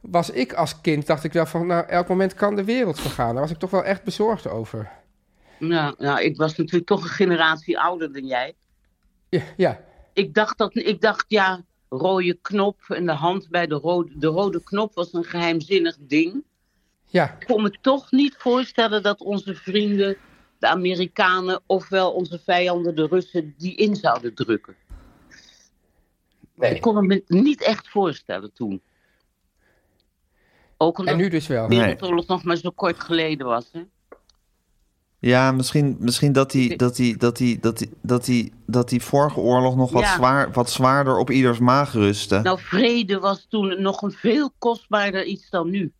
Was 0.00 0.30
ik 0.30 0.52
als 0.52 0.80
kind, 0.80 1.06
dacht 1.06 1.24
ik 1.24 1.32
wel 1.32 1.46
van, 1.46 1.66
nou, 1.66 1.86
elk 1.88 2.08
moment 2.08 2.34
kan 2.34 2.56
de 2.56 2.64
wereld 2.64 3.00
vergaan. 3.00 3.32
Daar 3.32 3.42
was 3.42 3.50
ik 3.50 3.58
toch 3.58 3.70
wel 3.70 3.84
echt 3.84 4.02
bezorgd 4.04 4.48
over. 4.48 4.90
Nou, 5.68 5.94
nou, 5.98 6.22
ik 6.22 6.36
was 6.36 6.56
natuurlijk 6.56 6.86
toch 6.86 7.02
een 7.02 7.08
generatie 7.08 7.78
ouder 7.78 8.12
dan 8.12 8.26
jij. 8.26 8.54
Ja, 9.28 9.42
ja, 9.56 9.84
Ik 10.12 10.34
dacht, 10.34 10.58
dat, 10.58 10.74
ik 10.76 11.00
dacht 11.00 11.24
ja, 11.28 11.64
rode 11.88 12.38
knop 12.42 12.80
en 12.88 13.06
de 13.06 13.12
hand 13.12 13.48
bij 13.48 13.66
de 13.66 13.74
rode, 13.74 14.18
de 14.18 14.26
rode 14.26 14.62
knop 14.62 14.94
was 14.94 15.12
een 15.12 15.24
geheimzinnig 15.24 15.96
ding. 16.00 16.44
ja, 17.06 17.36
Ik 17.40 17.46
kon 17.46 17.62
me 17.62 17.70
toch 17.80 18.10
niet 18.10 18.34
voorstellen 18.38 19.02
dat 19.02 19.20
onze 19.20 19.54
vrienden, 19.54 20.16
de 20.58 20.66
Amerikanen, 20.66 21.60
ofwel 21.66 22.12
onze 22.12 22.38
vijanden, 22.38 22.94
de 22.96 23.06
Russen, 23.06 23.54
die 23.58 23.74
in 23.74 23.96
zouden 23.96 24.34
drukken. 24.34 24.76
Ik 26.58 26.80
kon 26.80 26.96
het 26.96 27.06
me 27.06 27.22
niet 27.26 27.62
echt 27.62 27.88
voorstellen 27.88 28.52
toen. 28.52 28.82
Ook 30.76 30.98
omdat 30.98 31.14
en 31.14 31.20
nu 31.20 31.28
dus 31.28 31.46
wel. 31.46 31.68
de 31.68 31.74
Nee. 31.74 31.84
Wereldoorlog 31.84 32.26
nog 32.26 32.44
maar 32.44 32.56
zo 32.56 32.70
kort 32.70 33.00
geleden 33.00 33.46
was. 33.46 33.68
Hè? 33.72 33.82
Ja 35.30 35.52
misschien, 35.52 35.96
misschien 35.98 36.32
dat, 36.32 36.50
die, 36.50 36.76
dat, 36.76 36.96
die, 36.96 37.16
dat, 37.16 37.36
die, 37.36 37.58
dat, 37.60 37.78
die, 37.78 37.90
dat, 38.02 38.24
die, 38.24 38.52
dat 38.66 38.88
die 38.88 39.02
vorige 39.02 39.40
oorlog 39.40 39.76
nog 39.76 39.90
wat, 39.92 40.02
Ja. 40.02 40.14
zwaar, 40.14 40.52
wat 40.52 40.70
zwaarder 40.70 41.18
op 41.18 41.30
ieders 41.30 41.58
maag 41.58 41.92
rustte. 41.92 42.40
Nou, 42.42 42.58
vrede 42.60 43.18
was 43.18 43.46
toen 43.48 43.82
nog 43.82 44.02
een 44.02 44.12
veel 44.12 44.52
kostbaarder 44.58 45.24
iets 45.24 45.50
dan 45.50 45.70
nu. 45.70 45.92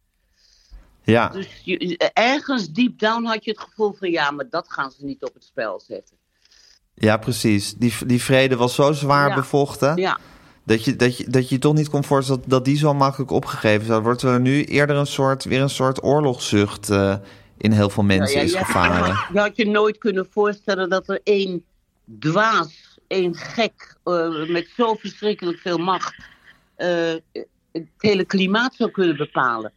ja, 1.04 1.28
Dus 1.28 1.48
je, 1.64 2.10
ergens 2.12 2.72
deep 2.72 2.98
down 2.98 3.24
had 3.24 3.44
je 3.44 3.50
het 3.50 3.60
gevoel 3.60 3.92
van 3.98 4.10
ja, 4.10 4.30
maar 4.30 4.46
dat 4.50 4.66
gaan 4.72 4.90
ze 4.90 5.04
niet 5.04 5.22
op 5.24 5.34
het 5.34 5.44
spel 5.44 5.80
zetten. 5.86 6.16
ja, 6.94 7.16
precies. 7.16 7.74
Die, 7.74 7.94
die 8.06 8.22
vrede 8.22 8.56
was 8.56 8.74
zo 8.74 8.92
zwaar 8.92 9.28
Ja. 9.28 9.34
bevochten... 9.34 9.96
Ja, 9.96 10.18
Dat 10.64 10.84
je, 10.84 10.96
dat, 10.96 11.16
je, 11.16 11.30
dat 11.30 11.48
je 11.48 11.58
toch 11.58 11.74
niet 11.74 11.88
kon 11.88 12.04
voorstellen 12.04 12.40
dat, 12.40 12.50
dat 12.50 12.64
die 12.64 12.76
zo 12.76 12.94
makkelijk 12.94 13.30
opgegeven 13.30 13.86
zou 13.86 14.02
worden. 14.02 14.04
Wordt 14.04 14.22
er 14.22 14.40
nu 14.40 14.64
eerder 14.64 14.96
een 14.96 15.06
soort, 15.06 15.44
weer 15.44 15.60
een 15.60 15.70
soort 15.70 16.02
oorlogszucht 16.02 16.90
eh, 16.90 17.14
in 17.62 17.72
heel 17.72 17.90
veel 17.90 18.02
mensen 18.02 18.38
ja, 18.38 18.44
is 18.44 18.54
gevaren. 18.54 19.16
je 19.32 19.38
had 19.38 19.56
je 19.56 19.66
nooit 19.66 19.98
kunnen 19.98 20.26
voorstellen 20.30 20.88
dat 20.90 21.08
er 21.08 21.20
één 21.24 21.64
dwaas, 22.18 22.98
één 23.06 23.34
gek 23.36 23.96
eh, 24.04 24.48
met 24.48 24.68
zo 24.76 24.94
verschrikkelijk 24.94 25.58
veel 25.58 25.78
macht 25.78 26.14
eh, 26.76 27.14
het 27.72 27.86
hele 27.98 28.24
klimaat 28.24 28.74
zou 28.74 28.90
kunnen 28.90 29.16
bepalen. 29.16 29.72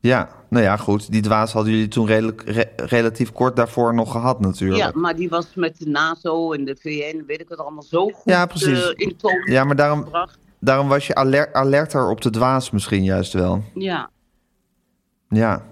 Ja, 0.00 0.28
nou 0.50 0.64
ja, 0.64 0.76
goed. 0.76 1.10
Die 1.12 1.22
dwaas 1.22 1.52
hadden 1.52 1.72
jullie 1.72 1.88
toen 1.88 2.06
redelijk, 2.06 2.42
re- 2.42 2.72
relatief 2.76 3.32
kort 3.32 3.56
daarvoor 3.56 3.94
nog 3.94 4.12
gehad 4.12 4.40
natuurlijk. 4.40 4.80
Ja, 4.80 4.90
maar 5.00 5.16
die 5.16 5.28
was 5.28 5.54
met 5.54 5.78
de 5.78 5.86
NATO 5.88 6.52
en 6.52 6.64
de 6.64 6.76
VN, 6.80 7.24
weet 7.26 7.40
ik 7.40 7.48
het 7.48 7.58
allemaal, 7.58 7.82
zo 7.82 8.04
goed 8.08 8.22
Ja, 8.32 8.46
precies. 8.46 8.82
eh, 8.88 8.92
in 8.94 9.16
toon 9.16 9.42
Ja, 9.44 9.64
maar 9.64 9.76
daarom, 9.76 10.02
gebracht. 10.02 10.38
daarom 10.60 10.88
was 10.88 11.06
je 11.06 11.14
aler- 11.14 11.52
alerter 11.52 12.08
op 12.10 12.20
de 12.20 12.30
dwaas 12.30 12.70
misschien 12.70 13.04
juist 13.04 13.32
wel. 13.32 13.64
Ja. 13.74 14.10
Ja, 15.28 15.62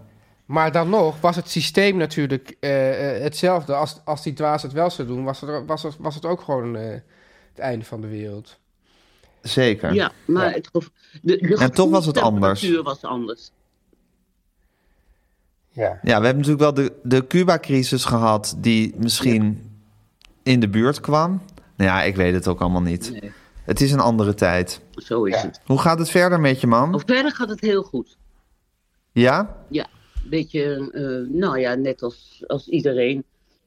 Maar 0.46 0.72
dan 0.72 0.88
nog 0.88 1.20
was 1.20 1.36
het 1.36 1.50
systeem 1.50 1.96
natuurlijk 1.96 2.56
eh, 2.60 3.16
eh, 3.16 3.22
hetzelfde. 3.22 3.74
Als, 3.74 4.00
als 4.04 4.22
die 4.22 4.32
dwaas 4.32 4.62
het 4.62 4.72
wel 4.72 4.90
zou 4.90 5.08
doen, 5.08 5.24
was 5.24 5.40
het, 5.40 5.66
was 5.66 5.82
het, 5.82 5.96
was 5.98 6.14
het 6.14 6.24
ook 6.24 6.40
gewoon 6.40 6.76
eh, 6.76 6.88
het 7.50 7.58
einde 7.58 7.84
van 7.84 8.00
de 8.00 8.06
wereld. 8.08 8.58
zeker. 9.42 9.94
Ja, 9.94 10.12
maar 10.24 10.48
Ja. 10.48 10.52
Het 10.54 10.68
de, 11.22 11.36
de 11.36 11.56
En 11.56 11.72
toch 11.72 11.90
was 11.90 12.06
het 12.06 12.18
anders. 12.18 12.60
gevoelstemperatuur 12.60 12.82
was 12.82 13.02
anders. 13.02 13.50
Ja. 15.70 15.98
Ja, 16.02 16.18
we 16.20 16.26
hebben 16.26 16.36
natuurlijk 16.46 16.60
wel 16.60 16.74
de, 16.74 16.92
de 17.02 17.26
Cuba-crisis 17.26 18.04
gehad 18.04 18.54
die 18.58 18.94
misschien 18.96 19.70
in 20.42 20.60
de 20.60 20.68
buurt 20.68 21.00
kwam. 21.00 21.42
Nou 21.76 21.90
ja, 21.90 22.02
ik 22.02 22.16
weet 22.16 22.34
het 22.34 22.48
ook 22.48 22.60
allemaal 22.60 22.82
niet. 22.82 23.10
Nee, 23.20 23.32
Het 23.64 23.80
is 23.80 23.92
een 23.92 24.00
andere 24.00 24.34
tijd. 24.34 24.80
zo 24.94 25.24
is 25.24 25.42
het. 25.42 25.60
Hoe 25.64 25.78
gaat 25.80 25.98
het 25.98 26.10
verder 26.10 26.40
met 26.40 26.60
je, 26.60 26.66
man? 26.66 26.94
Of 26.94 27.02
verder 27.06 27.32
gaat 27.32 27.48
het 27.48 27.60
heel 27.60 27.82
goed. 27.82 28.16
Ja? 29.12 29.56
Ja, 29.68 29.86
beetje, 30.28 30.90
eh, 30.92 31.34
nou 31.40 31.58
ja, 31.58 31.74
net 31.74 32.02
als, 32.02 32.44
als 32.46 32.68
iedereen. 32.68 33.24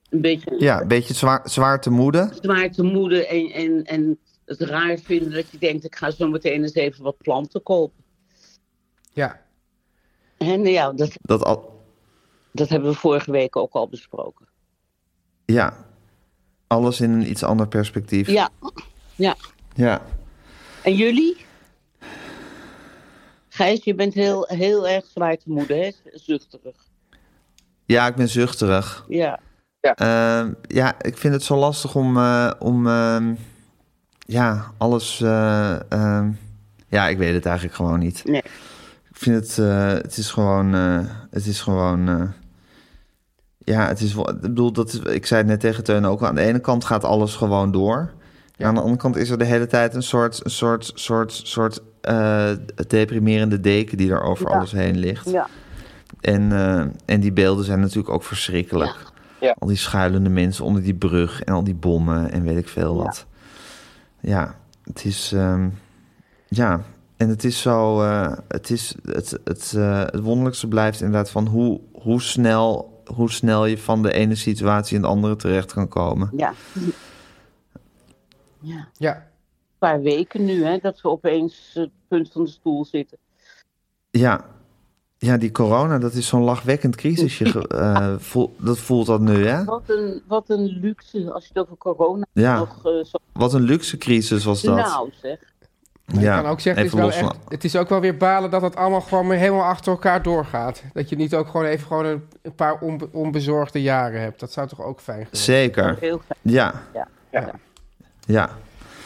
Een 0.10 0.22
beetje 0.22 0.56
Ja, 0.60 0.82
een 0.82 0.88
beetje 0.88 1.14
zwaar, 1.14 1.50
zwaar 1.50 1.82
te 1.82 1.90
moeden. 1.90 2.32
zwaar 2.42 2.72
te 2.72 2.84
moeden 2.84 3.28
en, 3.28 3.52
en, 3.52 3.84
en 3.84 4.20
het 4.46 4.60
raar 4.62 4.98
vinden 4.98 5.32
dat 5.32 5.50
je 5.52 5.58
denkt, 5.58 5.84
ik 5.86 5.96
ga 5.96 6.12
zo 6.12 6.28
meteen 6.28 6.62
eens 6.62 6.74
even 6.74 7.04
wat 7.04 7.18
planten 7.18 7.64
kopen. 7.64 8.04
Ja. 9.14 9.42
En 10.38 10.64
ja, 10.66 10.92
dat, 10.94 11.18
Dat 11.22 11.44
al, 11.44 11.84
dat 12.52 12.70
hebben 12.70 12.90
we 12.90 12.96
vorige 12.96 13.32
week 13.32 13.56
ook 13.56 13.74
al 13.74 13.88
besproken. 13.90 14.48
ja, 15.46 15.86
alles 16.68 17.02
in 17.02 17.12
een 17.12 17.30
iets 17.30 17.44
ander 17.44 17.68
perspectief. 17.68 18.28
Ja, 18.28 18.50
ja. 19.16 19.36
Ja. 19.76 20.02
En 20.84 20.96
jullie? 20.96 21.38
Gijs, 23.60 23.84
je 23.84 23.96
bent 23.96 24.14
heel, 24.14 24.46
heel 24.48 24.88
erg 24.88 25.06
zwaar 25.06 25.38
te 25.38 25.50
moeden, 25.50 25.80
hè? 25.80 25.92
Zuchterig. 26.14 26.76
Ja, 27.86 28.08
ik 28.08 28.16
ben 28.16 28.30
zuchterig. 28.30 29.06
Ja. 29.08 29.40
Ehm, 29.82 30.54
ja, 30.62 31.02
ik 31.02 31.18
vind 31.18 31.34
het 31.34 31.44
zo 31.44 31.58
lastig 31.58 31.96
om, 31.96 32.18
eh, 32.18 32.52
om 32.60 32.88
ehm, 32.88 33.36
ja, 34.20 34.72
alles... 34.78 35.22
eh, 35.22 35.92
ehm, 35.92 36.32
ja, 36.88 37.08
ik 37.08 37.18
weet 37.18 37.34
het 37.34 37.46
eigenlijk 37.46 37.76
gewoon 37.76 38.00
niet. 38.00 38.24
Nee. 38.26 38.44
Ik 39.10 39.18
vind 39.18 39.36
het, 39.36 39.58
eh, 39.58 39.88
het 39.88 40.18
is 40.18 40.32
gewoon, 40.32 40.76
eh, 40.76 41.00
het 41.32 41.46
is 41.46 41.62
gewoon, 41.62 42.10
eh, 42.10 42.30
ja, 43.58 43.88
het 43.88 44.02
is 44.02 44.14
wel, 44.14 44.30
ik 44.30 44.42
bedoel, 44.42 44.72
dat 44.72 44.88
is, 44.88 45.00
ik 45.00 45.26
zei 45.26 45.40
het 45.42 45.50
net 45.50 45.60
tegen 45.60 45.84
Teun 45.84 46.06
ook, 46.06 46.24
aan 46.24 46.36
de 46.36 46.42
ene 46.42 46.60
kant 46.60 46.86
gaat 46.86 47.04
alles 47.04 47.36
gewoon 47.36 47.72
door. 47.72 48.12
En 48.58 48.66
aan 48.66 48.74
de 48.74 48.82
andere 48.82 49.00
kant 49.00 49.16
is 49.16 49.30
er 49.30 49.38
de 49.38 49.46
hele 49.46 49.68
tijd 49.68 49.96
een 49.96 50.04
soort, 50.04 50.46
een 50.46 50.52
soort, 50.52 50.92
soort, 50.96 51.32
soort 51.44 51.82
eh, 52.02 52.52
deprimerende 52.88 53.60
deken 53.60 53.98
die 53.98 54.12
er 54.12 54.22
over 54.22 54.50
Ja. 54.50 54.56
alles 54.58 54.72
heen 54.72 54.98
ligt. 54.98 55.30
Ja. 55.30 55.48
En, 56.22 56.52
eh, 56.52 56.86
en 57.06 57.20
die 57.20 57.32
beelden 57.34 57.66
zijn 57.66 57.80
natuurlijk 57.80 58.10
ook 58.10 58.24
verschrikkelijk. 58.24 58.96
Ja. 59.42 59.56
Al 59.60 59.68
die 59.68 59.78
schuilende 59.78 60.30
mensen 60.30 60.66
onder 60.66 60.84
die 60.84 60.94
brug 60.96 61.44
en 61.44 61.54
al 61.54 61.64
die 61.64 61.76
bommen 61.76 62.32
en 62.32 62.44
weet 62.44 62.58
ik 62.58 62.68
veel 62.68 62.96
wat. 62.96 63.26
Ja, 64.20 64.56
het 64.84 65.06
is, 65.06 65.32
ehm, 65.36 65.70
ja, 66.48 66.82
en 67.18 67.30
het 67.30 67.44
is 67.44 67.62
zo, 67.62 68.02
eh, 68.04 68.32
het 68.48 68.70
is, 68.70 68.96
het, 69.06 69.40
het, 69.44 69.74
eh, 69.78 70.00
het 70.00 70.20
wonderlijkste 70.22 70.68
blijft 70.68 71.02
inderdaad 71.02 71.30
van 71.30 71.48
hoe, 71.48 71.80
hoe 71.92 72.22
snel, 72.22 73.02
hoe 73.06 73.32
snel 73.32 73.66
je 73.66 73.78
van 73.78 74.02
de 74.04 74.14
ene 74.14 74.36
situatie 74.36 74.96
in 74.96 75.02
de 75.02 75.08
andere 75.08 75.36
terecht 75.36 75.74
kan 75.74 75.88
komen. 75.88 76.30
Ja. 76.36 76.54
Ja. 78.62 78.88
Ja. 78.98 79.28
Paar 79.80 80.02
weken 80.02 80.46
nu, 80.46 80.64
hè, 80.66 80.78
dat 80.82 81.02
we 81.02 81.10
opeens 81.10 81.72
het 81.74 81.90
punt 82.08 82.32
van 82.32 82.44
de 82.44 82.50
stoel 82.50 82.86
zitten. 82.86 83.18
Ja, 84.10 84.46
ja 85.18 85.38
die 85.38 85.52
corona, 85.52 85.98
dat 86.00 86.14
is 86.14 86.28
zo'n 86.28 86.44
lachwekkend 86.44 86.96
crisisje. 86.96 87.46
ge- 87.46 87.68
eh, 87.78 88.14
voel, 88.18 88.56
dat 88.58 88.78
voelt 88.78 89.06
dat 89.06 89.20
nu, 89.22 89.46
hè? 89.48 89.64
Wat 89.64 89.84
een, 89.88 90.22
wat 90.28 90.50
een 90.50 90.66
luxe 90.66 91.32
als 91.32 91.44
je 91.44 91.50
het 91.54 91.64
over 91.64 91.78
corona 91.78 92.26
Ja, 92.32 92.58
nog 92.58 92.78
eh, 92.78 93.04
zo... 93.04 93.18
wat 93.34 93.54
een 93.54 93.62
luxe 93.62 93.98
crisis 93.98 94.44
was 94.44 94.62
dat. 94.62 94.76
Nou 94.76 95.10
zeg. 95.22 95.38
Maar 96.06 96.22
Ja, 96.24 96.38
ik 96.38 96.42
kan 96.44 96.52
ook 96.52 96.60
zeggen, 96.60 96.84
het 96.84 96.94
is, 96.94 97.00
even 97.00 97.20
wel 97.22 97.30
echt, 97.30 97.38
het 97.48 97.64
is 97.64 97.76
ook 97.76 97.90
wel 97.90 98.00
weer 98.00 98.18
balen 98.18 98.50
dat 98.52 98.62
het 98.62 98.76
allemaal 98.76 99.02
gewoon 99.02 99.28
weer 99.28 99.38
helemaal 99.38 99.64
achter 99.66 99.92
elkaar 99.92 100.24
doorgaat. 100.24 100.84
Dat 100.94 101.10
je 101.10 101.16
niet 101.16 101.36
ook 101.36 101.48
gewoon 101.48 101.66
even 101.66 101.88
gewoon 101.88 102.06
een, 102.06 102.24
een 102.42 102.56
paar 102.56 102.80
onbe- 102.82 103.10
onbezorgde 103.12 103.82
jaren 103.82 104.22
hebt. 104.22 104.40
Dat 104.40 104.52
zou 104.52 104.68
toch 104.68 104.82
ook 104.82 105.00
fijn 105.00 105.28
zijn? 105.32 105.44
Zeker. 105.44 105.98
Heel 106.00 106.22
fijn. 106.26 106.40
Ja. 106.42 106.74
Ja. 106.94 107.08
Ja. 107.32 107.52
Ja. 108.26 108.50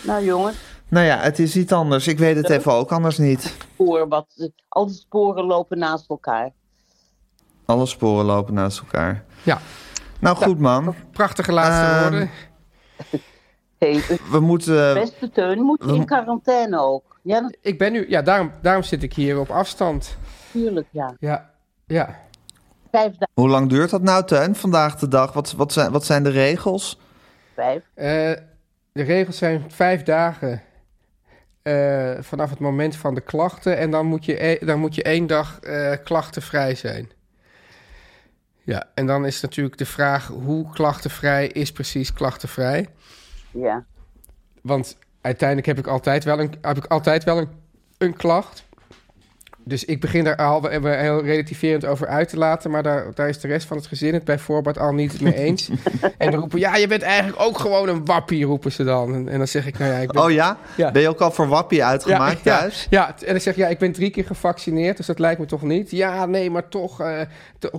Nou 0.04 0.24
jongens, 0.24 0.58
Nou 0.88 1.06
ja, 1.06 1.18
het 1.18 1.39
is 1.39 1.56
iets 1.56 1.72
anders. 1.72 2.08
Ik 2.08 2.18
weet 2.18 2.36
het 2.36 2.49
even 2.49 2.72
ook 2.72 2.91
anders 2.91 3.18
niet. 3.18 3.41
spoor 3.74 4.08
wat, 4.08 4.49
al 4.70 4.86
die 4.88 4.95
sporen 4.95 5.43
lopen 5.45 5.78
naast 5.78 6.10
elkaar. 6.10 6.51
Alle 7.66 7.86
sporen 7.86 8.26
lopen 8.26 8.54
naast 8.54 8.80
elkaar. 8.80 9.24
Ja, 9.43 9.60
Nou 10.20 10.36
goed 10.36 10.60
man, 10.60 10.95
prachtige 11.12 11.51
laatste 11.51 11.86
Ehm, 11.86 12.01
woorden. 12.01 12.30
Hey, 13.78 14.01
we 14.32 14.39
moeten... 14.39 14.93
beste 14.93 15.30
Teun, 15.30 15.62
moet 15.62 15.84
je 15.86 15.93
in 15.93 16.06
quarantaine 16.06 16.80
ook? 16.82 17.20
Ja, 17.22 17.51
Ik 17.62 17.78
ben 17.78 17.91
nu, 17.91 18.10
ja, 18.10 18.22
daarom, 18.22 18.51
daarom 18.62 18.84
zit 18.84 19.04
ik 19.04 19.14
hier 19.14 19.39
op 19.39 19.49
afstand. 19.49 20.18
natuurlijk, 20.54 20.88
ja. 20.91 21.16
Ja, 21.20 21.49
ja. 21.88 22.20
Vijf 22.91 23.12
dagen, 23.12 23.30
Hoe 23.34 23.49
lang 23.49 23.70
duurt 23.70 23.89
dat 23.89 24.01
nou, 24.01 24.26
Teun, 24.26 24.56
vandaag 24.56 24.95
de 24.95 25.08
dag? 25.08 25.34
Wat, 25.34 25.51
wat, 25.51 25.74
zijn, 25.74 25.91
wat 25.91 26.06
zijn 26.06 26.24
de 26.24 26.30
regels? 26.30 26.99
vijf. 27.56 27.84
Eh, 27.93 28.32
de 28.94 29.04
regels 29.04 29.38
zijn 29.38 29.72
vijf 29.72 30.04
dagen 30.04 30.62
eh, 31.62 32.14
vanaf 32.20 32.50
het 32.50 32.60
moment 32.60 32.96
van 32.96 33.14
de 33.14 33.22
klachten. 33.22 33.78
En 33.78 33.91
dan 33.91 34.06
moet 34.06 34.26
je, 34.26 34.44
e- 34.46 34.66
dan 34.66 34.80
moet 34.80 34.96
je 34.96 35.04
één 35.04 35.28
dag 35.28 35.60
eh, 35.60 35.94
klachtenvrij 36.04 36.76
zijn. 36.76 37.12
Ja, 38.64 38.89
en 38.94 39.06
dan 39.06 39.26
is 39.26 39.41
natuurlijk 39.41 39.78
de 39.78 39.86
vraag 39.86 40.28
hoe 40.28 40.70
klachtenvrij 40.70 41.48
is 41.48 41.72
precies 41.72 42.14
klachtenvrij. 42.14 42.88
Ja. 43.52 43.86
Want 44.62 44.98
uiteindelijk 45.22 45.68
heb 45.68 45.78
ik 45.78 45.88
altijd 45.88 46.24
wel 46.24 46.39
een, 46.39 46.54
heb 46.62 46.78
ik 46.78 46.86
altijd 46.86 47.24
wel 47.24 47.38
een, 47.38 47.50
een 47.98 48.16
klacht. 48.16 48.64
Dus 49.66 49.86
ik 49.86 49.99
begin 49.99 50.24
daar 50.24 50.36
al 50.36 50.68
heel 50.68 51.24
relativerend 51.24 51.86
over 51.86 52.07
uit 52.07 52.30
te 52.30 52.38
laten. 52.38 52.72
Maar 52.72 52.84
daar, 52.84 53.14
daar 53.14 53.30
is 53.30 53.39
de 53.39 53.47
rest 53.47 53.68
van 53.68 53.78
het 53.78 53.88
gezin 53.88 54.14
het 54.14 54.24
bij 54.24 54.39
voorbaat 54.39 54.80
al 54.80 54.93
niet 54.93 55.22
mee 55.22 55.34
eens. 55.47 55.70
en 56.18 56.32
dan 56.32 56.39
roepen, 56.39 56.59
ja, 56.59 56.76
je 56.76 56.88
bent 56.88 57.01
eigenlijk 57.01 57.41
ook 57.41 57.57
gewoon 57.57 57.89
een 57.89 58.05
wappie, 58.05 58.45
roepen 58.45 58.72
ze 58.72 58.84
dan. 58.84 59.14
En, 59.14 59.30
en 59.30 59.38
dan 59.38 59.47
zeg 59.47 59.66
ik, 59.66 59.78
nou 59.78 59.91
ja, 59.91 59.97
ik 59.97 60.11
ben... 60.11 60.24
Oh 60.24 60.32
ja? 60.32 60.57
Ja. 60.78 60.91
Ben 60.91 61.01
je 61.01 61.09
ook 61.09 61.22
al 61.22 61.32
voor 61.32 61.47
Wappie 61.47 61.84
uitgemaakt 61.84 62.43
ja, 62.43 62.59
thuis? 62.59 62.88
Ja, 62.89 63.01
ja, 63.18 63.26
en 63.26 63.32
dan 63.32 63.41
zeg 63.41 63.53
ik, 63.53 63.59
ja, 63.59 63.68
ik 63.68 63.80
ben 63.80 63.91
drie 63.91 64.09
keer 64.09 64.26
gevaccineerd, 64.26 64.97
dus 64.97 65.05
dat 65.05 65.20
lijkt 65.20 65.39
me 65.39 65.45
toch 65.45 65.61
niet. 65.61 65.91
Ja, 65.91 66.26
nee, 66.26 66.49
maar 66.49 66.68
toch, 66.68 66.99
eh, 66.99 67.22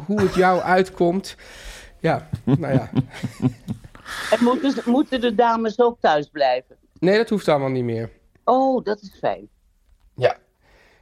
hoe 0.07 0.21
het 0.21 0.35
jou 0.35 0.61
uitkomt. 0.77 1.37
Ja, 2.01 2.29
nou 2.45 2.73
ja. 2.73 2.91
En 4.31 4.45
moeten, 4.45 4.75
moeten 4.85 5.21
de 5.21 5.35
dames 5.35 5.81
ook 5.81 5.97
thuis 6.01 6.29
blijven? 6.29 6.77
Nee, 6.99 7.17
dat 7.17 7.29
hoeft 7.29 7.49
allemaal 7.49 7.71
niet 7.71 7.85
meer. 7.85 8.11
Oh, 8.45 8.85
dat 8.85 9.01
is 9.01 9.17
fijn. 9.19 9.49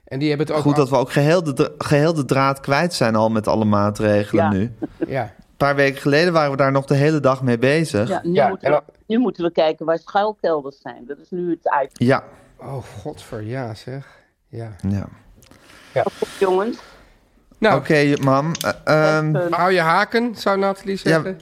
Ja. 0.05 0.11
En 0.12 0.18
die 0.18 0.28
hebben 0.28 0.46
het 0.46 0.57
ook... 0.57 0.62
Goed 0.62 0.76
dat 0.76 0.88
we 0.88 0.96
ook 0.96 1.12
geheel 1.12 1.42
de, 1.42 1.72
geheel 1.78 2.14
de 2.14 2.24
draad 2.24 2.61
kwijt 2.61 2.94
zijn 2.94 3.16
al 3.16 3.30
met 3.30 3.46
alle 3.48 3.64
maatregelen 3.64 4.44
Ja. 4.44 4.50
nu. 4.50 4.72
Een 4.98 5.09
Ja, 5.09 5.32
paar 5.57 5.74
weken 5.74 6.00
geleden 6.00 6.32
waren 6.32 6.50
we 6.50 6.57
daar 6.57 6.72
nog 6.72 6.84
de 6.84 6.94
hele 6.94 7.20
dag 7.20 7.42
mee 7.42 7.59
bezig. 7.59 8.09
Ja, 8.09 8.20
nu, 8.24 8.32
Ja, 8.32 8.48
moeten 8.48 8.68
en 8.68 8.74
we, 8.86 8.92
nu 9.07 9.18
moeten 9.18 9.44
we 9.44 9.53
kijken 9.53 9.86
waar 9.86 9.98
schuilkelders 9.98 10.80
zijn. 10.80 11.05
Dat 11.07 11.18
is 11.18 11.30
nu 11.30 11.50
het 11.50 11.68
uit. 11.68 11.90
Ja. 11.92 12.24
oh 12.61 12.82
godver, 13.00 13.42
ja 13.42 13.74
zeg. 13.74 14.07
Ja. 14.48 14.72
ja. 14.88 15.07
Jongens, 16.38 16.78
Nou, 17.59 17.76
Oké, 17.78 18.14
mam. 18.22 18.50
eh, 18.84 19.16
ehm, 19.18 19.50
hou 19.53 19.72
je 19.72 19.80
haken, 19.80 20.34
zou 20.36 20.59
Nathalie 20.59 20.96
zeggen. 20.96 21.38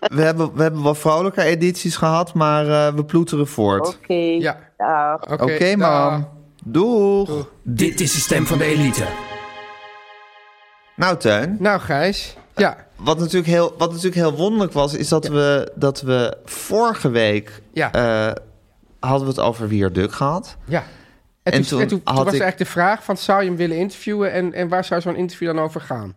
we, 0.00 0.22
hebben, 0.22 0.54
we 0.54 0.62
hebben 0.62 0.82
wat 0.82 0.98
vrolijker 0.98 1.44
edities 1.44 1.96
gehad, 1.96 2.34
maar 2.34 2.68
eh, 2.68 2.94
we 2.94 3.04
ploeteren 3.04 3.46
voort. 3.46 3.86
oké. 3.88 4.14
Ja, 4.14 4.58
Dag. 4.76 5.22
oké. 5.40 5.76
Mam. 5.76 6.28
Doeg. 6.64 7.26
Doeg. 7.28 7.48
Dit 7.62 8.00
is 8.00 8.12
de 8.12 8.20
stem 8.20 8.46
van 8.46 8.58
de 8.58 8.64
elite. 8.64 9.06
Nou, 10.96 11.16
Teun. 11.16 11.56
Nou, 11.60 11.80
Gijs. 11.80 12.36
Ja, 12.56 12.86
Wat 12.96 13.18
natuurlijk, 13.18 13.46
heel, 13.46 13.74
wat 13.78 13.88
natuurlijk 13.88 14.16
heel 14.16 14.36
wonderlijk 14.36 14.72
was, 14.72 14.94
is 14.94 15.08
dat, 15.08 15.26
we, 15.28 15.72
dat 15.74 16.00
we 16.00 16.36
vorige 16.44 17.08
week 17.10 17.62
ja, 17.72 17.92
eh, 17.92 18.34
hadden 19.00 19.22
we 19.28 19.34
het 19.34 19.40
over 19.40 19.68
Wierduk 19.68 20.12
gehad. 20.12 20.56
ja. 20.64 20.84
En, 21.42 21.54
en 21.54 21.60
toen, 21.60 21.68
toen 21.68 21.80
en 21.80 21.88
toen, 21.88 22.02
toen 22.02 22.14
had 22.14 22.24
was 22.24 22.34
ik- 22.34 22.40
eigenlijk 22.40 22.70
de 22.70 22.78
vraag 22.80 23.04
van, 23.04 23.16
zou 23.16 23.40
je 23.42 23.48
hem 23.48 23.56
willen 23.56 23.76
interviewen 23.76 24.32
en, 24.32 24.52
en 24.52 24.68
waar 24.68 24.84
zou 24.84 25.00
zo'n 25.00 25.16
interview 25.16 25.48
dan 25.54 25.58
over 25.64 25.80
gaan? 25.80 26.14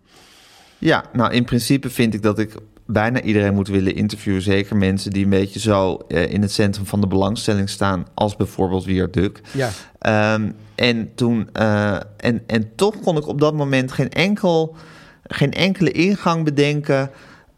Ja, 0.78 1.04
nou 1.14 1.32
in 1.34 1.46
principe 1.46 1.90
vind 1.90 2.14
ik 2.14 2.22
dat 2.22 2.40
ik 2.40 2.54
bijna 2.86 3.22
iedereen 3.22 3.54
moet 3.54 3.68
willen 3.68 3.96
interviewen. 3.96 4.42
Zeker 4.42 4.76
mensen 4.76 5.12
die 5.12 5.24
een 5.24 5.30
beetje 5.30 5.60
zo 5.60 5.98
eh, 6.08 6.34
in 6.34 6.42
het 6.42 6.52
centrum 6.52 6.86
van 6.86 7.02
de 7.02 7.08
belangstelling 7.08 7.70
staan, 7.70 8.06
als 8.14 8.36
bijvoorbeeld 8.36 8.86
Wierduk. 8.86 9.42
Ja, 9.52 9.70
Ehm, 10.02 10.52
en, 10.76 11.12
toen, 11.16 11.50
eh, 11.54 11.96
en, 12.18 12.44
en 12.48 12.76
toch 12.76 13.00
kon 13.00 13.18
ik 13.18 13.28
op 13.28 13.40
dat 13.40 13.54
moment 13.54 13.92
geen, 13.92 14.10
enkel, 14.10 14.76
geen 15.24 15.52
enkele 15.52 15.92
ingang 15.92 16.44
bedenken. 16.44 17.10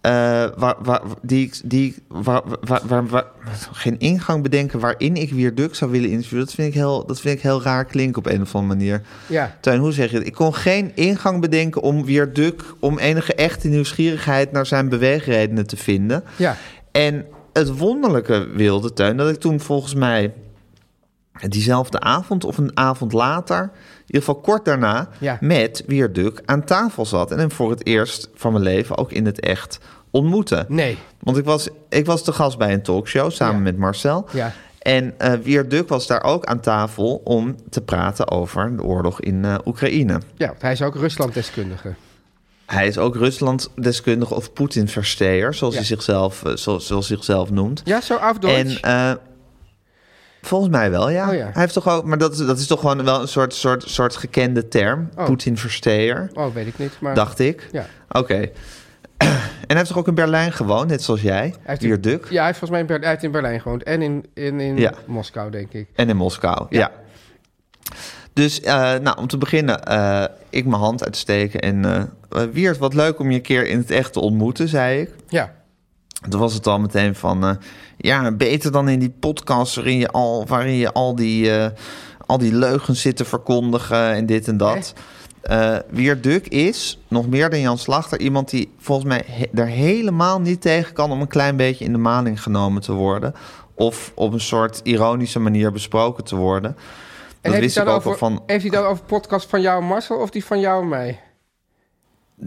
Eh, 0.04 0.12
waar, 0.58 0.76
waar, 0.84 1.02
die, 1.22 1.52
die, 1.64 1.96
waar, 2.08 2.42
waar, 2.62 2.82
waar, 2.88 3.08
waar- 3.08 3.26
geen 3.72 4.00
ingang 4.00 4.44
bedenken 4.44 4.80
waarin 4.80 5.16
ik 5.16 5.32
weer 5.32 5.56
Duk 5.56 5.76
zou 5.76 5.92
willen 5.92 6.10
interviewen. 6.10 6.46
Dat 6.46 6.54
vind 6.56 6.68
ik 6.68 6.74
heel, 6.74 7.06
dat 7.06 7.20
vind 7.22 7.36
ik 7.38 7.42
heel 7.44 7.62
raar 7.62 7.86
klinken 7.86 8.18
op 8.18 8.26
een 8.26 8.42
of 8.42 8.56
andere 8.56 8.76
manier. 8.78 9.02
ja, 9.28 9.58
Tuin, 9.62 9.80
hoe 9.80 9.92
zeg 9.92 10.12
je 10.12 10.18
het? 10.18 10.28
Ik 10.28 10.34
kon 10.34 10.56
geen 10.56 10.92
ingang 10.96 11.42
bedenken 11.42 11.82
om 11.82 12.06
weer 12.06 12.34
Duk, 12.34 12.64
om 12.80 12.98
enige 13.00 13.34
echte 13.36 13.68
nieuwsgierigheid 13.68 14.52
naar 14.52 14.66
zijn 14.66 14.90
beweegredenen 14.90 15.68
te 15.68 15.78
vinden. 15.78 16.24
ja. 16.36 16.56
En 16.92 17.26
het 17.54 17.78
wonderlijke 17.78 18.48
wilde, 18.54 18.94
Teun, 18.94 19.18
dat 19.18 19.30
ik 19.30 19.40
toen 19.40 19.60
volgens 19.60 19.94
mij 19.94 20.34
diezelfde 21.50 22.00
avond 22.00 22.44
of 22.44 22.58
een 22.58 22.78
avond 22.78 23.12
later, 23.14 23.62
in 23.64 23.70
ieder 24.06 24.22
geval 24.22 24.36
kort 24.42 24.66
daarna, 24.66 25.10
Ja. 25.20 25.38
met 25.42 25.84
Wierduk 25.88 26.42
aan 26.46 26.64
tafel 26.64 27.06
zat. 27.06 27.32
En 27.32 27.40
hem 27.40 27.52
voor 27.52 27.70
het 27.70 27.86
eerst 27.86 28.30
van 28.36 28.52
mijn 28.52 28.64
leven 28.64 28.98
ook 28.98 29.12
in 29.12 29.26
het 29.26 29.40
echt 29.40 29.80
ontmoette. 30.12 30.66
Nee, 30.68 30.98
Want 31.20 31.38
ik 31.38 31.46
was, 31.46 31.68
ik 31.90 32.06
was 32.06 32.24
te 32.24 32.32
gast 32.34 32.58
bij 32.58 32.74
een 32.74 32.82
talkshow 32.84 33.32
samen 33.32 33.56
Ja. 33.56 33.62
met 33.62 33.78
Marcel. 33.78 34.28
ja. 34.32 34.52
En 34.80 35.14
eh 35.20 35.34
Wierduk 35.34 35.90
was 35.90 36.08
daar 36.08 36.24
ook 36.24 36.46
aan 36.46 36.60
tafel 36.60 37.22
om 37.24 37.56
te 37.70 37.82
praten 37.82 38.32
over 38.32 38.76
de 38.76 38.84
oorlog 38.84 39.22
in 39.22 39.46
eh, 39.46 39.56
Oekraïne. 39.66 40.20
Ja, 40.36 40.48
want 40.48 40.62
hij 40.62 40.72
is 40.72 40.82
ook 40.82 40.96
Rusland-deskundige. 40.96 41.94
Hij 42.66 42.88
is 42.88 42.98
ook 42.98 43.16
Rusland-deskundige 43.16 44.34
of 44.34 44.54
Poetin-versteer, 44.54 45.54
zoals, 45.54 45.74
Ja. 45.74 45.80
hij 45.80 45.88
zichzelf, 45.90 46.44
eh, 46.46 46.56
zoals, 46.56 47.08
zichzelf 47.08 47.52
noemt. 47.52 47.82
Ja, 47.84 48.02
zo 48.02 48.16
af 48.16 48.38
En 48.38 48.82
volgens 50.46 50.72
mij 50.72 50.92
wel, 50.92 51.10
ja. 51.10 51.28
Oh, 51.30 51.34
ja. 51.36 51.44
Hij 51.44 51.62
heeft 51.62 51.74
toch 51.74 51.90
ook, 51.90 52.04
maar 52.06 52.18
dat, 52.18 52.32
is- 52.32 52.38
dat 52.46 52.60
is 52.60 52.68
toch 52.68 52.80
gewoon 52.80 53.04
wel 53.04 53.22
een 53.22 53.28
soort, 53.28 53.54
soort, 53.54 53.84
soort 53.88 54.16
gekende 54.16 54.68
term. 54.68 55.10
Oh. 55.18 55.26
Poetin-versteer, 55.26 56.30
Oh, 56.34 56.54
weet 56.54 56.68
ik 56.68 56.78
niet, 56.78 56.92
maar... 57.00 57.16
dacht 57.16 57.40
ik. 57.40 57.70
Ja. 57.72 57.86
Oké. 58.12 58.34
en 59.18 59.30
hij 59.68 59.76
heeft 59.78 59.88
toch 59.88 59.98
ook 59.98 60.08
in 60.08 60.16
Berlijn 60.16 60.52
gewoond, 60.52 60.88
net 60.90 61.04
zoals 61.04 61.22
jij, 61.22 61.54
hier 61.80 62.02
Duk. 62.02 62.26
Ja, 62.30 62.36
hij 62.38 62.46
heeft 62.46 62.58
volgens 62.60 62.70
mij 62.70 62.80
in, 62.80 62.86
Ber- 62.86 63.00
hij 63.00 63.10
heeft 63.10 63.24
in 63.24 63.32
Berlijn 63.32 63.62
gewoond. 63.62 63.84
En 63.84 64.02
in, 64.02 64.26
in, 64.34 64.60
in 64.60 64.78
Ja. 64.78 64.94
Moskou, 65.06 65.52
denk 65.52 65.74
ik. 65.74 65.88
En 65.96 66.10
in 66.10 66.16
Moskou, 66.16 66.66
ja. 66.70 66.92
Dus, 68.34 68.62
eh, 68.62 68.74
nou, 69.02 69.18
om 69.18 69.28
te 69.28 69.38
beginnen, 69.38 69.84
eh, 69.84 70.24
ik 70.50 70.66
mijn 70.66 70.82
hand 70.82 71.04
uitsteken. 71.06 71.60
En 71.60 72.10
Wiert, 72.52 72.78
wat 72.78 72.94
leuk 72.94 73.20
om 73.20 73.30
je 73.30 73.36
een 73.36 73.42
keer 73.42 73.68
in 73.68 73.78
het 73.78 73.92
echt 73.92 74.14
te 74.14 74.20
ontmoeten, 74.20 74.68
zei 74.68 75.02
ik. 75.02 75.10
Ja, 75.28 75.54
Toen 76.30 76.40
was 76.40 76.54
het 76.54 76.68
al 76.68 76.80
meteen 76.80 77.16
van, 77.16 77.44
eh, 77.46 77.52
ja, 77.98 78.32
beter 78.32 78.72
dan 78.72 78.90
in 78.90 79.00
die 79.00 79.14
podcast 79.20 79.76
waarin 79.76 79.98
je 79.98 80.08
al, 80.08 80.46
waarin 80.48 80.74
je 80.76 80.94
al 80.94 81.16
die, 81.16 81.52
eh, 81.58 81.70
al 82.26 82.38
die 82.38 82.54
leugens 82.54 83.02
zit 83.02 83.16
te 83.18 83.26
verkondigen 83.26 84.12
en 84.14 84.26
dit 84.26 84.48
en 84.48 84.58
dat. 84.58 84.94
Eh 85.42 85.76
Wierduk 85.90 86.48
is, 86.48 87.00
nog 87.08 87.28
meer 87.28 87.50
dan 87.50 87.60
Jan 87.60 87.78
Slachter, 87.78 88.20
iemand 88.20 88.50
die 88.50 88.74
volgens 88.78 89.08
mij 89.08 89.24
he- 89.28 89.62
er 89.62 89.68
helemaal 89.68 90.42
niet 90.42 90.62
tegen 90.62 90.94
kan 90.94 91.12
om 91.12 91.22
een 91.22 91.28
klein 91.28 91.56
beetje 91.56 91.86
in 91.86 91.92
de 91.92 91.98
maling 91.98 92.42
genomen 92.44 92.82
te 92.82 92.92
worden. 92.94 93.34
Of 93.76 94.12
op 94.16 94.34
een 94.34 94.40
soort 94.40 94.80
ironische 94.84 95.40
manier 95.40 95.72
besproken 95.72 96.24
te 96.24 96.36
worden. 96.36 96.70
En 96.72 96.76
Dat 97.42 97.52
heeft 97.52 97.60
wist 97.64 97.76
hij 97.76 97.84
ik 97.84 97.90
ook 97.90 97.96
over, 97.98 98.18
van. 98.18 98.44
Heeft 98.46 98.62
hij 98.62 98.72
dan 98.72 98.86
over 98.86 99.04
podcast 99.06 99.50
van 99.50 99.62
jou 99.62 99.82
en 99.82 99.88
Marcel 99.88 100.18
of 100.18 100.30
die 100.30 100.46
van 100.46 100.60
jou 100.60 100.82
en 100.82 100.90
mij? 100.90 101.20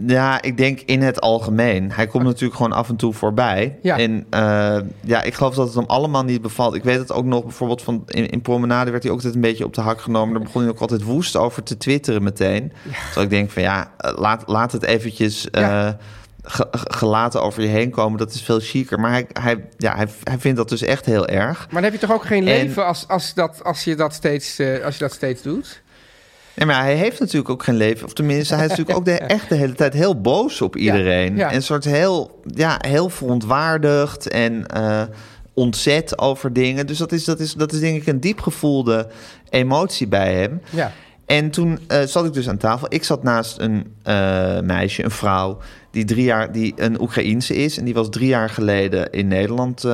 Ja, 0.07 0.41
ik 0.41 0.57
denk 0.57 0.79
in 0.81 1.01
het 1.01 1.21
algemeen. 1.21 1.91
Hij 1.91 2.07
komt 2.07 2.23
natuurlijk 2.23 2.55
gewoon 2.55 2.71
af 2.71 2.89
en 2.89 2.95
toe 2.95 3.13
voorbij. 3.13 3.77
Ja. 3.81 3.97
En 3.97 4.25
eh, 4.29 4.77
ja, 5.01 5.21
ik 5.23 5.33
geloof 5.33 5.55
dat 5.55 5.65
het 5.65 5.75
hem 5.75 5.85
allemaal 5.85 6.23
niet 6.23 6.41
bevalt. 6.41 6.75
Ik 6.75 6.83
weet 6.83 6.97
het 6.97 7.11
ook 7.11 7.25
nog 7.25 7.43
bijvoorbeeld 7.43 7.81
van 7.81 8.03
in, 8.07 8.29
in 8.29 8.41
Promenade 8.41 8.91
werd 8.91 9.03
hij 9.03 9.11
ook 9.11 9.17
altijd 9.17 9.35
een 9.35 9.41
beetje 9.41 9.65
op 9.65 9.73
de 9.73 9.81
hak 9.81 10.01
genomen. 10.01 10.33
Daar 10.33 10.43
begon 10.43 10.61
hij 10.61 10.71
ook 10.71 10.79
altijd 10.79 11.03
woest 11.03 11.35
over 11.35 11.63
te 11.63 11.77
twitteren 11.77 12.23
meteen. 12.23 12.71
Terwijl 13.05 13.25
ik 13.25 13.29
denk 13.29 13.51
van 13.51 13.61
ja, 13.61 13.91
eh, 13.97 14.11
laat, 14.17 14.43
laat 14.47 14.71
het 14.71 14.83
eventjes 14.83 15.49
eh, 15.49 15.61
Ja. 15.61 15.97
ge- 16.43 16.67
ge- 16.71 16.87
gelaten 16.97 17.41
over 17.41 17.61
je 17.61 17.67
heen 17.67 17.89
komen. 17.89 18.17
Dat 18.17 18.33
is 18.33 18.41
veel 18.41 18.59
chiquer. 18.59 18.99
Maar 18.99 19.11
hij, 19.11 19.27
hij, 19.33 19.65
ja, 19.77 19.95
hij, 19.95 20.07
hij 20.23 20.37
vindt 20.39 20.57
dat 20.57 20.69
dus 20.69 20.81
echt 20.81 21.05
heel 21.05 21.27
erg. 21.27 21.57
Maar 21.57 21.81
dan 21.81 21.91
heb 21.91 21.93
je 22.01 22.07
toch 22.07 22.15
ook 22.15 22.25
geen 22.25 22.37
En- 22.47 22.53
leven 22.53 22.85
als, 22.85 23.05
als, 23.07 23.33
dat, 23.33 23.63
als, 23.63 23.83
je 23.83 23.95
dat 23.95 24.13
steeds, 24.13 24.59
eh, 24.59 24.83
als 24.85 24.97
je 24.97 25.03
dat 25.03 25.13
steeds 25.13 25.41
doet? 25.41 25.81
Ja, 26.59 26.65
maar 26.65 26.81
hij 26.81 26.95
heeft 26.95 27.19
natuurlijk 27.19 27.49
ook 27.49 27.63
geen 27.63 27.75
leven. 27.75 28.05
Of 28.05 28.13
tenminste, 28.13 28.55
hij 28.55 28.63
is 28.63 28.69
natuurlijk 28.69 28.97
ook 28.97 29.05
de, 29.05 29.17
echt 29.37 29.49
de 29.49 29.55
hele 29.55 29.73
tijd 29.73 29.93
heel 29.93 30.21
boos 30.21 30.61
op 30.61 30.75
iedereen. 30.75 31.35
ja. 31.35 31.49
En 31.49 31.55
een 31.55 31.63
soort 31.63 31.83
heel, 31.83 32.41
ja, 32.43 32.77
heel 32.87 33.09
verontwaardigd. 33.09 34.27
En 34.29 34.67
eh, 34.67 35.01
ontzet 35.53 36.19
over 36.19 36.53
dingen. 36.53 36.87
Dus 36.87 36.97
dat 36.97 37.11
is, 37.11 37.23
dat 37.23 37.39
is, 37.39 37.53
dat 37.53 37.71
is 37.73 37.79
denk 37.79 38.01
ik 38.01 38.07
een 38.07 38.19
diep 38.19 38.39
gevoelde 38.39 39.07
emotie 39.49 40.07
bij 40.07 40.33
hem. 40.33 40.61
Ja. 40.69 40.91
En 41.25 41.49
toen 41.49 41.79
eh, 41.87 42.01
zat 42.01 42.25
ik 42.25 42.33
dus 42.33 42.49
aan 42.49 42.57
tafel. 42.57 42.87
Ik 42.89 43.03
zat 43.03 43.23
naast 43.23 43.59
een 43.59 43.93
eh, 44.03 44.59
meisje, 44.59 45.03
een 45.03 45.11
vrouw, 45.11 45.57
die 45.91 46.05
drie 46.05 46.23
jaar, 46.23 46.51
die 46.51 46.73
een 46.75 47.01
Oekraïense 47.01 47.55
is. 47.55 47.77
En 47.77 47.85
die 47.85 47.93
was 47.93 48.09
drie 48.09 48.27
jaar 48.27 48.49
geleden 48.49 49.11
in 49.11 49.27
Nederland 49.27 49.85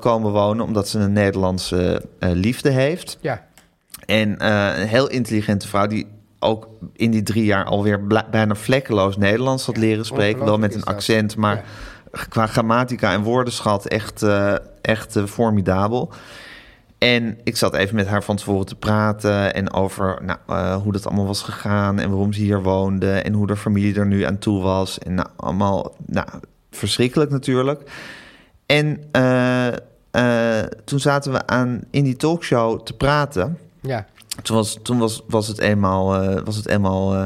komen 0.00 0.32
wonen, 0.32 0.64
omdat 0.64 0.88
ze 0.88 0.98
een 0.98 1.12
Nederlandse 1.12 2.02
liefde 2.18 2.70
heeft. 2.70 3.18
Ja. 3.20 3.43
En 4.06 4.38
eh, 4.38 4.78
een 4.78 4.86
heel 4.86 5.08
intelligente 5.08 5.68
vrouw 5.68 5.86
die 5.86 6.06
ook 6.38 6.68
in 6.92 7.10
die 7.10 7.22
drie 7.22 7.44
jaar 7.44 7.64
alweer 7.64 8.06
bijna 8.30 8.54
vlekkeloos 8.54 9.16
Nederlands 9.16 9.66
had 9.66 9.76
leren 9.76 10.04
spreken. 10.04 10.44
Wel 10.44 10.58
met 10.58 10.74
een 10.74 10.84
accent, 10.84 11.36
maar 11.36 11.64
qua 12.28 12.46
grammatica 12.46 13.12
en 13.12 13.22
woordenschat 13.22 13.86
echt, 13.86 14.22
eh, 14.22 14.54
echt 14.80 15.16
eh, 15.16 15.24
formidabel. 15.24 16.12
En 16.98 17.38
ik 17.44 17.56
zat 17.56 17.74
even 17.74 17.94
met 17.94 18.06
haar 18.06 18.24
van 18.24 18.36
tevoren 18.36 18.66
te 18.66 18.74
praten 18.74 19.54
en 19.54 19.72
over 19.72 20.22
nou, 20.22 20.80
hoe 20.80 20.92
dat 20.92 21.06
allemaal 21.06 21.26
was 21.26 21.42
gegaan 21.42 21.98
en 21.98 22.10
waarom 22.10 22.32
ze 22.32 22.40
hier 22.40 22.62
woonde 22.62 23.12
en 23.12 23.32
hoe 23.32 23.46
de 23.46 23.56
familie 23.56 23.98
er 23.98 24.06
nu 24.06 24.22
aan 24.22 24.38
toe 24.38 24.62
was. 24.62 24.98
En 24.98 25.14
nou, 25.14 25.28
allemaal 25.36 25.94
nou, 26.06 26.28
verschrikkelijk 26.70 27.30
natuurlijk. 27.30 27.90
En 28.66 29.10
toen 30.84 31.00
zaten 31.00 31.32
we 31.32 31.46
aan, 31.46 31.80
in 31.90 32.04
die 32.04 32.16
talkshow 32.16 32.80
te 32.80 32.96
praten. 32.96 33.58
Ja. 33.86 34.06
Toen 34.42 34.56
was, 34.56 34.78
toen 34.82 34.98
was, 34.98 35.22
was 35.28 35.48
het 35.48 35.58
eenmaal, 35.58 36.14
eh, 36.14 36.42
was 36.44 36.56
het 36.56 36.68
eenmaal 36.68 37.14
eh, 37.14 37.24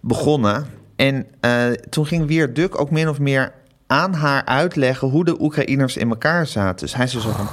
begonnen. 0.00 0.66
En 0.96 1.26
eh, 1.40 1.70
toen 1.70 2.06
ging 2.06 2.26
Weer 2.26 2.54
Duk 2.54 2.80
ook 2.80 2.90
min 2.90 3.08
of 3.08 3.18
meer 3.18 3.52
aan 3.86 4.14
haar 4.14 4.44
uitleggen 4.44 5.08
hoe 5.08 5.24
de 5.24 5.40
Oekraïners 5.40 5.96
in 5.96 6.08
elkaar 6.08 6.46
zaten. 6.46 6.86
Dus 6.86 6.94
hij 6.94 7.06
zei 7.06 7.22
zo 7.22 7.30
van, 7.30 7.48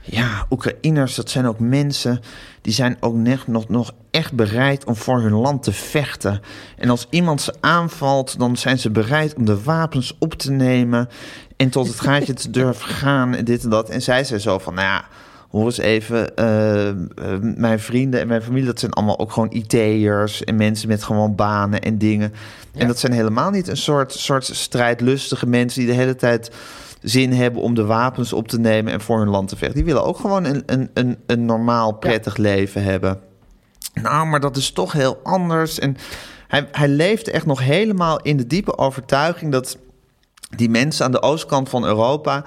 ja, 0.00 0.46
Oekraïners, 0.50 1.14
dat 1.14 1.30
zijn 1.30 1.46
ook 1.46 1.58
mensen... 1.58 2.20
die 2.60 2.72
zijn 2.72 2.96
ook 3.00 3.14
net, 3.14 3.46
nog, 3.46 3.68
nog 3.68 3.92
echt 4.10 4.32
bereid 4.32 4.84
om 4.84 4.96
voor 4.96 5.20
hun 5.20 5.34
land 5.34 5.62
te 5.62 5.72
vechten. 5.72 6.40
En 6.76 6.90
als 6.90 7.06
iemand 7.10 7.40
ze 7.40 7.54
aanvalt, 7.60 8.38
dan 8.38 8.56
zijn 8.56 8.78
ze 8.78 8.90
bereid 8.90 9.34
om 9.34 9.44
de 9.44 9.62
wapens 9.62 10.16
op 10.18 10.34
te 10.34 10.50
nemen... 10.50 11.08
en 11.56 11.70
tot 11.70 11.86
het 11.86 12.00
gaatje 12.00 12.34
te 12.34 12.50
durven 12.50 12.88
gaan 12.88 13.34
en 13.34 13.44
dit 13.44 13.64
en 13.64 13.70
dat. 13.70 13.88
En 13.88 14.02
zij 14.02 14.24
zei 14.24 14.40
zo 14.40 14.58
van, 14.58 14.74
nou 14.74 14.86
ja 14.86 15.04
hoor 15.54 15.64
eens 15.64 15.78
even, 15.78 16.36
eh, 16.36 16.88
eh, 16.88 16.96
mijn 17.40 17.80
vrienden 17.80 18.20
en 18.20 18.28
mijn 18.28 18.42
familie, 18.42 18.66
dat 18.66 18.80
zijn 18.80 18.92
allemaal 18.92 19.18
ook 19.18 19.32
gewoon 19.32 19.52
IT'ers 19.52 20.44
en 20.44 20.56
mensen 20.56 20.88
met 20.88 21.02
gewoon 21.02 21.34
banen 21.34 21.80
en 21.80 21.98
dingen. 21.98 22.32
En 22.74 22.86
dat 22.86 22.98
zijn 22.98 23.12
helemaal 23.12 23.50
niet 23.50 23.68
een 23.68 23.76
soort, 23.76 24.12
soort 24.12 24.44
strijdlustige 24.44 25.46
mensen 25.46 25.80
die 25.80 25.88
de 25.90 25.96
hele 25.96 26.16
tijd 26.16 26.50
zin 27.02 27.32
hebben 27.32 27.62
om 27.62 27.74
de 27.74 27.84
wapens 27.84 28.32
op 28.32 28.48
te 28.48 28.58
nemen 28.58 28.92
en 28.92 29.00
voor 29.00 29.18
hun 29.18 29.28
land 29.28 29.48
te 29.48 29.56
vechten. 29.56 29.76
Die 29.76 29.84
willen 29.84 30.04
ook 30.04 30.16
gewoon 30.16 30.44
een, 30.44 30.62
een, 30.66 30.90
een, 30.94 31.18
een 31.26 31.44
normaal, 31.44 31.92
prettig 31.92 32.36
leven 32.36 32.82
hebben. 32.82 33.20
Nou, 33.94 34.26
maar 34.26 34.40
dat 34.40 34.56
is 34.56 34.70
toch 34.70 34.92
heel 34.92 35.20
anders. 35.22 35.78
En 35.78 35.96
hij, 36.48 36.68
hij 36.72 36.88
leeft 36.88 37.28
echt 37.28 37.46
nog 37.46 37.60
helemaal 37.60 38.20
in 38.20 38.36
de 38.36 38.46
diepe 38.46 38.78
overtuiging 38.78 39.52
dat 39.52 39.78
die 40.56 40.70
mensen 40.70 41.04
aan 41.04 41.12
de 41.12 41.22
oostkant 41.22 41.68
van 41.68 41.84
Europa 41.84 42.44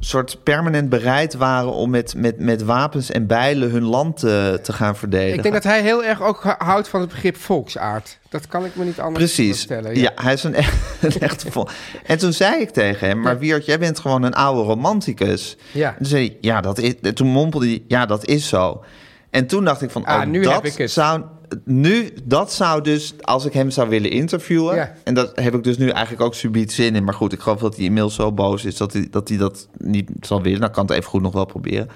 soort 0.00 0.42
permanent 0.42 0.88
bereid 0.88 1.34
waren 1.34 1.72
om 1.72 1.90
met, 1.90 2.14
met, 2.16 2.38
met 2.38 2.62
wapens 2.62 3.10
en 3.10 3.26
bijlen 3.26 3.70
hun 3.70 3.82
land 3.82 4.16
te, 4.18 4.58
te 4.62 4.72
gaan 4.72 4.96
verdedigen. 4.96 5.34
Ik 5.36 5.42
denk 5.42 5.54
dat 5.54 5.64
hij 5.64 5.82
heel 5.82 6.04
erg 6.04 6.22
ook 6.22 6.54
houdt 6.58 6.88
van 6.88 7.00
het 7.00 7.08
begrip 7.10 7.36
volksaard. 7.36 8.18
Dat 8.28 8.46
kan 8.46 8.64
ik 8.64 8.76
me 8.76 8.84
niet 8.84 9.00
anders 9.00 9.24
Precies. 9.24 9.46
voorstellen. 9.48 9.96
Ja. 9.98 10.10
hij 10.14 10.32
is 10.32 10.44
een, 10.44 10.54
echt- 10.54 10.76
een 11.14 11.20
echte 11.20 11.50
vol. 11.52 11.68
En 12.06 12.18
toen 12.18 12.32
zei 12.32 12.60
ik 12.60 12.70
tegen 12.70 13.08
hem, 13.08 13.20
maar 13.20 13.38
Wiert, 13.38 13.64
jij 13.66 13.78
bent 13.78 13.98
gewoon 13.98 14.22
een 14.22 14.34
oude 14.34 14.62
romanticus. 14.62 15.56
Ja. 15.72 15.94
En 15.98 16.06
zei 16.06 16.26
hij, 16.26 16.36
ja, 16.40 16.60
dat 16.60 16.78
is, 16.78 16.94
toen 17.14 17.26
mompelde 17.28 17.66
hij, 17.66 17.82
ja, 17.88 18.06
dat 18.06 18.24
is 18.26 18.48
zo. 18.48 18.84
En 19.30 19.46
toen 19.46 19.64
dacht 19.64 19.82
ik 19.82 19.90
van, 19.90 20.04
Ah, 20.04 20.20
oh, 20.20 20.26
nu 20.26 20.42
dat 20.42 20.52
heb 20.52 20.64
ik 20.64 20.76
het. 20.78 20.90
zou... 20.90 21.22
Nu, 21.64 22.10
dat 22.24 22.52
zou 22.52 22.82
dus, 22.82 23.14
als 23.20 23.44
ik 23.44 23.52
hem 23.52 23.70
zou 23.70 23.88
willen 23.88 24.10
interviewen... 24.10 24.74
Ja. 24.74 24.94
en 25.04 25.14
dat 25.14 25.32
heb 25.34 25.54
ik 25.54 25.64
dus 25.64 25.78
nu 25.78 25.88
eigenlijk 25.88 26.22
ook 26.22 26.34
subiet 26.34 26.72
zin 26.72 26.94
in... 26.94 27.04
maar 27.04 27.14
goed, 27.14 27.32
ik 27.32 27.40
geloof 27.40 27.60
dat 27.60 27.76
hij 27.76 27.84
inmiddels 27.84 28.14
zo 28.14 28.32
boos 28.32 28.64
is... 28.64 28.76
dat 28.76 28.92
hij 28.92 29.08
dat, 29.10 29.28
hij 29.28 29.38
dat 29.38 29.68
niet 29.78 30.10
zal 30.20 30.42
willen. 30.42 30.60
Nou, 30.60 30.72
kan 30.72 30.86
het 30.86 30.94
even 30.94 31.10
goed 31.10 31.22
nog 31.22 31.32
wel 31.32 31.44
proberen. 31.44 31.88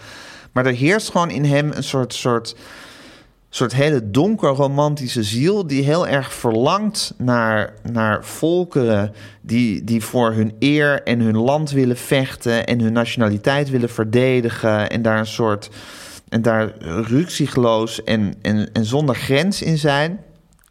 Maar 0.53 0.67
er 0.67 0.73
heerst 0.73 1.11
gewoon 1.11 1.31
in 1.31 1.45
hem 1.45 1.71
een 1.73 1.85
soort... 1.85 2.15
soort 2.15 2.55
soort 3.55 3.75
hele 3.75 4.11
donker 4.11 4.49
romantische 4.49 5.23
ziel 5.23 5.67
die 5.67 5.83
heel 5.83 6.07
erg 6.07 6.33
verlangt 6.33 7.15
naar, 7.19 7.75
naar 7.93 8.25
volkeren 8.25 9.15
die, 9.41 9.85
die 9.85 10.05
voor 10.05 10.33
hun 10.33 10.53
eer 10.59 11.03
en 11.03 11.21
hun 11.21 11.37
land 11.37 11.71
willen 11.71 11.97
vechten 11.97 12.67
en 12.67 12.81
hun 12.81 12.93
nationaliteit 12.93 13.71
willen 13.71 13.89
verdedigen 13.89 14.91
en 14.91 15.03
daar 15.03 15.19
een 15.19 15.27
soort 15.27 15.71
en 16.35 16.43
daar 16.43 16.73
ruksigloos 17.03 18.05
en, 18.05 18.35
en, 18.43 18.73
en 18.73 18.85
zonder 18.85 19.15
grens 19.15 19.63
in 19.63 19.79
zijn. 19.79 20.21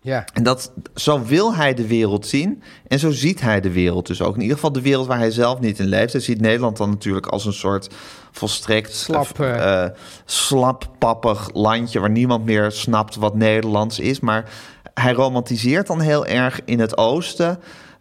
Ja. 0.02 0.26
En 0.34 0.44
dat, 0.44 0.72
zo 0.96 1.24
wil 1.24 1.56
hij 1.56 1.74
de 1.74 1.88
wereld 1.88 2.28
zien. 2.28 2.64
En 2.88 3.00
zo 3.00 3.12
ziet 3.12 3.42
hij 3.42 3.62
de 3.62 3.72
wereld 3.72 4.08
dus 4.08 4.22
ook. 4.22 4.36
In 4.36 4.42
ieder 4.42 4.56
geval 4.56 4.72
de 4.72 4.82
wereld 4.82 5.08
waar 5.08 5.18
hij 5.18 5.32
zelf 5.32 5.60
niet 5.60 5.80
in 5.80 5.86
leeft. 5.86 6.14
Hij 6.14 6.22
ziet 6.22 6.42
Nederland 6.42 6.78
dan 6.78 6.90
natuurlijk 6.90 7.28
als 7.28 7.46
een 7.46 7.54
soort 7.54 7.90
volstrekt 8.32 8.96
Slap, 8.96 9.40
eh, 9.40 9.84
eh, 9.84 9.92
slappappig 10.26 11.50
landje... 11.54 12.00
waar 12.00 12.10
niemand 12.10 12.46
meer 12.46 12.72
snapt 12.72 13.16
wat 13.16 13.36
Nederlands 13.36 14.00
is. 14.00 14.20
Maar 14.20 14.50
hij 14.94 15.14
romantiseert 15.14 15.88
dan 15.88 16.00
heel 16.00 16.26
erg 16.26 16.60
in 16.66 16.80
het 16.80 16.98
oosten... 16.98 17.60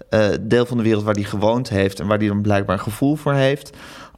eh, 0.09 0.29
deel 0.41 0.67
van 0.67 0.77
de 0.77 0.83
wereld 0.83 1.05
waar 1.05 1.15
hij 1.15 1.25
gewoond 1.25 1.69
heeft... 1.69 2.01
en 2.01 2.07
waar 2.07 2.19
hij 2.19 2.29
dan 2.29 2.43
blijkbaar 2.43 2.77
een 2.77 2.83
gevoel 2.83 3.17
voor 3.17 3.35
heeft... 3.35 3.71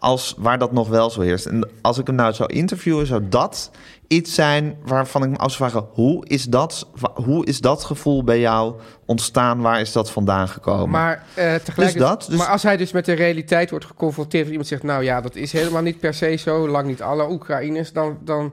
als 0.04 0.34
waar 0.38 0.58
dat 0.58 0.72
nog 0.72 0.88
wel 0.88 1.10
zo 1.10 1.20
heerst. 1.20 1.46
En 1.46 1.68
als 1.82 1.98
ik 1.98 2.06
hem 2.06 2.16
nou 2.16 2.32
zou 2.32 2.52
interviewen, 2.52 3.06
zou 3.06 3.28
dat 3.28 3.70
iets 4.08 4.34
zijn 4.34 4.76
waarvan 4.84 5.22
ik 5.24 5.30
me 5.30 5.36
af 5.36 5.52
zou 5.52 5.70
vragen... 5.70 5.88
hoe 5.92 6.26
is 6.28 6.44
dat, 6.44 6.86
hoe 7.14 7.46
is 7.46 7.60
dat 7.60 7.84
gevoel 7.84 8.24
bij 8.24 8.40
jou 8.40 8.74
ontstaan? 9.06 9.60
Waar 9.60 9.80
is 9.80 9.92
dat 9.92 10.10
vandaan 10.10 10.48
gekomen? 10.48 10.90
Maar, 10.90 11.24
eh 11.34 11.54
tegelijk, 11.54 11.92
Dus 11.92 12.00
dat, 12.02 12.26
dus- 12.28 12.38
maar 12.38 12.46
als 12.48 12.62
hij 12.62 12.76
dus 12.76 12.92
met 12.92 13.04
de 13.04 13.12
realiteit 13.12 13.70
wordt 13.70 13.84
geconfronteerd... 13.84 14.48
iemand 14.48 14.66
zegt, 14.66 14.82
nou 14.82 15.04
ja, 15.04 15.20
dat 15.20 15.34
is 15.36 15.52
helemaal 15.52 15.82
niet 15.82 15.98
per 16.00 16.14
se 16.14 16.36
zo... 16.36 16.68
lang 16.68 16.86
niet 16.86 17.02
alle 17.02 17.30
Oekraïners... 17.30 17.92
dan, 17.92 18.18
dan 18.20 18.52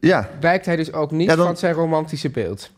ja, 0.00 0.28
wijkt 0.40 0.66
hij 0.66 0.76
dus 0.76 0.92
ook 0.92 1.10
niet 1.10 1.28
Ja, 1.28 1.36
dan- 1.36 1.46
van 1.46 1.56
zijn 1.56 1.74
romantische 1.74 2.30
beeld. 2.30 2.70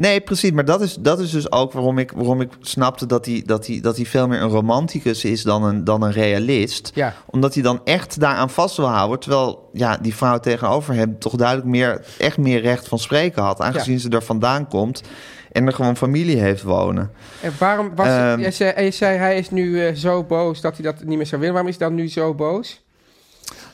Nee, 0.00 0.20
precies. 0.20 0.50
Maar 0.50 0.64
dat 0.64 0.80
is, 0.80 0.94
dat 0.94 1.20
is 1.20 1.30
dus 1.30 1.52
ook 1.52 1.72
waarom 1.72 1.98
ik, 1.98 2.12
waarom 2.12 2.40
ik 2.40 2.50
snapte 2.60 3.06
dat 3.06 3.26
hij, 3.26 3.42
dat, 3.46 3.66
hij, 3.66 3.80
dat 3.80 3.96
hij 3.96 4.04
veel 4.04 4.28
meer 4.28 4.40
een 4.42 4.48
romanticus 4.48 5.24
is 5.24 5.42
dan 5.42 5.64
een, 5.64 5.84
dan 5.84 6.02
een 6.02 6.12
realist. 6.12 6.90
Ja. 6.94 7.14
Omdat 7.26 7.54
hij 7.54 7.62
dan 7.62 7.80
echt 7.84 8.20
daaraan 8.20 8.50
vast 8.50 8.76
wil 8.76 8.88
houden. 8.88 9.20
Terwijl 9.20 9.70
ja, 9.72 9.96
die 9.96 10.14
vrouw 10.14 10.38
tegenover 10.38 10.94
hem 10.94 11.18
toch 11.18 11.36
duidelijk 11.36 11.68
meer, 11.68 12.04
echt 12.18 12.38
meer 12.38 12.60
recht 12.60 12.88
van 12.88 12.98
spreken 12.98 13.42
had. 13.42 13.60
Aangezien 13.60 14.00
ze 14.00 14.08
er 14.08 14.22
vandaan 14.22 14.68
komt 14.68 15.02
en 15.52 15.66
er 15.66 15.72
gewoon 15.72 15.96
familie 15.96 16.36
heeft 16.36 16.62
wonen. 16.62 17.10
En 17.40 17.52
waarom 17.58 17.94
was 17.94 18.06
je, 18.06 18.50
zei, 18.50 18.84
je 18.84 18.90
zei 18.90 19.18
hij 19.18 19.38
is 19.38 19.50
nu 19.50 19.86
eh, 19.86 19.94
zo 19.94 20.24
boos 20.24 20.60
dat 20.60 20.74
hij 20.76 20.84
dat 20.84 21.04
niet 21.04 21.16
meer 21.16 21.26
zou 21.26 21.40
willen. 21.40 21.54
Waarom 21.54 21.72
is 21.72 21.78
hij 21.78 21.88
dan 21.88 21.96
nu 21.96 22.08
zo 22.08 22.34
boos? 22.34 22.82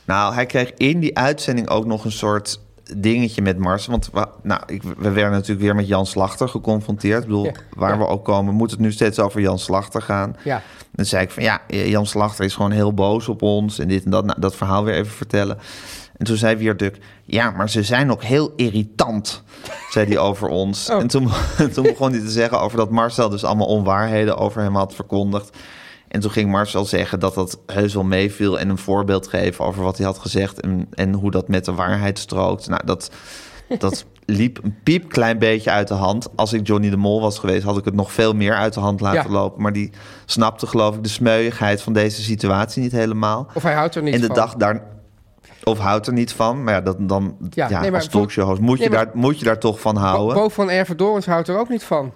Nou, 0.05 0.35
hij 0.35 0.47
kreeg 0.47 0.72
in 0.77 1.01
die 1.01 1.18
uitzending 1.18 1.68
ook 1.68 1.87
nog 1.87 2.05
een 2.05 2.12
soort 2.12 2.61
dingetje 2.97 3.43
met 3.43 3.59
Mars. 3.59 3.87
Want 3.87 4.09
we, 4.12 4.26
nou, 4.43 4.61
ik, 4.66 4.82
we 4.82 5.11
werden 5.11 5.32
natuurlijk 5.32 5.61
weer 5.61 5.74
met 5.74 5.87
Jan 5.89 6.07
Slachter 6.07 6.49
geconfronteerd. 6.49 7.20
Ik 7.22 7.26
bedoel, 7.28 7.45
Ja. 7.45 7.53
waar 7.76 7.91
Ja. 7.93 7.99
we 7.99 8.07
ook 8.07 8.24
komen, 8.24 8.55
moet 8.55 8.70
het 8.70 8.80
nu 8.80 8.93
steeds 8.93 9.18
over 9.18 9.41
Jan 9.41 9.59
Slachter 9.59 10.03
gaan. 10.03 10.37
Ja. 10.45 10.62
Dan 10.93 11.05
zei 11.05 11.22
ik 11.24 11.30
van 11.30 11.43
ja, 11.43 11.61
Jan 11.68 12.07
Slachter 12.07 12.45
is 12.45 12.55
gewoon 12.55 12.70
heel 12.70 12.95
boos 12.95 13.28
op 13.28 13.43
ons 13.43 13.78
en 13.78 13.89
dit 13.89 14.05
en 14.05 14.11
dat. 14.11 14.24
Nou, 14.24 14.41
dat 14.41 14.57
verhaal 14.57 14.84
weer 14.84 14.95
even 14.95 15.12
vertellen. 15.12 15.59
En 16.16 16.26
toen 16.26 16.37
zei 16.37 16.57
weer 16.57 16.76
Duk, 16.76 16.99
ja, 17.24 17.51
maar 17.51 17.70
ze 17.70 17.82
zijn 17.82 18.11
ook 18.11 18.22
heel 18.22 18.53
irritant, 18.57 19.43
zei 19.91 20.07
hij 20.07 20.18
over 20.18 20.49
ons. 20.49 20.89
Oh. 20.91 21.01
En 21.01 21.07
toen, 21.07 21.28
toen 21.74 21.82
begon 21.82 22.11
hij 22.11 22.20
te 22.20 22.30
zeggen 22.30 22.61
over 22.61 22.76
dat 22.76 22.91
Marcel 22.91 23.28
dus 23.28 23.45
allemaal 23.45 23.66
onwaarheden 23.66 24.37
over 24.37 24.62
hem 24.62 24.76
had 24.76 24.95
verkondigd. 24.95 25.57
En 26.17 26.23
toen 26.23 26.31
ging 26.31 26.51
Marcel 26.51 26.85
zeggen 26.85 27.21
dat 27.21 27.35
dat 27.35 27.59
heus 27.67 27.95
wel 27.95 28.05
meeviel 28.05 28.59
en 28.59 28.69
een 28.69 28.79
voorbeeld 28.79 29.27
geven 29.29 29.64
over 29.64 29.83
wat 29.83 29.97
hij 29.97 30.07
had 30.07 30.19
gezegd 30.19 30.61
en, 30.61 30.87
en 30.95 31.12
hoe 31.12 31.31
dat 31.31 31.49
met 31.49 31.64
de 31.64 31.73
waarheid 31.75 32.19
strookt. 32.19 32.69
Nou, 32.69 32.81
dat, 32.85 33.11
dat 33.79 34.05
liep 34.25 34.59
een 34.64 34.77
piepklein 34.83 35.39
beetje 35.39 35.71
uit 35.71 35.89
de 35.89 35.95
hand. 35.95 36.29
Als 36.37 36.53
ik 36.53 36.67
Johnny 36.67 36.91
de 36.91 36.97
Mol 36.97 37.21
was 37.21 37.39
geweest, 37.39 37.64
had 37.64 37.79
ik 37.79 37.85
het 37.85 37.95
nog 37.95 38.12
veel 38.12 38.33
meer 38.35 38.55
uit 38.55 38.75
de 38.75 38.81
hand 38.81 39.01
laten 39.01 39.23
Ja. 39.23 39.37
lopen. 39.37 39.62
Maar 39.62 39.73
die 39.73 39.91
snapte 40.25 40.67
geloof 40.67 40.95
ik 40.97 41.03
de 41.03 41.09
smeuigheid 41.09 41.83
van 41.83 41.93
deze 41.93 42.23
situatie 42.23 42.83
niet 42.83 42.93
helemaal. 42.93 43.47
Of 43.55 43.62
hij 43.62 43.75
houdt 43.75 43.95
er 43.95 44.03
niet 44.03 44.14
en 44.14 44.21
de 44.21 44.27
van. 44.27 44.37
dag 44.37 44.55
daar... 44.55 44.83
Of 45.64 45.79
houdt 45.79 46.07
er 46.07 46.12
niet 46.12 46.33
van. 46.33 46.64
Maar 46.64 46.75
ja, 46.75 46.81
dat, 46.81 46.97
dan, 47.01 47.37
Ja, 47.51 47.69
ja, 47.69 47.81
nee, 47.81 47.91
maar 47.91 48.01
als 48.01 48.09
talkshow-host 48.09 48.61
moet, 48.61 48.79
nee, 48.79 48.89
je 48.89 48.95
maar- 48.95 49.05
daar, 49.05 49.17
moet 49.17 49.39
je 49.39 49.45
daar 49.45 49.59
toch 49.59 49.81
van 49.81 49.97
houden. 49.97 50.35
Bo 50.37 50.49
van 50.49 50.71
Ervedorens 50.71 51.27
houdt 51.27 51.49
er 51.49 51.59
ook 51.59 51.69
niet 51.69 51.85
van. 51.85 52.12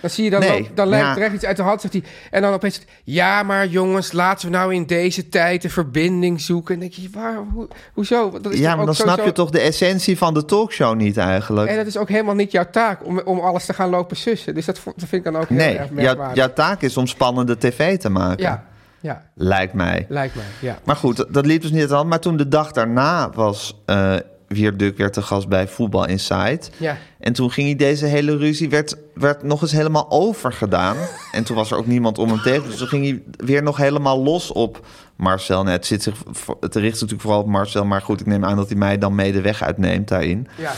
Dan 0.00 0.10
zie 0.10 0.24
je 0.24 0.30
dan, 0.30 0.40
Nee, 0.40 0.70
dan 0.74 0.88
lijkt 0.88 1.06
ja. 1.06 1.16
er 1.16 1.22
echt 1.22 1.34
iets 1.34 1.44
uit 1.44 1.56
de 1.56 1.62
hand, 1.62 1.80
zegt 1.80 1.92
hij. 1.92 2.02
En 2.30 2.42
dan 2.42 2.52
opeens, 2.52 2.80
ja, 3.04 3.42
maar 3.42 3.66
jongens, 3.66 4.12
laten 4.12 4.46
we 4.50 4.56
nou 4.56 4.74
in 4.74 4.86
deze 4.86 5.28
tijd 5.28 5.62
de 5.62 5.70
verbinding 5.70 6.40
zoeken. 6.40 6.74
En 6.74 6.80
dan 6.80 6.88
denk 6.90 7.00
je, 7.02 7.18
waar, 7.18 7.36
hoe, 7.52 7.68
hoezo? 7.92 8.30
Dat 8.40 8.52
is 8.52 8.58
ja, 8.58 8.76
maar 8.76 8.86
dan 8.86 8.94
snap 8.94 9.18
zo- 9.18 9.24
je 9.24 9.32
toch 9.32 9.50
de 9.50 9.60
essentie 9.60 10.18
van 10.18 10.34
de 10.34 10.44
talkshow 10.44 10.94
niet 10.96 11.16
eigenlijk. 11.16 11.70
En 11.70 11.76
dat 11.76 11.86
is 11.86 11.96
ook 11.96 12.08
helemaal 12.08 12.34
niet 12.34 12.52
jouw 12.52 12.70
taak 12.70 13.04
om, 13.06 13.20
om 13.24 13.38
alles 13.38 13.64
te 13.66 13.74
gaan 13.74 13.88
lopen 13.90 14.16
sussen. 14.16 14.54
Dus 14.54 14.64
dat, 14.64 14.80
dat 14.84 14.94
vind 14.96 15.12
ik 15.12 15.32
dan 15.32 15.36
ook 15.42 15.48
heel 15.48 15.58
nee, 15.58 15.76
erg 15.78 15.90
merkwaardig. 15.90 16.36
jouw 16.36 16.52
taak 16.52 16.82
is 16.82 16.96
om 16.96 17.06
spannende 17.06 17.58
tv 17.58 17.98
te 17.98 18.08
maken. 18.10 18.42
Ja, 18.42 18.64
Ja, 19.00 19.22
lijkt 19.34 19.72
mij. 19.72 20.06
lijkt 20.08 20.34
mij. 20.34 20.44
Ja. 20.60 20.78
Maar 20.84 20.96
goed, 20.96 21.24
dat- 21.28 21.46
liep 21.46 21.62
dus 21.62 21.70
niet 21.70 21.92
aan. 21.92 22.08
Maar 22.08 22.20
toen 22.20 22.36
de 22.36 22.48
dag 22.48 22.72
daarna 22.72 23.30
was 23.34 23.80
eh 23.86 24.14
Wierduk 24.54 24.96
weer 24.96 25.10
te 25.10 25.22
gast 25.22 25.48
bij 25.48 25.68
Voetbal 25.68 26.06
Insight. 26.06 26.70
Ja. 26.76 26.96
En 27.18 27.32
toen 27.32 27.50
ging 27.50 27.66
hij 27.66 27.76
deze 27.76 28.06
hele 28.06 28.36
ruzie, 28.36 28.68
werd, 28.68 28.96
werd 29.14 29.42
nog 29.42 29.62
eens 29.62 29.72
helemaal 29.72 30.10
overgedaan. 30.10 30.96
en 31.32 31.44
toen 31.44 31.56
was 31.56 31.70
er 31.70 31.76
ook 31.76 31.86
niemand 31.86 32.18
om 32.18 32.28
hem 32.28 32.40
tegen. 32.40 32.68
Dus 32.68 32.76
toen 32.76 32.88
ging 32.88 33.04
hij 33.04 33.22
weer 33.46 33.62
nog 33.62 33.76
helemaal 33.76 34.22
los 34.22 34.52
op 34.52 34.86
Marcel. 35.16 35.62
Nee, 35.62 35.72
het, 35.72 35.86
zit 35.86 36.02
zich, 36.02 36.14
het 36.60 36.74
richt 36.74 36.92
natuurlijk 36.92 37.20
vooral 37.20 37.40
op 37.40 37.46
Marcel. 37.46 37.84
Maar 37.84 38.02
goed, 38.02 38.20
ik 38.20 38.26
neem 38.26 38.44
aan 38.44 38.56
dat 38.56 38.68
hij 38.68 38.78
mij 38.78 38.98
dan 38.98 39.14
mee 39.14 39.32
de 39.32 39.40
weg 39.40 39.62
uitneemt 39.62 40.08
daarin. 40.08 40.48
ja. 40.56 40.72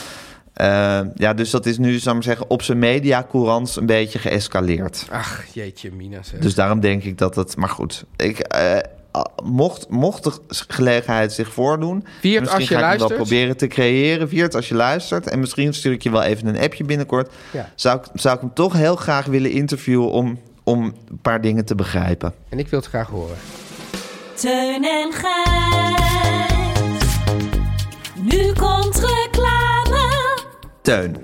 Eh, 0.52 1.00
ja, 1.14 1.34
dus 1.34 1.50
dat 1.50 1.66
is 1.66 1.78
nu, 1.78 1.98
zou 1.98 2.00
ik 2.00 2.12
maar 2.12 2.22
zeggen, 2.22 2.50
op 2.50 2.62
zijn 2.62 2.78
mediacourants 2.78 3.76
een 3.76 3.86
beetje 3.86 4.18
geëscaleerd. 4.18 5.06
Ach, 5.10 5.44
jeetje, 5.52 5.92
Mina. 5.92 6.22
Zeg. 6.22 6.40
Dus 6.40 6.54
daarom 6.54 6.80
denk 6.80 7.02
ik 7.04 7.18
dat 7.18 7.34
het... 7.34 7.56
Maar 7.56 7.68
goed, 7.68 8.04
ik, 8.16 8.38
eh, 8.38 8.76
mocht, 9.44 9.88
mocht 9.88 10.24
de 10.24 10.32
gelegenheid 10.68 11.32
zich 11.32 11.52
voordoen... 11.52 12.06
Misschien 12.22 12.48
als 12.48 12.50
je 12.50 12.50
ga 12.50 12.58
ik 12.58 12.68
het 12.68 12.78
wel 12.78 12.80
luistert. 12.80 13.14
proberen 13.14 13.56
te 13.56 13.66
creëren. 13.66 14.28
Viert, 14.28 14.54
als 14.54 14.68
je 14.68 14.74
luistert. 14.74 15.28
En 15.28 15.38
misschien 15.40 15.74
stuur 15.74 15.92
ik 15.92 16.02
je 16.02 16.10
wel 16.10 16.22
even 16.22 16.46
een 16.46 16.58
appje 16.58 16.84
binnenkort. 16.84 17.32
Ja. 17.50 17.70
Zou, 17.74 17.98
ik, 17.98 18.04
zou 18.14 18.34
ik 18.34 18.40
hem 18.40 18.54
toch 18.54 18.72
heel 18.72 18.96
graag 18.96 19.26
willen 19.26 19.50
interviewen... 19.50 20.10
om, 20.10 20.38
om 20.62 20.84
een 20.84 21.18
paar 21.22 21.40
dingen 21.40 21.64
te 21.64 21.74
begrijpen. 21.74 22.34
En 22.48 22.58
ik 22.58 22.68
wil 22.68 22.78
het 22.78 22.88
graag 22.88 23.08
horen. 23.08 23.36
Teun 24.34 24.84
en 24.84 25.12
Gijs. 25.12 26.00
Nu 28.22 28.52
komt 28.52 28.94
reclame. 29.00 30.38
Teun, 30.82 31.16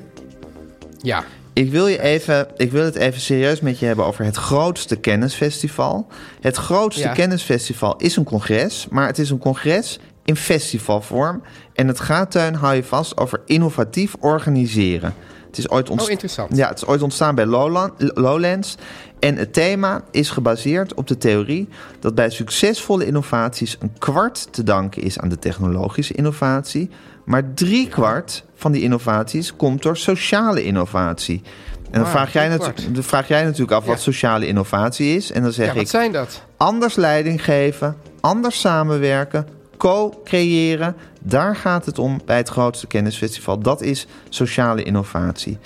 Ja. 1.03 1.24
Ik 1.59 1.70
wil, 1.70 1.86
je 1.86 2.00
even, 2.02 2.46
ik 2.56 2.72
wil 2.72 2.84
het 2.84 2.94
even 2.94 3.20
serieus 3.20 3.61
met 3.61 3.78
je 3.78 3.86
hebben... 3.86 4.04
over 4.04 4.24
het 4.24 4.36
grootste 4.36 4.96
kennisfestival. 4.96 6.06
Het 6.40 6.56
grootste 6.56 7.02
Ja. 7.02 7.12
kennisfestival 7.12 7.96
is 7.96 8.16
een 8.16 8.24
congres... 8.24 8.86
maar 8.90 9.06
het 9.06 9.18
is 9.18 9.30
een 9.30 9.38
congres 9.38 9.98
in 10.24 10.36
festivalvorm. 10.36 11.42
En 11.74 11.88
het 11.88 12.00
gaat, 12.00 12.30
Teun, 12.30 12.54
hou 12.54 12.74
je 12.74 12.84
vast, 12.84 13.16
over 13.16 13.40
innovatief 13.46 14.14
organiseren. 14.20 15.14
Het 15.46 15.59
is 15.59 15.68
ooit 15.70 15.84
Oh, 15.84 15.90
ontstaan. 15.90 16.12
interessant. 16.12 16.56
Ja, 16.56 16.68
het 16.68 16.76
is 16.76 16.86
ooit 16.86 17.02
ontstaan 17.02 17.34
bij 17.34 17.46
Lowland- 17.46 17.92
Lowlands. 18.14 18.74
En 19.18 19.36
het 19.36 19.52
thema 19.52 20.02
is 20.11 20.30
gebaseerd 20.30 20.94
op 20.94 21.06
de 21.06 21.16
theorie 21.18 21.68
dat 22.00 22.14
bij 22.14 22.30
succesvolle 22.30 23.06
innovaties 23.06 23.76
een 23.80 23.92
kwart 23.98 24.48
te 24.52 24.62
danken 24.62 25.02
is 25.02 25.18
aan 25.18 25.28
de 25.28 25.38
technologische 25.38 26.14
innovatie. 26.14 26.90
Maar 27.29 27.55
drie 27.55 27.89
kwart 27.89 28.45
van 28.55 28.72
die 28.72 28.83
innovaties 28.83 29.57
komt 29.57 29.83
door 29.83 29.97
sociale 29.97 30.64
innovatie. 30.64 31.43
En 31.85 31.93
dan 31.93 32.03
Ah, 32.03 32.11
vraag, 32.11 32.33
jij 32.33 32.49
dan 32.93 33.03
vraag 33.03 33.29
jij 33.29 33.45
natuurlijk 33.45 33.72
af 33.72 33.85
wat 33.85 34.01
sociale 34.01 34.47
innovatie 34.47 35.16
is. 35.16 35.33
En 35.33 35.43
dan 35.43 35.53
zeg 35.53 35.66
Ja, 35.66 35.72
wat 35.72 35.83
ik 35.83 35.89
zijn 35.89 36.12
dat? 36.12 36.43
anders 36.57 36.95
leiding 36.95 37.45
geven, 37.45 37.97
anders 38.20 38.61
samenwerken, 38.61 39.47
co-creëren. 39.76 40.97
Daar 41.20 41.57
gaat 41.57 41.85
het 41.87 41.99
om 41.99 42.20
bij 42.24 42.37
het 42.37 42.49
grootste 42.49 42.87
kennisfestival. 42.87 43.59
Dat 43.59 43.83
is 43.83 44.07
sociale 44.29 44.83
innovatie. 44.83 45.59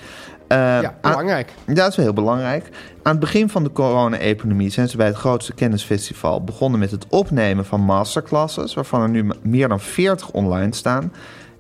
Eh, 0.49 0.59
Ja, 0.59 0.95
aan- 1.01 1.11
belangrijk. 1.11 1.53
ja, 1.67 1.75
dat 1.75 1.89
is 1.91 1.97
wel 1.97 2.05
heel 2.05 2.15
belangrijk. 2.15 2.69
Aan 3.03 3.13
het 3.13 3.21
begin 3.21 3.49
van 3.49 3.65
de 3.65 3.73
corona-epidemie 3.73 4.71
zijn 4.71 4.89
ze 4.89 4.97
bij 4.97 5.07
het 5.07 5.17
grootste 5.17 5.53
kennisfestival 5.55 6.45
begonnen 6.45 6.81
met 6.81 6.91
het 6.91 7.07
opnemen 7.09 7.65
van 7.65 7.81
masterclasses, 7.81 8.75
waarvan 8.75 9.03
er 9.03 9.09
nu 9.09 9.31
meer 9.43 9.69
dan 9.69 9.81
40 9.81 10.31
online 10.31 10.75
staan. 10.75 11.13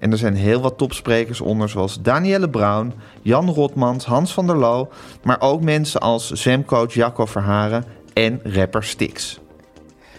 En 0.03 0.13
er 0.13 0.19
zijn 0.19 0.35
heel 0.35 0.61
wat 0.61 0.79
topsprekers 0.79 1.41
onder, 1.41 1.69
zoals 1.69 2.01
Danielle 2.01 2.51
Brown, 2.51 2.93
Jan 3.21 3.49
Rotmans, 3.49 4.05
Hans 4.05 4.33
van 4.33 4.47
der 4.47 4.57
Loo, 4.57 4.89
maar 5.23 5.41
ook 5.41 5.61
mensen 5.61 6.01
als 6.01 6.31
zwemcoach 6.31 6.95
Jacco 6.95 7.27
Verharen 7.27 7.85
en 8.13 8.41
rapper 8.43 8.85
Stix. 8.85 9.41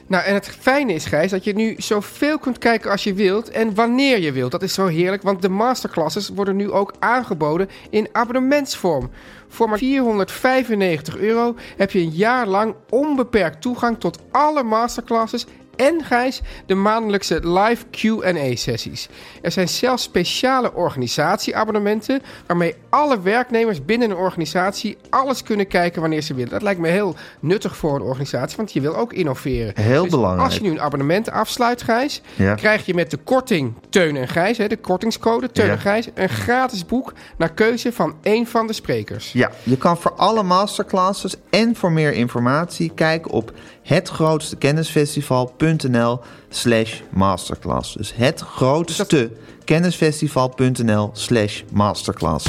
Nou, 0.07 0.25
en 0.25 0.33
het 0.33 0.47
fijne 0.59 0.93
is, 0.93 1.05
Gijs, 1.05 1.31
dat 1.31 1.43
je 1.43 1.53
nu 1.53 1.75
zoveel 1.77 2.39
kunt 2.39 2.57
kijken 2.57 2.91
als 2.91 3.03
je 3.03 3.13
wilt 3.13 3.49
en 3.49 3.75
wanneer 3.75 4.19
je 4.19 4.31
wilt. 4.31 4.51
Dat 4.51 4.63
is 4.63 4.73
zo 4.73 4.85
heerlijk, 4.85 5.21
want 5.21 5.41
de 5.41 5.49
masterclasses 5.49 6.29
worden 6.29 6.55
nu 6.55 6.71
ook 6.71 6.93
aangeboden 6.99 7.69
in 7.89 8.07
abonnementsvorm. 8.11 9.09
Voor 9.47 9.69
maar 9.69 9.77
495 9.77 11.17
euro 11.17 11.55
heb 11.77 11.91
je 11.91 11.99
een 11.99 12.09
jaar 12.09 12.47
lang 12.47 12.75
onbeperkt 12.89 13.61
toegang 13.61 13.99
tot 13.99 14.19
alle 14.31 14.63
masterclasses 14.63 15.45
en 15.75 16.03
Gijs, 16.03 16.41
de 16.65 16.75
maandelijkse 16.75 17.49
live 17.49 17.85
Q&A-sessies. 17.91 19.07
Er 19.41 19.51
zijn 19.51 19.69
zelfs 19.69 20.03
speciale 20.03 20.73
organisatieabonnementen... 20.73 22.21
waarmee 22.47 22.75
alle 22.89 23.21
werknemers 23.21 23.85
binnen 23.85 24.09
een 24.09 24.15
organisatie 24.17 24.97
alles 25.09 25.43
kunnen 25.43 25.67
kijken 25.67 26.01
wanneer 26.01 26.21
ze 26.21 26.33
willen. 26.33 26.51
Dat 26.51 26.61
lijkt 26.61 26.79
me 26.79 26.87
heel 26.87 27.15
nuttig 27.39 27.77
voor 27.77 27.95
een 27.95 28.01
organisatie, 28.01 28.57
want 28.57 28.73
je 28.73 28.81
wil 28.81 28.95
ook 28.95 29.13
innoveren. 29.13 29.73
Heel 29.81 30.01
Dus 30.01 30.11
belangrijk. 30.11 30.45
Als 30.45 30.55
je 30.55 30.61
nu 30.61 30.69
een 30.69 30.81
abonnement 30.81 31.31
afsluit, 31.31 31.81
Gijs... 31.81 32.21
Ja. 32.35 32.55
krijg 32.55 32.85
je 32.85 32.93
met 32.93 33.11
de 33.11 33.17
korting 33.17 33.73
Teun 33.89 34.15
en 34.15 34.27
Gijs, 34.27 34.57
hè, 34.57 34.67
de 34.67 34.77
kortingscode 34.77 35.51
Teun 35.51 35.65
Ja. 35.65 35.71
en 35.71 35.79
Gijs... 35.79 36.09
een 36.13 36.29
gratis 36.29 36.85
boek 36.85 37.13
naar 37.37 37.53
keuze 37.53 37.93
van 37.93 38.15
één 38.21 38.47
van 38.47 38.67
de 38.67 38.73
sprekers. 38.73 39.31
Ja, 39.31 39.51
je 39.63 39.77
kan 39.77 39.97
voor 39.97 40.13
alle 40.13 40.43
masterclasses 40.43 41.35
en 41.49 41.75
voor 41.75 41.91
meer 41.91 42.13
informatie 42.13 42.91
kijken 42.95 43.31
op 43.31 43.51
hetgrootstekennisfestival.nl 43.83 46.19
slash 46.49 47.01
masterclass. 47.09 47.93
Dus 47.93 48.13
het 48.15 48.39
grootste 48.41 49.31
kennisfestival.nl 49.63 51.09
slash 51.13 51.61
masterclass. 51.71 52.47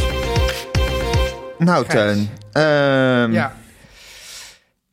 Nou. 1.58 1.86
Teun. 1.86 2.30
ehm, 2.52 3.32
Ja. 3.32 3.56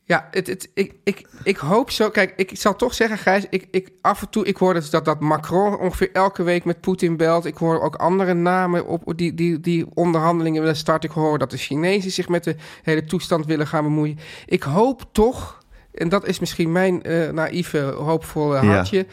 Ja, 0.04 0.28
het, 0.32 0.48
het, 0.48 0.70
ik, 0.74 0.94
ik, 1.04 1.28
ik 1.44 1.58
hoop 1.58 1.92
zo. 1.92 2.10
Kijk, 2.10 2.34
ik 2.36 2.52
zal 2.54 2.76
toch 2.76 2.94
zeggen, 2.94 3.18
Gijs. 3.18 3.46
Ik, 3.50 3.68
ik, 3.72 3.89
af 4.02 4.22
en 4.22 4.30
toe, 4.30 4.46
ik 4.46 4.58
hoor 4.58 4.74
dus 4.74 4.89
dat, 4.89 5.06
dat 5.06 5.20
Macron 5.20 5.80
ongeveer 5.80 6.10
elke 6.14 6.44
week 6.44 6.66
met 6.66 6.82
Poetin 6.82 7.18
belt. 7.18 7.46
Ik 7.46 7.58
hoor 7.58 7.82
ook 7.82 7.96
andere 7.96 8.34
namen 8.34 8.88
op 8.88 9.14
die, 9.16 9.34
die, 9.34 9.60
die 9.60 9.86
onderhandelingen 9.94 10.62
willen 10.62 10.76
starten. 10.76 11.10
Ik 11.10 11.16
hoor 11.16 11.38
dat 11.38 11.52
de 11.52 11.58
Chinezen 11.58 12.12
zich 12.12 12.28
met 12.30 12.44
de 12.44 12.56
hele 12.84 13.04
toestand 13.04 13.46
willen 13.46 13.68
gaan 13.68 13.84
bemoeien. 13.84 14.20
Ik 14.46 14.64
hoop 14.64 15.04
toch, 15.12 15.61
en 15.94 16.10
dat 16.10 16.28
is 16.28 16.39
misschien 16.39 16.72
mijn 16.72 17.04
eh, 17.04 17.30
naïeve, 17.30 17.80
hoopvolle 17.80 18.56
Ja. 18.56 18.74
hartje. 18.74 19.06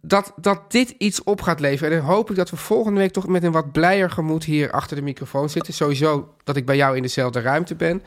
Dat, 0.00 0.32
dat 0.36 0.60
dit 0.72 0.94
iets 0.98 1.22
op 1.22 1.40
gaat 1.42 1.60
leveren. 1.60 1.92
En 1.92 1.98
dan 1.98 2.06
hoop 2.06 2.30
ik 2.30 2.36
dat 2.36 2.50
we 2.50 2.56
volgende 2.56 3.00
week 3.00 3.12
toch 3.12 3.26
met 3.26 3.42
een 3.42 3.52
wat 3.52 3.72
blijer 3.72 4.10
gemoed 4.10 4.44
hier 4.44 4.70
achter 4.70 4.96
de 4.96 5.02
microfoon 5.02 5.48
zitten. 5.48 5.74
Sowieso 5.74 6.34
dat 6.44 6.56
ik 6.56 6.66
bij 6.66 6.76
jou 6.76 6.96
in 6.96 7.02
dezelfde 7.02 7.40
ruimte 7.40 7.74
ben. 7.74 8.02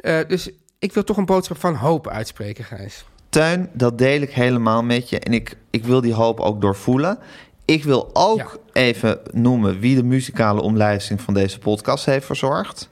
Eh, 0.00 0.18
dus 0.28 0.50
ik 0.78 0.92
wil 0.92 1.04
toch 1.04 1.16
een 1.16 1.26
boodschap 1.26 1.60
van 1.60 1.74
hoop 1.74 2.08
uitspreken, 2.08 2.64
Gijs. 2.64 3.04
Teun, 3.28 3.68
dat 3.72 3.98
deel 3.98 4.20
ik 4.20 4.30
helemaal 4.32 4.82
met 4.82 5.08
je. 5.08 5.18
En 5.18 5.32
ik, 5.32 5.56
ik 5.70 5.84
wil 5.84 6.00
die 6.00 6.14
hoop 6.14 6.40
ook 6.40 6.60
doorvoelen. 6.60 7.18
Ik 7.64 7.84
wil 7.84 8.10
ook 8.12 8.38
Ja. 8.38 8.48
even 8.82 9.20
noemen 9.30 9.78
wie 9.78 9.96
de 9.96 10.04
muzikale 10.04 10.60
omlijsting 10.60 11.20
van 11.20 11.34
deze 11.34 11.58
podcast 11.58 12.04
heeft 12.04 12.26
verzorgd. 12.26 12.88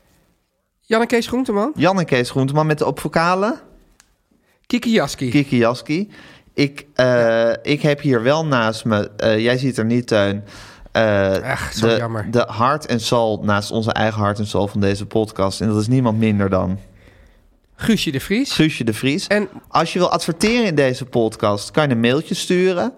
Jan 0.81 1.01
en 1.01 1.07
Kees 1.07 1.27
Groenteman, 1.27 1.73
Jan 1.77 1.99
en 1.99 2.05
Kees 2.07 2.31
Groenteman 2.31 2.67
met 2.67 2.79
de 2.79 2.87
op 2.87 3.01
Kiki 4.73 4.91
Jaski. 4.91 5.29
Kiki 5.31 5.57
Jaski. 5.57 6.09
Ik, 6.55 6.87
eh, 6.95 7.51
ik 7.63 7.83
heb 7.83 8.01
hier 8.01 8.23
wel 8.23 8.47
naast 8.47 8.85
me, 8.85 9.11
eh, 9.17 9.39
jij 9.39 9.57
ziet 9.59 9.79
er 9.79 9.85
niet, 9.85 10.07
Teun, 10.07 10.45
eh, 10.93 11.31
Ach, 11.45 11.73
zo 11.73 11.89
de, 11.89 11.97
jammer. 11.97 12.31
de 12.31 12.45
hart 12.49 12.87
en 12.87 13.01
soul 13.01 13.41
naast 13.43 13.71
onze 13.71 13.93
eigen 13.93 14.21
hart 14.21 14.39
en 14.39 14.47
soul 14.47 14.67
van 14.69 14.81
deze 14.81 15.07
podcast. 15.07 15.61
En 15.61 15.69
dat 15.69 15.81
is 15.81 15.89
niemand 15.89 16.19
minder 16.19 16.49
dan 16.51 16.79
Guusje 17.77 18.11
de 18.11 18.21
Vries. 18.21 18.53
Guusje 18.53 18.85
de 18.85 18.93
Vries. 18.93 19.27
En 19.27 19.49
Als 19.69 19.93
je 19.93 19.99
wil 19.99 20.11
adverteren 20.11 20.67
in 20.67 20.75
deze 20.75 21.05
podcast, 21.05 21.71
kan 21.71 21.89
je 21.89 21.95
een 21.95 22.01
mailtje 22.01 22.35
sturen. 22.35 22.93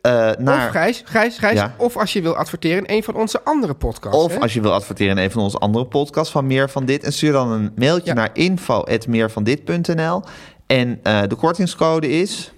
eh, 0.00 0.30
naar, 0.38 0.66
of 0.66 0.70
Gijs, 0.72 1.02
Gijs, 1.04 1.38
Gijs. 1.38 1.54
Ja. 1.54 1.74
Of 1.78 1.96
als 1.96 2.12
je 2.12 2.22
wil 2.22 2.36
adverteren 2.36 2.84
in 2.86 2.96
een 2.96 3.02
van 3.02 3.14
onze 3.14 3.42
andere 3.44 3.74
podcasts. 3.74 4.18
Of 4.22 4.32
hè? 4.34 4.40
als 4.40 4.54
je 4.54 4.60
wil 4.60 4.72
adverteren 4.72 5.16
in 5.18 5.24
een 5.24 5.30
van 5.30 5.42
onze 5.42 5.58
andere 5.58 5.86
podcasts 5.86 6.32
van 6.32 6.46
Meer 6.46 6.70
van 6.70 6.84
Dit. 6.84 7.02
En 7.04 7.12
stuur 7.12 7.32
dan 7.32 7.50
een 7.52 7.72
mailtje 7.76 8.06
Ja. 8.08 8.14
naar 8.14 8.30
info.meervandit.nl. 8.32 10.22
En 10.66 11.00
eh, 11.02 11.22
de 11.26 11.34
kortingscode 11.34 12.08
is... 12.10 12.52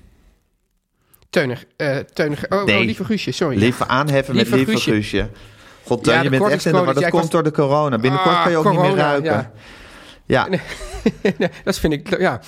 Teunig, 1.31 1.65
teunig. 2.13 2.49
Oh, 2.49 2.65
Nee. 2.65 2.79
oh, 2.79 2.85
lieve 2.85 3.05
Guusje, 3.05 3.31
sorry. 3.33 3.59
Lieve 3.59 3.87
aanheffen 3.89 4.35
Lieve 4.35 4.57
met 4.57 4.67
lieve 4.67 4.81
Guusje. 4.83 5.29
God, 5.85 6.07
Ja, 6.07 6.21
je 6.23 6.29
bent 6.31 6.49
echt 6.49 6.65
in 6.67 6.73
de 6.73 6.79
war. 6.79 6.95
Dat 6.95 7.03
komt 7.09 7.23
was- 7.23 7.31
door 7.31 7.43
de 7.43 7.51
corona. 7.51 7.99
Binnenkort 7.99 8.35
Ah, 8.35 8.43
kan 8.43 8.51
je 8.51 8.57
ook 8.57 8.71
niet 8.71 8.81
meer 8.81 8.95
ruiken. 8.95 9.31
ja. 9.33 9.51
Ja. 10.27 10.49
Nee, 10.49 10.61
dat 11.65 11.79
vind 11.79 11.93
ik, 11.93 12.19
ja. 12.19 12.41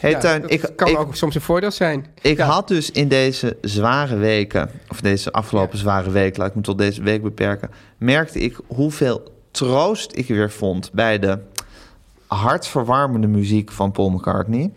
Hey, 0.00 0.10
Ja, 0.10 0.40
ik, 0.46 0.72
kan 0.76 0.88
ik, 0.88 0.98
ook 0.98 1.16
soms 1.16 1.34
een 1.34 1.40
voordeel 1.40 1.70
zijn. 1.70 2.06
ik 2.20 2.36
Ja. 2.36 2.46
had 2.46 2.68
dus 2.68 2.90
in 2.90 3.08
deze 3.08 3.56
zware 3.60 4.16
weken... 4.16 4.70
of 4.88 5.00
deze 5.00 5.32
afgelopen 5.32 5.78
zware 5.78 6.10
week, 6.10 6.36
laat 6.36 6.48
ik 6.48 6.54
me 6.54 6.60
tot 6.60 6.78
deze 6.78 7.02
week 7.02 7.22
beperken... 7.22 7.70
merkte 7.98 8.38
ik 8.38 8.56
hoeveel 8.66 9.32
troost 9.50 10.16
ik 10.16 10.28
weer 10.28 10.50
vond... 10.50 10.92
bij 10.92 11.18
de 11.18 11.38
hartverwarmende 12.26 13.26
muziek 13.26 13.72
van 13.72 13.92
Paul 13.92 14.10
McCartney... 14.10 14.72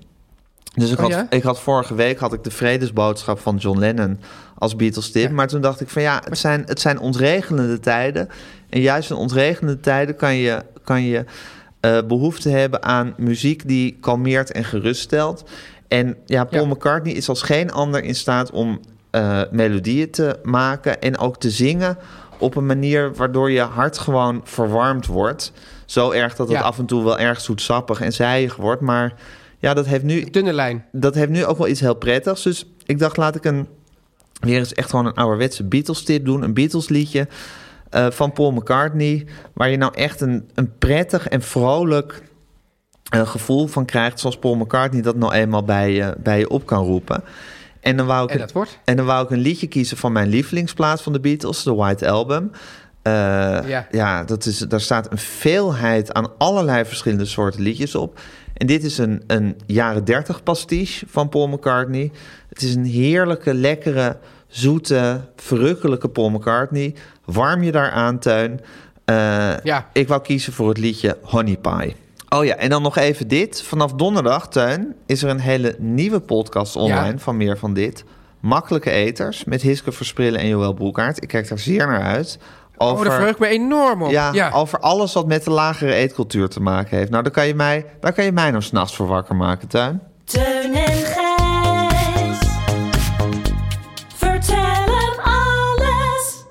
Dus 0.80 0.92
ik 0.92 0.98
Oh, 0.98 1.04
had, 1.04 1.12
ja? 1.12 1.28
ik 1.30 1.44
had 1.44 1.60
vorige 1.60 1.96
week 1.96 2.20
had 2.20 2.34
ik 2.34 2.44
de 2.44 2.52
vredesboodschap 2.52 3.40
van 3.40 3.56
John 3.56 3.80
Lennon 3.80 4.20
als 4.58 4.76
Beatles 4.76 5.12
tip. 5.12 5.28
Ja. 5.30 5.34
Maar 5.36 5.48
toen 5.48 5.62
dacht 5.62 5.82
ik 5.82 5.90
van 5.90 6.02
ja, 6.02 6.22
het 6.30 6.38
zijn, 6.38 6.64
het 6.66 6.80
zijn 6.80 7.00
ontregelende 7.00 7.80
tijden. 7.80 8.30
En 8.70 8.82
juist 8.82 9.10
in 9.10 9.16
ontregelende 9.16 9.80
tijden 9.80 10.16
kan 10.16 10.36
je, 10.36 10.64
kan 10.84 11.04
je 11.04 11.26
eh, 11.80 11.98
behoefte 12.08 12.50
hebben 12.50 12.84
aan 12.84 13.14
muziek 13.18 13.68
die 13.68 13.98
kalmeert 14.02 14.52
en 14.52 14.64
geruststelt. 14.64 15.44
En 15.88 16.16
ja, 16.26 16.44
Paul 16.44 16.64
Ja. 16.64 16.70
McCartney 16.70 17.14
is 17.14 17.30
als 17.30 17.42
geen 17.42 17.72
ander 17.72 18.04
in 18.04 18.16
staat 18.16 18.52
om 18.52 18.80
eh, 19.10 19.42
melodieën 19.52 20.10
te 20.12 20.40
maken 20.44 21.02
en 21.02 21.18
ook 21.18 21.38
te 21.40 21.50
zingen 21.50 21.98
op 22.38 22.56
een 22.56 22.66
manier 22.66 23.14
waardoor 23.16 23.52
je 23.52 23.62
hart 23.62 23.98
gewoon 23.98 24.42
verwarmd 24.44 25.06
wordt. 25.06 25.52
Zo 25.86 26.12
erg 26.12 26.36
dat 26.36 26.48
het 26.48 26.58
Ja. 26.58 26.64
af 26.64 26.78
en 26.78 26.86
toe 26.86 27.04
wel 27.04 27.20
erg 27.20 27.42
zoetsappig 27.42 28.02
en 28.02 28.14
zijig 28.14 28.56
wordt. 28.56 28.82
Maar 28.82 29.14
ja, 29.60 29.74
dat 29.74 29.86
heeft 29.86 30.04
nu 30.04 30.24
Dunne 30.24 30.54
lijn. 30.54 30.86
dat 30.92 31.16
heeft 31.16 31.30
nu 31.30 31.46
ook 31.46 31.58
wel 31.58 31.68
iets 31.68 31.80
heel 31.80 31.96
prettigs. 31.96 32.44
Dus 32.44 32.66
ik 32.86 33.00
dacht, 33.00 33.18
laat 33.18 33.36
ik 33.36 33.46
een, 33.46 33.68
weer 34.40 34.58
eens 34.58 34.74
echt 34.74 34.90
gewoon 34.90 35.06
een 35.06 35.14
ouderwetse 35.14 35.64
Beatles-tip 35.64 36.26
doen. 36.26 36.42
Een 36.42 36.54
Beatles-liedje 36.54 37.28
eh, 37.90 38.10
van 38.10 38.32
Paul 38.32 38.52
McCartney. 38.52 39.26
Waar 39.54 39.70
je 39.70 39.78
nou 39.78 39.94
echt 39.96 40.22
een, 40.22 40.50
een 40.54 40.78
prettig 40.78 41.28
en 41.28 41.42
vrolijk 41.42 42.24
eh, 43.10 43.28
gevoel 43.28 43.68
van 43.68 43.86
krijgt. 43.86 44.20
Zoals 44.20 44.38
Paul 44.38 44.56
McCartney 44.56 45.02
dat 45.02 45.16
nou 45.16 45.34
eenmaal 45.34 45.64
bij, 45.64 45.94
je 45.94 46.16
bij 46.24 46.40
je 46.40 46.50
op 46.50 46.66
kan 46.66 46.86
roepen. 46.86 47.24
En 47.80 47.98
dan, 47.98 48.06
wou 48.06 48.24
ik 48.24 48.30
En 48.30 48.38
dat 48.38 48.52
wordt? 48.52 48.80
en 48.84 48.96
dan 48.96 49.06
wou 49.06 49.24
ik 49.24 49.30
een 49.30 49.40
liedje 49.40 49.68
kiezen 49.68 49.98
van 49.98 50.12
mijn 50.12 50.28
lievelingsplaat 50.28 51.02
van 51.02 51.14
de 51.14 51.20
Beatles, 51.20 51.64
de 51.64 51.74
White 51.74 52.10
Album. 52.10 52.52
Eh, 53.02 53.12
Ja. 53.68 53.88
ja, 53.92 54.24
dat 54.24 54.46
is, 54.46 54.58
daar 54.58 54.82
staat 54.82 55.12
een 55.12 55.18
veelheid 55.18 56.14
aan 56.14 56.32
allerlei 56.38 56.86
verschillende 56.86 57.26
soorten 57.26 57.62
liedjes 57.62 57.96
op. 57.96 58.20
En 58.54 58.68
dit 58.68 58.84
is 58.84 58.98
een, 58.98 59.24
een 59.28 59.58
jaren 59.66 60.04
30 60.06 60.44
pastiche 60.44 61.06
van 61.10 61.30
Paul 61.30 61.48
McCartney. 61.48 62.12
Het 62.50 62.62
is 62.62 62.76
een 62.76 62.86
heerlijke, 62.86 63.54
lekkere, 63.54 64.18
zoete, 64.48 65.22
verrukkelijke 65.36 66.10
Paul 66.10 66.30
McCartney. 66.30 66.96
Warm 67.26 67.64
je 67.64 67.72
daar 67.72 67.92
aan, 67.92 68.20
Teun. 68.20 68.60
Eh, 69.06 69.16
Ja. 69.64 69.90
Ik 69.94 70.08
wou 70.08 70.22
kiezen 70.22 70.54
voor 70.54 70.70
het 70.70 70.78
liedje 70.78 71.18
Honey 71.22 71.58
Pie. 71.58 71.96
Oh 72.30 72.46
ja, 72.46 72.56
en 72.56 72.70
dan 72.70 72.82
nog 72.82 72.98
even 72.98 73.28
dit. 73.28 73.62
Vanaf 73.62 73.94
donderdag, 73.94 74.48
Teun, 74.50 74.96
is 75.06 75.24
er 75.24 75.30
een 75.30 75.40
hele 75.40 75.76
nieuwe 75.78 76.20
podcast 76.20 76.76
online 76.76 77.12
Ja. 77.12 77.18
van 77.18 77.38
Meer 77.38 77.58
van 77.58 77.74
Dit. 77.74 78.04
Makkelijke 78.40 78.92
Eters 78.92 79.44
met 79.44 79.62
Hiske 79.62 79.92
Versprillen 79.92 80.40
en 80.40 80.48
Joël 80.48 80.74
Broekaert. 80.74 81.22
Ik 81.24 81.28
kijk 81.28 81.50
daar 81.50 81.60
zeer 81.60 81.88
naar 81.88 82.02
uit. 82.04 82.40
Oh, 82.82 83.02
daar 83.04 83.12
verheug 83.14 83.30
ik 83.34 83.40
me 83.40 83.48
enorm 83.48 84.02
op. 84.04 84.10
ja, 84.12 84.34
Ja, 84.34 84.52
over 84.52 84.80
alles 84.80 85.14
wat 85.14 85.28
met 85.28 85.44
de 85.44 85.50
lagere 85.52 85.94
eetcultuur 85.94 86.50
te 86.50 86.62
maken 86.62 86.98
heeft. 86.98 87.10
Nou, 87.10 87.24
daar 87.24 87.32
kan 87.32 87.48
je 87.48 87.56
mij, 87.56 87.86
daar 88.00 88.14
kan 88.14 88.26
je 88.26 88.32
mij 88.32 88.52
nou 88.52 88.64
s'nachts 88.64 88.96
voor 88.96 89.08
wakker 89.08 89.36
maken, 89.36 89.68
Tuin. 89.68 90.02
Teun 90.24 90.74
en 90.76 90.88
Gijs. 91.06 92.38
Vertel 94.16 94.58
hem 94.86 95.20
alles. 95.24 96.44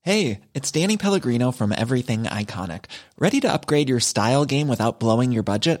Hey, 0.00 0.40
it's 0.52 0.70
Danny 0.72 0.96
Pellegrino 0.96 1.50
from 1.52 1.72
Everything 1.72 2.26
Iconic. 2.40 2.84
Ready 3.18 3.40
to 3.40 3.48
upgrade 3.48 3.88
your 3.88 4.00
style 4.00 4.44
game 4.46 4.66
without 4.68 4.98
blowing 4.98 5.30
your 5.32 5.42
budget? 5.44 5.80